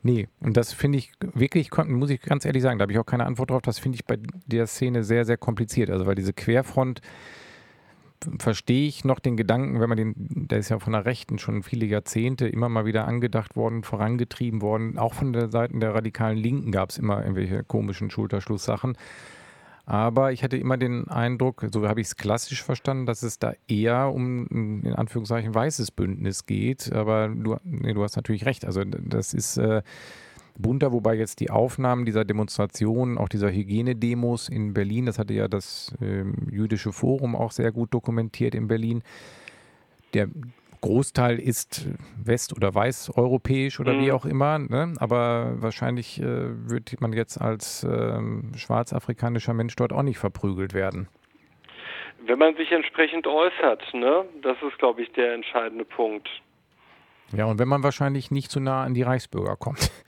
Nee, 0.07 0.29
und 0.39 0.57
das 0.57 0.73
finde 0.73 0.99
ich 0.99 1.11
wirklich, 1.35 1.69
muss 1.89 2.11
ich 2.11 2.21
ganz 2.21 2.45
ehrlich 2.45 2.63
sagen, 2.63 2.79
da 2.79 2.85
habe 2.85 2.93
ich 2.93 2.99
auch 3.01 3.07
keine 3.07 3.27
Antwort 3.27 3.51
drauf. 3.51 3.63
Das 3.63 3.81
finde 3.81 3.97
ich 3.97 4.05
bei 4.05 4.17
der 4.47 4.69
Szene 4.69 5.03
sehr, 5.03 5.25
sehr 5.25 5.37
kompliziert. 5.37 5.91
Also, 5.91 6.07
weil 6.07 6.15
diese 6.15 6.33
Querfront 6.33 7.01
verstehe 8.39 8.87
ich 8.87 9.05
noch 9.05 9.19
den 9.19 9.37
Gedanken, 9.37 9.81
wenn 9.81 9.89
man 9.89 9.99
den, 9.99 10.15
der 10.17 10.59
ist 10.59 10.69
ja 10.69 10.79
von 10.79 10.93
der 10.93 11.07
Rechten 11.07 11.41
schon 11.41 11.65
viele 11.65 11.87
Jahrzehnte 11.87 12.47
immer 12.47 12.69
mal 12.69 12.85
wieder 12.87 13.09
angedacht 13.09 13.57
worden, 13.57 13.83
vorangetrieben 13.83 14.63
worden. 14.63 14.97
Auch 14.97 15.13
von 15.13 15.33
der 15.33 15.49
Seite 15.49 15.77
der 15.77 15.93
radikalen 15.93 16.39
Linken 16.39 16.71
gab 16.71 16.91
es 16.91 16.99
immer 16.99 17.23
irgendwelche 17.23 17.65
komischen 17.65 18.09
Schulterschlusssachen. 18.09 18.97
Aber 19.89 20.33
ich 20.33 20.43
hatte 20.43 20.57
immer 20.57 20.77
den 20.77 21.07
Eindruck, 21.07 21.65
so 21.73 21.89
habe 21.89 22.01
ich 22.01 22.09
es 22.09 22.17
klassisch 22.17 22.65
verstanden, 22.65 23.07
dass 23.07 23.23
es 23.23 23.39
da 23.39 23.53
eher 23.69 24.13
um 24.13 24.43
ein, 24.51 24.83
in 24.83 24.93
Anführungszeichen 24.95 25.55
weißes 25.55 25.93
Bündnis 25.93 26.45
geht. 26.45 26.93
Aber 26.93 27.29
du, 27.29 27.57
nee, 27.63 27.95
du 27.95 28.03
hast 28.03 28.17
natürlich 28.17 28.47
recht. 28.47 28.65
Also 28.65 28.83
das 28.85 29.33
ist 29.33 29.59
äh, 29.59 29.83
bunter, 30.59 30.91
wobei 30.91 31.15
jetzt 31.15 31.39
die 31.39 31.51
Aufnahmen 31.51 32.05
dieser 32.05 32.25
Demonstrationen, 32.25 33.17
auch 33.17 33.29
dieser 33.29 33.53
Hygienedemos 33.53 34.49
in 34.49 34.75
Berlin, 34.75 35.07
das 35.07 35.21
hatte 35.21 35.35
ja 35.35 35.47
das 35.47 35.95
äh, 36.01 36.25
jüdische 36.51 36.93
Forum 36.93 37.37
auch 37.37 37.53
sehr 37.53 37.71
gut 37.71 37.95
dokumentiert 37.95 38.57
in 38.57 38.67
Berlin. 38.67 39.05
Der 40.15 40.29
Großteil 40.87 41.41
ist 41.41 41.85
west- 42.25 42.57
oder 42.57 42.73
weißeuropäisch 42.73 43.81
oder 43.81 43.95
mhm. 43.95 44.01
wie 44.03 44.13
auch 44.13 44.25
immer, 44.25 44.61
ne? 44.61 44.95
aber 45.01 45.55
wahrscheinlich 45.57 46.21
äh, 46.21 46.25
wird 46.25 47.01
man 47.01 47.13
jetzt 47.13 47.41
als 47.41 47.83
äh, 47.83 48.21
schwarzafrikanischer 48.57 49.53
Mensch 49.53 49.75
dort 49.75 49.93
auch 49.93 50.05
nicht 50.05 50.19
verprügelt 50.19 50.75
werden. 50.75 51.09
Wenn 52.25 52.39
man 52.39 52.55
sich 52.57 52.71
entsprechend 52.71 53.27
äußert, 53.27 53.95
ne? 53.95 54.27
das 54.43 54.57
ist, 54.63 54.79
glaube 54.79 55.03
ich, 55.03 55.11
der 55.13 55.35
entscheidende 55.35 55.85
Punkt. 55.85 56.29
Ja, 57.33 57.47
und 57.47 57.59
wenn 57.59 57.67
man 57.67 57.83
wahrscheinlich 57.83 58.31
nicht 58.31 58.53
zu 58.53 58.61
nah 58.61 58.85
an 58.85 58.95
die 58.95 59.03
Reichsbürger 59.03 59.57
kommt. 59.57 59.91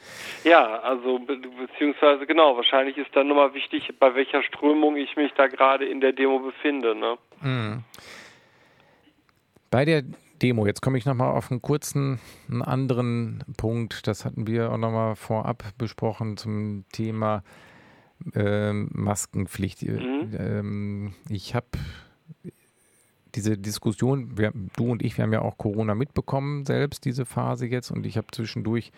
Ja, 0.44 0.78
also 0.80 1.18
be 1.18 1.36
beziehungsweise 1.36 2.24
genau, 2.24 2.56
wahrscheinlich 2.56 2.96
ist 2.96 3.14
dann 3.14 3.26
nochmal 3.26 3.52
wichtig, 3.54 3.92
bei 3.98 4.14
welcher 4.14 4.42
Strömung 4.44 4.96
ich 4.96 5.16
mich 5.16 5.32
da 5.36 5.48
gerade 5.48 5.84
in 5.84 6.00
der 6.00 6.12
Demo 6.12 6.38
befinde. 6.38 6.94
Ne? 6.94 7.18
Mhm. 7.40 7.84
Bei 9.70 9.84
der 9.84 10.04
Demo. 10.38 10.66
Jetzt 10.66 10.82
komme 10.82 10.98
ich 10.98 11.04
nochmal 11.04 11.32
auf 11.32 11.50
einen 11.50 11.62
kurzen, 11.62 12.20
einen 12.48 12.62
anderen 12.62 13.44
Punkt. 13.56 14.06
Das 14.06 14.24
hatten 14.24 14.46
wir 14.46 14.72
auch 14.72 14.78
nochmal 14.78 15.16
vorab 15.16 15.64
besprochen 15.78 16.36
zum 16.36 16.84
Thema 16.92 17.42
ähm, 18.34 18.88
Maskenpflicht. 18.92 19.82
Mhm. 19.82 20.36
Ähm, 20.38 21.14
ich 21.28 21.54
habe 21.54 21.66
diese 23.34 23.58
Diskussion, 23.58 24.38
wir, 24.38 24.52
du 24.76 24.90
und 24.90 25.02
ich, 25.02 25.16
wir 25.16 25.24
haben 25.24 25.32
ja 25.32 25.42
auch 25.42 25.58
Corona 25.58 25.94
mitbekommen, 25.94 26.64
selbst 26.64 27.04
diese 27.04 27.24
Phase 27.24 27.66
jetzt, 27.66 27.90
und 27.90 28.06
ich 28.06 28.16
habe 28.16 28.28
zwischendurch 28.32 28.90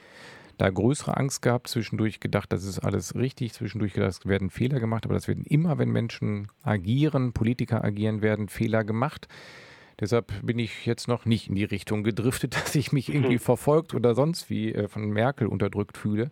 da 0.57 0.69
größere 0.69 1.17
Angst 1.17 1.43
gehabt, 1.43 1.69
zwischendurch 1.69 2.21
gedacht, 2.21 2.53
das 2.53 2.65
ist 2.65 2.81
alles 2.81 3.15
richtig, 3.15 3.55
zwischendurch 3.55 3.95
gedacht, 3.95 4.11
es 4.11 4.27
werden 4.27 4.51
Fehler 4.51 4.79
gemacht, 4.79 5.05
aber 5.05 5.15
das 5.15 5.27
werden 5.27 5.45
immer, 5.45 5.79
wenn 5.79 5.91
Menschen 5.91 6.49
agieren, 6.63 7.33
Politiker 7.33 7.83
agieren, 7.83 8.23
werden 8.23 8.49
Fehler 8.49 8.85
gemacht. 8.85 9.27
Deshalb 10.01 10.33
bin 10.43 10.59
ich 10.59 10.87
jetzt 10.87 11.09
noch 11.09 11.27
nicht 11.27 11.49
in 11.49 11.55
die 11.55 11.65
Richtung 11.65 12.03
gedriftet, 12.03 12.57
dass 12.61 12.75
ich 12.75 12.93
mich 12.93 13.09
irgendwie 13.13 13.35
hm. 13.35 13.41
verfolgt 13.41 13.95
oder 13.95 14.15
sonst 14.15 14.51
wie 14.51 14.73
äh, 14.73 14.89
von 14.89 15.11
Merkel 15.11 15.47
unterdrückt 15.47 15.97
fühle. 15.97 16.31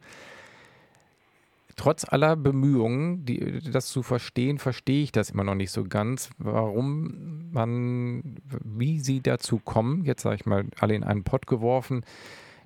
Trotz 1.77 2.05
aller 2.05 2.35
Bemühungen, 2.35 3.25
die, 3.25 3.61
das 3.71 3.87
zu 3.87 4.03
verstehen, 4.03 4.59
verstehe 4.59 5.05
ich 5.05 5.13
das 5.13 5.31
immer 5.31 5.45
noch 5.45 5.55
nicht 5.55 5.71
so 5.71 5.85
ganz, 5.85 6.31
warum 6.39 7.53
man, 7.53 8.41
wie 8.65 8.99
sie 8.99 9.21
dazu 9.21 9.61
kommen, 9.61 10.05
jetzt 10.05 10.23
sage 10.23 10.37
ich 10.37 10.47
mal, 10.47 10.65
alle 10.81 10.97
in 10.97 11.05
einen 11.05 11.23
Pott 11.23 11.47
geworfen, 11.47 12.05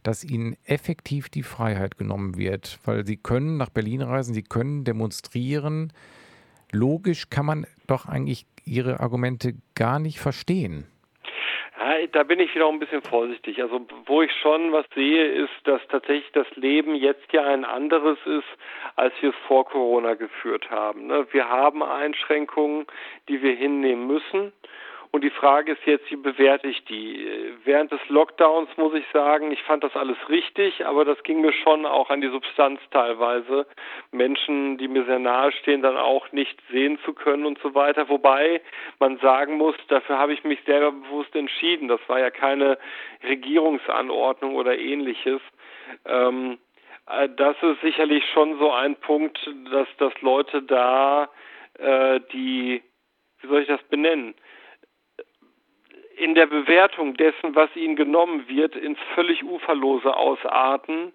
dass 0.03 0.25
ihnen 0.25 0.57
effektiv 0.65 1.29
die 1.29 1.43
Freiheit 1.43 1.99
genommen 1.99 2.39
wird, 2.39 2.79
weil 2.87 3.07
sie 3.07 3.19
können 3.19 3.59
nach 3.59 3.69
Berlin 3.69 4.01
reisen, 4.01 4.33
sie 4.33 4.43
können 4.43 4.85
demonstrieren. 4.85 5.93
Logisch 6.73 7.29
kann 7.29 7.45
man 7.45 7.67
doch 7.87 8.07
eigentlich 8.07 8.47
ihre 8.65 9.01
Argumente 9.01 9.55
gar 9.75 9.99
nicht 9.99 10.21
verstehen. 10.21 10.87
Ja, 11.79 12.07
da 12.07 12.23
bin 12.23 12.39
ich 12.39 12.55
wieder 12.55 12.67
auch 12.67 12.73
ein 12.73 12.79
bisschen 12.79 13.03
vorsichtig. 13.03 13.63
Also 13.63 13.87
wo 14.07 14.23
ich 14.23 14.33
schon 14.41 14.73
was 14.73 14.87
sehe, 14.95 15.27
ist, 15.27 15.53
dass 15.65 15.81
tatsächlich 15.89 16.31
das 16.33 16.47
Leben 16.57 16.95
jetzt 16.95 17.33
ja 17.33 17.45
ein 17.45 17.65
anderes 17.65 18.19
ist, 18.25 18.49
als 18.97 19.15
wir 19.21 19.31
es 19.31 19.37
vor 19.47 19.65
Corona 19.65 20.15
geführt 20.15 20.71
haben. 20.71 21.07
Ne? 21.07 21.27
Wir 21.33 21.49
haben 21.49 21.83
Einschränkungen, 21.83 22.87
die 23.29 23.43
wir 23.43 23.55
hinnehmen 23.55 24.07
müssen. 24.07 24.53
Und 25.15 25.25
die 25.25 25.31
Frage 25.31 25.73
ist 25.73 25.85
jetzt, 25.85 26.11
wie 26.11 26.17
bewerte 26.17 26.69
ich 26.69 26.87
die? 26.87 27.55
Während 27.65 27.93
des 27.93 28.01
Lockdowns 28.09 28.71
muss 28.79 28.95
ich 28.95 29.05
sagen, 29.13 29.53
ich 29.53 29.63
fand 29.63 29.85
das 29.85 29.95
alles 29.95 30.17
richtig, 30.31 30.87
aber 30.87 31.05
das 31.05 31.23
ging 31.23 31.43
mir 31.43 31.53
schon 31.53 31.85
auch 31.85 32.09
an 32.09 32.23
die 32.23 32.31
Substanz 32.31 32.81
teilweise. 32.91 33.67
Menschen, 34.11 34.79
die 34.79 34.89
mir 34.89 35.05
sehr 35.05 35.19
nahe 35.19 35.53
stehen, 35.53 35.83
dann 35.83 35.99
auch 35.99 36.33
nicht 36.33 36.59
sehen 36.71 36.99
zu 37.05 37.13
können 37.13 37.45
und 37.45 37.59
so 37.59 37.75
weiter. 37.75 38.09
Wobei 38.09 38.63
man 39.01 39.19
sagen 39.19 39.59
muss, 39.59 39.75
dafür 39.89 40.17
habe 40.17 40.33
ich 40.33 40.45
mich 40.45 40.61
selber 40.65 40.93
bewusst 40.93 41.37
entschieden. 41.37 41.89
Das 41.89 42.01
war 42.07 42.19
ja 42.19 42.31
keine 42.31 42.79
Regierungsanordnung 43.23 44.55
oder 44.55 44.79
ähnliches. 44.79 45.43
Ähm, 46.07 46.57
äh, 47.07 47.29
das 47.37 47.57
ist 47.63 47.83
sicherlich 47.83 48.25
schon 48.33 48.59
so 48.59 48.73
ein 48.73 48.97
Punkt, 48.97 49.39
dass, 49.71 49.89
dass 49.99 50.19
Leute 50.23 50.63
da 50.63 51.29
äh, 51.79 52.19
die, 52.33 52.83
wie 53.43 53.47
soll 53.47 53.61
ich 53.61 53.69
das 53.69 53.83
benennen? 53.91 54.35
In 56.23 56.35
der 56.35 56.47
Bewertung 56.47 57.15
dessen, 57.15 57.55
was 57.55 57.75
ihnen 57.75 57.97
genommen 57.97 58.45
wird, 58.49 58.77
ins 58.77 58.99
völlig 59.15 59.43
Uferlose 59.45 60.17
ausarten 60.17 61.13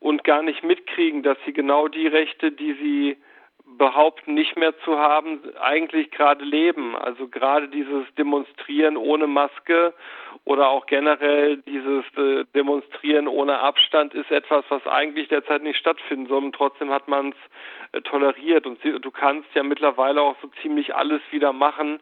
und 0.00 0.24
gar 0.24 0.42
nicht 0.42 0.64
mitkriegen, 0.64 1.22
dass 1.22 1.38
sie 1.46 1.52
genau 1.52 1.88
die 1.88 2.06
Rechte, 2.06 2.50
die 2.50 2.72
sie 2.74 3.16
behaupten, 3.78 4.34
nicht 4.34 4.56
mehr 4.56 4.76
zu 4.80 4.98
haben, 4.98 5.40
eigentlich 5.60 6.10
gerade 6.10 6.44
leben. 6.44 6.96
Also 6.96 7.28
gerade 7.28 7.68
dieses 7.68 8.04
Demonstrieren 8.18 8.96
ohne 8.96 9.26
Maske 9.26 9.94
oder 10.44 10.68
auch 10.68 10.86
generell 10.86 11.58
dieses 11.58 12.04
äh, 12.16 12.44
Demonstrieren 12.54 13.28
ohne 13.28 13.60
Abstand 13.60 14.14
ist 14.14 14.30
etwas, 14.30 14.64
was 14.68 14.84
eigentlich 14.86 15.28
derzeit 15.28 15.62
nicht 15.62 15.78
stattfinden 15.78 16.26
soll 16.26 16.44
und 16.44 16.54
trotzdem 16.54 16.90
hat 16.90 17.06
man 17.06 17.30
es 17.30 17.98
äh, 17.98 18.02
toleriert. 18.02 18.66
Und 18.66 18.80
du 18.82 19.10
kannst 19.10 19.48
ja 19.54 19.62
mittlerweile 19.62 20.22
auch 20.22 20.36
so 20.42 20.48
ziemlich 20.62 20.94
alles 20.94 21.20
wieder 21.30 21.52
machen, 21.52 22.00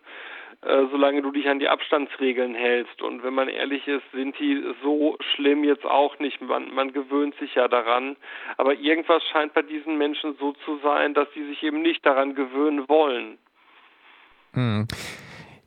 äh, 0.62 0.86
solange 0.90 1.22
du 1.22 1.30
dich 1.30 1.48
an 1.48 1.60
die 1.60 1.68
Abstandsregeln 1.68 2.56
hältst. 2.56 3.00
Und 3.00 3.22
wenn 3.22 3.32
man 3.32 3.48
ehrlich 3.48 3.86
ist, 3.86 4.02
sind 4.12 4.36
die 4.40 4.60
so 4.82 5.16
schlimm 5.34 5.62
jetzt 5.62 5.84
auch 5.84 6.18
nicht. 6.18 6.40
Man, 6.40 6.74
man 6.74 6.92
gewöhnt 6.92 7.36
sich 7.36 7.54
ja 7.54 7.68
daran. 7.68 8.16
Aber 8.56 8.74
irgendwas 8.74 9.22
scheint 9.30 9.54
bei 9.54 9.62
diesen 9.62 9.98
Menschen 9.98 10.34
so 10.40 10.54
zu 10.64 10.78
sein, 10.82 11.14
dass 11.14 11.28
sie 11.32 11.46
sich 11.46 11.62
eben 11.62 11.80
nicht 11.80 12.04
daran 12.04 12.34
gewöhnen 12.34 12.88
wollen. 12.88 13.38
Hm. 14.54 14.88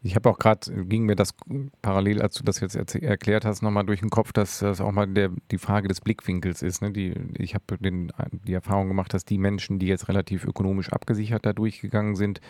Ich 0.04 0.16
habe 0.16 0.30
auch 0.30 0.39
gerade, 0.39 0.60
ging 0.86 1.06
mir 1.06 1.16
das 1.16 1.36
parallel, 1.82 2.22
als 2.22 2.36
du 2.36 2.44
das 2.44 2.60
jetzt 2.60 2.96
erklärt 2.96 3.46
hast, 3.46 3.62
nochmal 3.62 3.86
durch 3.86 4.00
den 4.00 4.10
Kopf, 4.10 4.34
dass 4.34 4.60
das 4.60 4.82
auch 4.82 4.92
mal 4.92 5.08
der, 5.08 5.30
die 5.52 5.60
Frage 5.60 5.88
des 5.88 6.02
Blickwinkels 6.02 6.64
ist. 6.64 6.82
Ne? 6.82 6.92
Die, 6.92 7.14
ich 7.38 7.54
habe 7.54 7.78
die 7.80 8.54
Erfahrung 8.54 8.88
gemacht, 8.88 9.14
dass 9.14 9.24
die 9.24 9.38
Menschen, 9.38 9.80
die 9.80 9.88
jetzt 9.88 10.10
relativ 10.10 10.44
ökonomisch 10.44 10.92
abgesichert 10.92 11.46
da 11.46 11.54
durchgegangen 11.54 12.16
sind, 12.16 12.42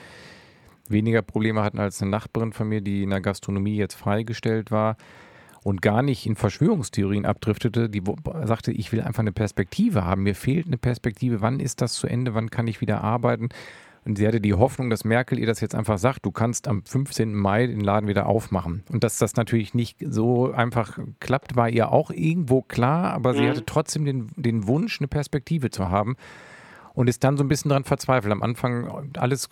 weniger 0.91 1.21
Probleme 1.21 1.63
hatten 1.63 1.79
als 1.79 2.01
eine 2.01 2.11
Nachbarin 2.11 2.53
von 2.53 2.67
mir, 2.67 2.81
die 2.81 3.03
in 3.03 3.09
der 3.09 3.21
Gastronomie 3.21 3.75
jetzt 3.75 3.95
freigestellt 3.95 4.71
war 4.71 4.97
und 5.63 5.81
gar 5.81 6.01
nicht 6.01 6.25
in 6.25 6.35
Verschwörungstheorien 6.35 7.25
abdriftete, 7.25 7.89
die 7.89 8.01
sagte, 8.43 8.71
ich 8.71 8.91
will 8.91 9.01
einfach 9.01 9.19
eine 9.19 9.31
Perspektive 9.31 10.03
haben. 10.03 10.23
Mir 10.23 10.35
fehlt 10.35 10.67
eine 10.67 10.77
Perspektive. 10.77 11.41
Wann 11.41 11.59
ist 11.59 11.81
das 11.81 11.93
zu 11.93 12.07
Ende? 12.07 12.33
Wann 12.33 12.49
kann 12.49 12.67
ich 12.67 12.81
wieder 12.81 13.03
arbeiten? 13.03 13.49
Und 14.03 14.17
sie 14.17 14.27
hatte 14.27 14.41
die 14.41 14.55
Hoffnung, 14.55 14.89
dass 14.89 15.05
Merkel 15.05 15.37
ihr 15.37 15.45
das 15.45 15.61
jetzt 15.61 15.75
einfach 15.75 15.99
sagt, 15.99 16.25
du 16.25 16.31
kannst 16.31 16.67
am 16.67 16.83
15. 16.83 17.35
Mai 17.35 17.67
den 17.67 17.81
Laden 17.81 18.07
wieder 18.07 18.25
aufmachen. 18.25 18.83
Und 18.89 19.03
dass 19.03 19.19
das 19.19 19.35
natürlich 19.35 19.75
nicht 19.75 19.97
so 20.03 20.51
einfach 20.51 20.97
klappt, 21.19 21.55
war 21.55 21.69
ihr 21.69 21.91
auch 21.91 22.09
irgendwo 22.09 22.63
klar, 22.63 23.13
aber 23.13 23.33
mhm. 23.33 23.37
sie 23.37 23.49
hatte 23.49 23.65
trotzdem 23.65 24.05
den, 24.05 24.29
den 24.35 24.65
Wunsch, 24.65 24.99
eine 24.99 25.07
Perspektive 25.07 25.69
zu 25.69 25.89
haben 25.89 26.15
und 26.93 27.07
ist 27.07 27.23
dann 27.23 27.37
so 27.37 27.43
ein 27.43 27.47
bisschen 27.47 27.69
daran 27.69 27.83
verzweifelt. 27.83 28.31
Am 28.31 28.43
Anfang 28.43 29.11
alles 29.17 29.49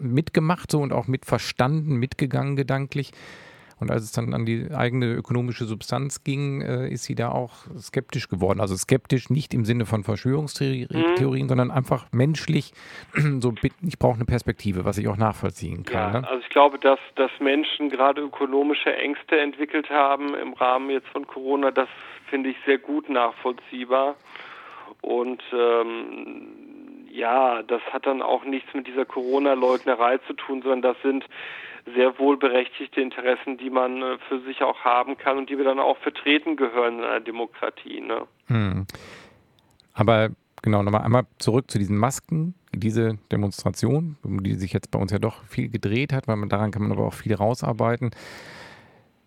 mitgemacht 0.00 0.70
so 0.70 0.80
und 0.80 0.92
auch 0.92 1.06
mitverstanden, 1.06 1.96
mitgegangen 1.96 2.56
gedanklich. 2.56 3.12
Und 3.80 3.90
als 3.90 4.02
es 4.02 4.12
dann 4.12 4.34
an 4.34 4.44
die 4.44 4.70
eigene 4.74 5.12
ökonomische 5.12 5.64
Substanz 5.64 6.24
ging, 6.24 6.62
äh, 6.62 6.88
ist 6.88 7.04
sie 7.04 7.14
da 7.14 7.30
auch 7.30 7.52
skeptisch 7.78 8.28
geworden. 8.28 8.60
Also 8.60 8.76
skeptisch 8.76 9.30
nicht 9.30 9.54
im 9.54 9.64
Sinne 9.64 9.86
von 9.86 10.02
Verschwörungstheorien, 10.02 11.44
mhm. 11.44 11.48
sondern 11.48 11.70
einfach 11.70 12.06
menschlich. 12.12 12.72
So, 13.40 13.54
ich 13.82 13.98
brauche 13.98 14.16
eine 14.16 14.24
Perspektive, 14.24 14.84
was 14.84 14.98
ich 14.98 15.06
auch 15.06 15.16
nachvollziehen 15.16 15.84
kann. 15.84 16.14
Ja, 16.14 16.20
ne? 16.20 16.28
also 16.28 16.40
ich 16.42 16.48
glaube, 16.48 16.78
dass, 16.78 16.98
dass 17.14 17.30
Menschen 17.40 17.88
gerade 17.90 18.22
ökonomische 18.22 18.94
Ängste 18.96 19.38
entwickelt 19.38 19.88
haben 19.90 20.34
im 20.34 20.54
Rahmen 20.54 20.90
jetzt 20.90 21.06
von 21.08 21.26
Corona, 21.26 21.70
das 21.70 21.88
finde 22.30 22.50
ich 22.50 22.56
sehr 22.66 22.78
gut 22.78 23.08
nachvollziehbar. 23.08 24.16
Und 25.02 25.42
ähm, 25.52 26.67
ja, 27.18 27.62
das 27.64 27.82
hat 27.92 28.06
dann 28.06 28.22
auch 28.22 28.44
nichts 28.44 28.72
mit 28.74 28.86
dieser 28.86 29.04
Corona-Leugnerei 29.04 30.18
zu 30.18 30.34
tun, 30.34 30.62
sondern 30.62 30.82
das 30.82 30.96
sind 31.02 31.24
sehr 31.94 32.18
wohlberechtigte 32.18 33.00
Interessen, 33.00 33.58
die 33.58 33.70
man 33.70 34.02
äh, 34.02 34.18
für 34.28 34.40
sich 34.40 34.62
auch 34.62 34.84
haben 34.84 35.16
kann 35.16 35.36
und 35.36 35.50
die 35.50 35.56
wir 35.56 35.64
dann 35.64 35.80
auch 35.80 35.98
vertreten 35.98 36.56
gehören 36.56 36.98
in 36.98 37.04
einer 37.04 37.20
Demokratie. 37.20 38.00
Ne? 38.00 38.26
Hm. 38.46 38.86
Aber 39.94 40.28
genau, 40.62 40.82
nochmal 40.82 41.02
einmal 41.02 41.24
zurück 41.38 41.70
zu 41.70 41.78
diesen 41.78 41.96
Masken, 41.96 42.54
diese 42.72 43.18
Demonstration, 43.32 44.16
die 44.22 44.54
sich 44.54 44.72
jetzt 44.72 44.90
bei 44.90 44.98
uns 44.98 45.10
ja 45.10 45.18
doch 45.18 45.42
viel 45.44 45.70
gedreht 45.70 46.12
hat, 46.12 46.28
weil 46.28 46.36
man 46.36 46.48
daran 46.48 46.70
kann 46.70 46.82
man 46.82 46.92
aber 46.92 47.06
auch 47.06 47.14
viel 47.14 47.34
rausarbeiten. 47.34 48.10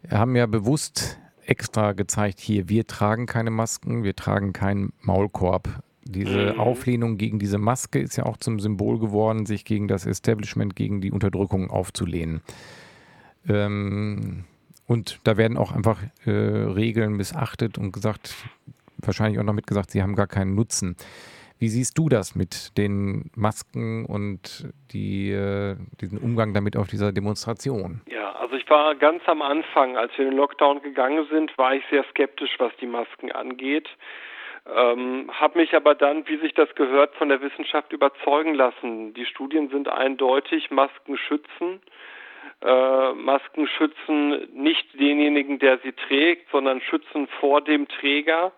Wir 0.04 0.18
haben 0.18 0.36
ja 0.36 0.46
bewusst 0.46 1.20
extra 1.46 1.92
gezeigt, 1.92 2.40
hier, 2.40 2.70
wir 2.70 2.88
tragen 2.88 3.26
keine 3.26 3.52
Masken, 3.52 4.04
wir 4.04 4.16
tragen 4.16 4.54
keinen 4.54 4.94
Maulkorb. 5.02 5.68
Diese 6.04 6.54
mhm. 6.54 6.60
Auflehnung 6.60 7.18
gegen 7.18 7.40
diese 7.40 7.58
Maske 7.58 8.00
ist 8.00 8.18
ja 8.18 8.26
auch 8.26 8.38
zum 8.38 8.60
Symbol 8.60 9.00
geworden, 9.00 9.46
sich 9.46 9.66
gegen 9.66 9.88
das 9.88 10.06
Establishment, 10.06 10.76
gegen 10.76 11.02
die 11.02 11.12
Unterdrückung 11.12 11.70
aufzulehnen. 11.70 12.42
Ähm, 13.48 14.46
und 14.88 15.20
da 15.24 15.38
werden 15.38 15.58
auch 15.58 15.72
einfach 15.72 16.02
äh, 16.26 16.32
Regeln 16.32 17.14
missachtet 17.14 17.78
und 17.78 17.92
gesagt, 17.92 18.36
wahrscheinlich 18.98 19.40
auch 19.40 19.44
noch 19.44 19.54
mitgesagt, 19.54 19.92
sie 19.92 20.02
haben 20.02 20.16
gar 20.16 20.28
keinen 20.28 20.56
Nutzen. 20.56 20.96
Wie 21.60 21.68
siehst 21.68 21.96
du 22.00 22.10
das 22.10 22.34
mit 22.36 22.76
den 22.78 23.30
Masken 23.36 24.06
und 24.06 24.68
die, 24.92 25.30
äh, 25.30 25.76
diesen 26.02 26.18
Umgang 26.18 26.56
damit 26.56 26.76
auf 26.76 26.88
dieser 26.88 27.12
Demonstration? 27.12 28.02
Ja, 28.08 28.32
also 28.32 28.56
ich 28.56 28.68
war 28.68 28.96
ganz 28.96 29.22
am 29.28 29.44
Anfang, 29.44 29.96
als 29.96 30.12
wir 30.18 30.26
in 30.26 30.32
den 30.32 30.38
Lockdown 30.38 30.82
gegangen 30.82 31.28
sind, 31.30 31.56
war 31.60 31.76
ich 31.76 31.84
sehr 31.92 32.04
skeptisch, 32.10 32.56
was 32.58 32.72
die 32.82 32.88
Masken 32.88 33.32
angeht. 33.32 33.88
Ähm, 34.68 35.30
habe 35.34 35.60
mich 35.60 35.76
aber 35.76 35.96
dann, 35.96 36.28
wie 36.28 36.38
sich 36.38 36.54
das 36.54 36.74
gehört, 36.76 37.16
von 37.16 37.30
der 37.30 37.42
Wissenschaft 37.42 37.92
überzeugen 37.94 38.54
lassen. 38.54 39.14
Die 39.14 39.26
Studien 39.26 39.70
sind 39.70 39.90
eindeutig, 39.90 40.70
Masken 40.70 41.18
schützen. 41.18 41.82
Äh, 42.62 43.14
Masken 43.14 43.68
schützen 43.68 44.48
nicht 44.54 44.88
denjenigen, 45.00 45.58
der 45.58 45.80
sie 45.80 45.94
trägt, 45.94 46.52
sondern 46.52 46.80
schützen 46.82 47.28
vor 47.40 47.62
dem 47.62 47.88
Träger. 47.88 48.52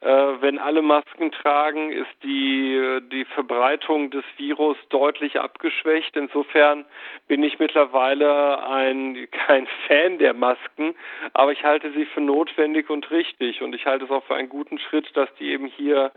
Äh, 0.00 0.08
wenn 0.40 0.58
alle 0.58 0.82
Masken 0.82 1.32
tragen, 1.32 1.92
ist 1.92 2.22
die, 2.22 3.00
die 3.12 3.24
Verbreitung 3.24 4.10
des 4.10 4.24
Virus 4.36 4.76
deutlich 4.88 5.38
abgeschwächt. 5.40 6.16
Insofern 6.16 6.84
bin 7.28 7.42
ich 7.42 7.58
mittlerweile 7.58 8.66
ein, 8.66 9.28
kein 9.30 9.66
Fan 9.86 10.18
der 10.18 10.34
Masken, 10.34 10.94
aber 11.32 11.52
ich 11.52 11.64
halte 11.64 11.92
sie 11.92 12.04
für 12.06 12.20
notwendig 12.20 12.90
und 12.90 13.10
richtig. 13.10 13.62
Und 13.62 13.74
ich 13.74 13.86
halte 13.86 14.04
es 14.04 14.10
auch 14.10 14.24
für 14.24 14.34
einen 14.34 14.48
guten 14.48 14.78
Schritt, 14.78 15.16
dass 15.16 15.32
die 15.36 15.50
eben 15.50 15.66
hier 15.66 16.12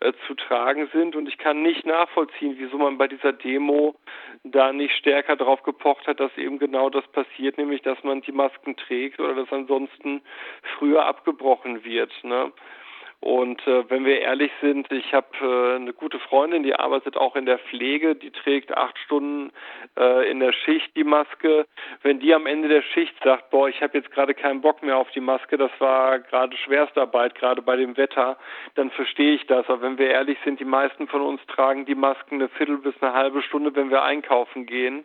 äh, 0.00 0.12
zu 0.26 0.34
tragen 0.34 0.88
sind. 0.92 1.16
Und 1.16 1.28
ich 1.28 1.38
kann 1.38 1.62
nicht 1.62 1.86
nachvollziehen, 1.86 2.54
wieso 2.58 2.78
man 2.78 2.98
bei 2.98 3.08
dieser 3.08 3.32
Demo 3.32 3.96
da 4.44 4.72
nicht 4.72 4.94
stärker 4.96 5.36
darauf 5.36 5.62
gepocht 5.62 6.06
hat, 6.06 6.20
dass 6.20 6.36
eben 6.36 6.58
genau 6.58 6.90
das 6.90 7.06
passiert, 7.08 7.58
nämlich 7.58 7.82
dass 7.82 8.02
man 8.04 8.20
die 8.20 8.32
Masken 8.32 8.76
trägt 8.76 9.18
oder 9.20 9.34
dass 9.34 9.52
ansonsten 9.52 10.22
früher 10.78 11.06
abgebrochen 11.06 11.84
wird. 11.84 12.12
Ne? 12.22 12.52
Und 13.20 13.66
äh, 13.66 13.88
wenn 13.88 14.04
wir 14.04 14.20
ehrlich 14.20 14.52
sind, 14.60 14.90
ich 14.92 15.14
habe 15.14 15.26
äh, 15.40 15.76
eine 15.76 15.92
gute 15.94 16.18
Freundin, 16.18 16.62
die 16.62 16.74
arbeitet 16.74 17.16
auch 17.16 17.36
in 17.36 17.46
der 17.46 17.58
Pflege, 17.58 18.14
die 18.14 18.30
trägt 18.30 18.76
acht 18.76 18.98
Stunden 18.98 19.50
äh, 19.98 20.30
in 20.30 20.40
der 20.40 20.52
Schicht 20.52 20.94
die 20.94 21.04
Maske. 21.04 21.66
Wenn 22.02 22.20
die 22.20 22.34
am 22.34 22.46
Ende 22.46 22.68
der 22.68 22.82
Schicht 22.82 23.14
sagt, 23.24 23.50
boah, 23.50 23.68
ich 23.68 23.80
habe 23.82 23.96
jetzt 23.96 24.10
gerade 24.10 24.34
keinen 24.34 24.60
Bock 24.60 24.82
mehr 24.82 24.98
auf 24.98 25.10
die 25.12 25.20
Maske, 25.20 25.56
das 25.56 25.70
war 25.78 26.18
gerade 26.18 26.56
Schwerstarbeit, 26.56 27.34
gerade 27.34 27.62
bei 27.62 27.76
dem 27.76 27.96
Wetter, 27.96 28.36
dann 28.74 28.90
verstehe 28.90 29.34
ich 29.34 29.46
das. 29.46 29.66
Aber 29.68 29.82
wenn 29.82 29.98
wir 29.98 30.10
ehrlich 30.10 30.38
sind, 30.44 30.60
die 30.60 30.66
meisten 30.66 31.08
von 31.08 31.22
uns 31.22 31.40
tragen 31.46 31.86
die 31.86 31.94
Masken 31.94 32.34
eine 32.34 32.48
Viertel 32.48 32.78
bis 32.78 32.94
eine 33.00 33.14
halbe 33.14 33.42
Stunde, 33.42 33.74
wenn 33.74 33.90
wir 33.90 34.02
einkaufen 34.02 34.66
gehen. 34.66 35.04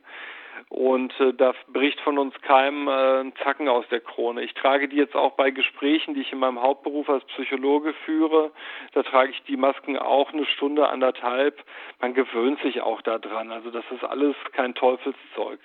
Und 0.67 1.17
äh, 1.19 1.33
da 1.33 1.53
bricht 1.71 1.99
von 2.01 2.17
uns 2.17 2.33
keinem 2.41 2.87
äh, 2.87 3.21
ein 3.21 3.33
Zacken 3.43 3.69
aus 3.69 3.85
der 3.89 4.01
Krone. 4.01 4.43
Ich 4.43 4.53
trage 4.53 4.89
die 4.89 4.97
jetzt 4.97 5.15
auch 5.15 5.33
bei 5.33 5.51
Gesprächen, 5.51 6.13
die 6.13 6.21
ich 6.21 6.31
in 6.31 6.39
meinem 6.39 6.61
Hauptberuf 6.61 7.09
als 7.09 7.23
Psychologe 7.25 7.93
führe. 8.05 8.51
Da 8.93 9.03
trage 9.03 9.31
ich 9.31 9.41
die 9.43 9.57
Masken 9.57 9.97
auch 9.97 10.33
eine 10.33 10.45
Stunde, 10.45 10.89
anderthalb. 10.89 11.63
Man 12.01 12.13
gewöhnt 12.13 12.59
sich 12.61 12.81
auch 12.81 13.01
daran. 13.01 13.51
Also 13.51 13.71
das 13.71 13.85
ist 13.91 14.03
alles 14.03 14.35
kein 14.51 14.75
Teufelszeug. 14.75 15.59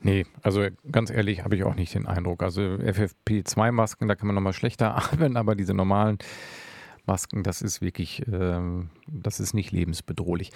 Nee, 0.00 0.26
also 0.42 0.66
ganz 0.92 1.10
ehrlich 1.10 1.44
habe 1.44 1.56
ich 1.56 1.64
auch 1.64 1.74
nicht 1.74 1.94
den 1.94 2.06
Eindruck. 2.06 2.42
Also 2.42 2.60
FFP2-Masken, 2.60 4.06
da 4.06 4.14
kann 4.14 4.26
man 4.26 4.34
nochmal 4.34 4.52
schlechter 4.52 4.96
atmen, 4.96 5.36
aber 5.36 5.54
diese 5.54 5.74
normalen 5.74 6.18
Masken, 7.06 7.42
das 7.42 7.62
ist 7.62 7.80
wirklich, 7.80 8.22
ähm, 8.30 8.90
das 9.06 9.40
ist 9.40 9.54
nicht 9.54 9.72
lebensbedrohlich. 9.72 10.50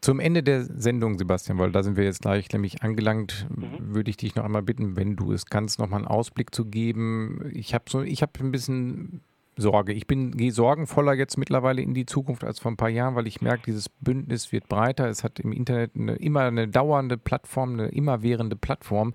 Zum 0.00 0.20
Ende 0.20 0.42
der 0.42 0.64
Sendung, 0.64 1.18
Sebastian, 1.18 1.58
weil 1.58 1.72
da 1.72 1.82
sind 1.82 1.96
wir 1.96 2.04
jetzt 2.04 2.22
gleich 2.22 2.50
nämlich 2.52 2.82
angelangt, 2.82 3.46
mhm. 3.50 3.94
würde 3.94 4.10
ich 4.10 4.16
dich 4.16 4.36
noch 4.36 4.44
einmal 4.44 4.62
bitten, 4.62 4.96
wenn 4.96 5.16
du 5.16 5.32
es 5.32 5.46
kannst, 5.46 5.78
noch 5.78 5.88
mal 5.88 5.96
einen 5.96 6.06
Ausblick 6.06 6.54
zu 6.54 6.66
geben. 6.66 7.50
Ich 7.52 7.74
habe 7.74 7.84
so, 7.88 8.02
ich 8.02 8.22
habe 8.22 8.32
ein 8.40 8.52
bisschen 8.52 9.22
Sorge. 9.58 9.92
Ich 9.92 10.06
bin 10.06 10.36
gehe 10.36 10.52
sorgenvoller 10.52 11.14
jetzt 11.14 11.36
mittlerweile 11.36 11.82
in 11.82 11.92
die 11.92 12.06
Zukunft 12.06 12.44
als 12.44 12.60
vor 12.60 12.70
ein 12.70 12.76
paar 12.76 12.88
Jahren, 12.88 13.16
weil 13.16 13.26
ich 13.26 13.40
merke, 13.40 13.64
dieses 13.66 13.88
Bündnis 13.88 14.52
wird 14.52 14.68
breiter. 14.68 15.08
Es 15.08 15.24
hat 15.24 15.40
im 15.40 15.52
Internet 15.52 15.96
eine, 15.96 16.14
immer 16.14 16.42
eine 16.42 16.68
dauernde 16.68 17.18
Plattform, 17.18 17.72
eine 17.72 17.88
immerwährende 17.88 18.56
Plattform, 18.56 19.14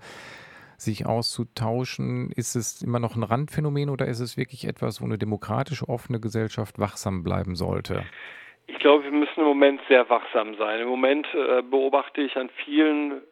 sich 0.76 1.06
auszutauschen. 1.06 2.30
Ist 2.30 2.56
es 2.56 2.82
immer 2.82 2.98
noch 2.98 3.16
ein 3.16 3.22
Randphänomen 3.22 3.88
oder 3.88 4.06
ist 4.06 4.20
es 4.20 4.36
wirklich 4.36 4.66
etwas, 4.66 5.00
wo 5.00 5.06
eine 5.06 5.18
demokratische, 5.18 5.88
offene 5.88 6.20
Gesellschaft 6.20 6.78
wachsam 6.78 7.22
bleiben 7.22 7.56
sollte? 7.56 8.04
Ich 8.66 8.78
glaube, 8.78 9.04
wir 9.04 9.12
müssen 9.12 9.40
im 9.40 9.46
Moment 9.46 9.80
sehr 9.88 10.08
wachsam 10.08 10.54
sein. 10.56 10.80
Im 10.80 10.88
Moment 10.88 11.26
äh, 11.34 11.62
beobachte 11.62 12.22
ich 12.22 12.36
an 12.36 12.50
vielen 12.64 13.22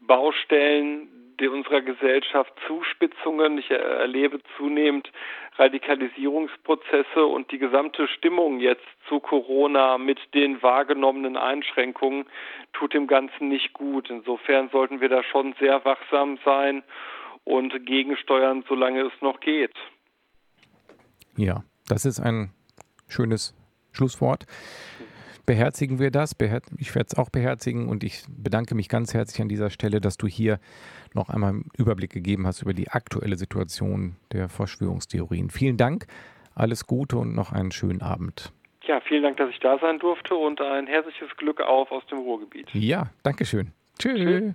Baustellen 0.00 1.08
die 1.40 1.48
unserer 1.48 1.80
Gesellschaft 1.80 2.52
Zuspitzungen. 2.66 3.58
Ich 3.58 3.70
erlebe 3.70 4.40
zunehmend 4.56 5.10
Radikalisierungsprozesse 5.56 7.24
und 7.24 7.50
die 7.50 7.58
gesamte 7.58 8.08
Stimmung 8.08 8.60
jetzt 8.60 8.86
zu 9.08 9.20
Corona 9.20 9.98
mit 9.98 10.18
den 10.34 10.62
wahrgenommenen 10.62 11.36
Einschränkungen 11.36 12.26
tut 12.72 12.94
dem 12.94 13.06
Ganzen 13.06 13.48
nicht 13.48 13.72
gut. 13.72 14.10
Insofern 14.10 14.68
sollten 14.70 15.00
wir 15.00 15.08
da 15.08 15.22
schon 15.22 15.54
sehr 15.58 15.84
wachsam 15.84 16.38
sein 16.44 16.82
und 17.44 17.86
gegensteuern, 17.86 18.64
solange 18.68 19.02
es 19.02 19.12
noch 19.20 19.40
geht. 19.40 19.74
Ja, 21.36 21.64
das 21.88 22.04
ist 22.04 22.20
ein 22.20 22.52
schönes 23.08 23.54
Schlusswort. 23.94 24.46
Beherzigen 25.46 25.98
wir 25.98 26.10
das. 26.10 26.34
Ich 26.78 26.94
werde 26.94 27.08
es 27.10 27.18
auch 27.18 27.28
beherzigen 27.28 27.88
und 27.88 28.02
ich 28.02 28.24
bedanke 28.28 28.74
mich 28.74 28.88
ganz 28.88 29.12
herzlich 29.12 29.42
an 29.42 29.48
dieser 29.48 29.68
Stelle, 29.68 30.00
dass 30.00 30.16
du 30.16 30.26
hier 30.26 30.58
noch 31.12 31.28
einmal 31.28 31.50
einen 31.50 31.68
Überblick 31.76 32.10
gegeben 32.10 32.46
hast 32.46 32.62
über 32.62 32.72
die 32.72 32.88
aktuelle 32.88 33.36
Situation 33.36 34.16
der 34.32 34.48
Verschwörungstheorien. 34.48 35.50
Vielen 35.50 35.76
Dank, 35.76 36.06
alles 36.54 36.86
Gute 36.86 37.18
und 37.18 37.34
noch 37.34 37.52
einen 37.52 37.72
schönen 37.72 38.00
Abend. 38.00 38.52
Ja, 38.86 39.00
vielen 39.00 39.22
Dank, 39.22 39.36
dass 39.36 39.50
ich 39.50 39.60
da 39.60 39.78
sein 39.78 39.98
durfte 39.98 40.34
und 40.34 40.60
ein 40.60 40.86
herzliches 40.86 41.34
Glück 41.36 41.60
auf 41.60 41.90
aus 41.90 42.06
dem 42.06 42.18
Ruhrgebiet. 42.18 42.68
Ja, 42.72 43.10
danke 43.22 43.44
schön. 43.44 43.72
Tschüss. 43.98 44.18
Tschüss. 44.18 44.54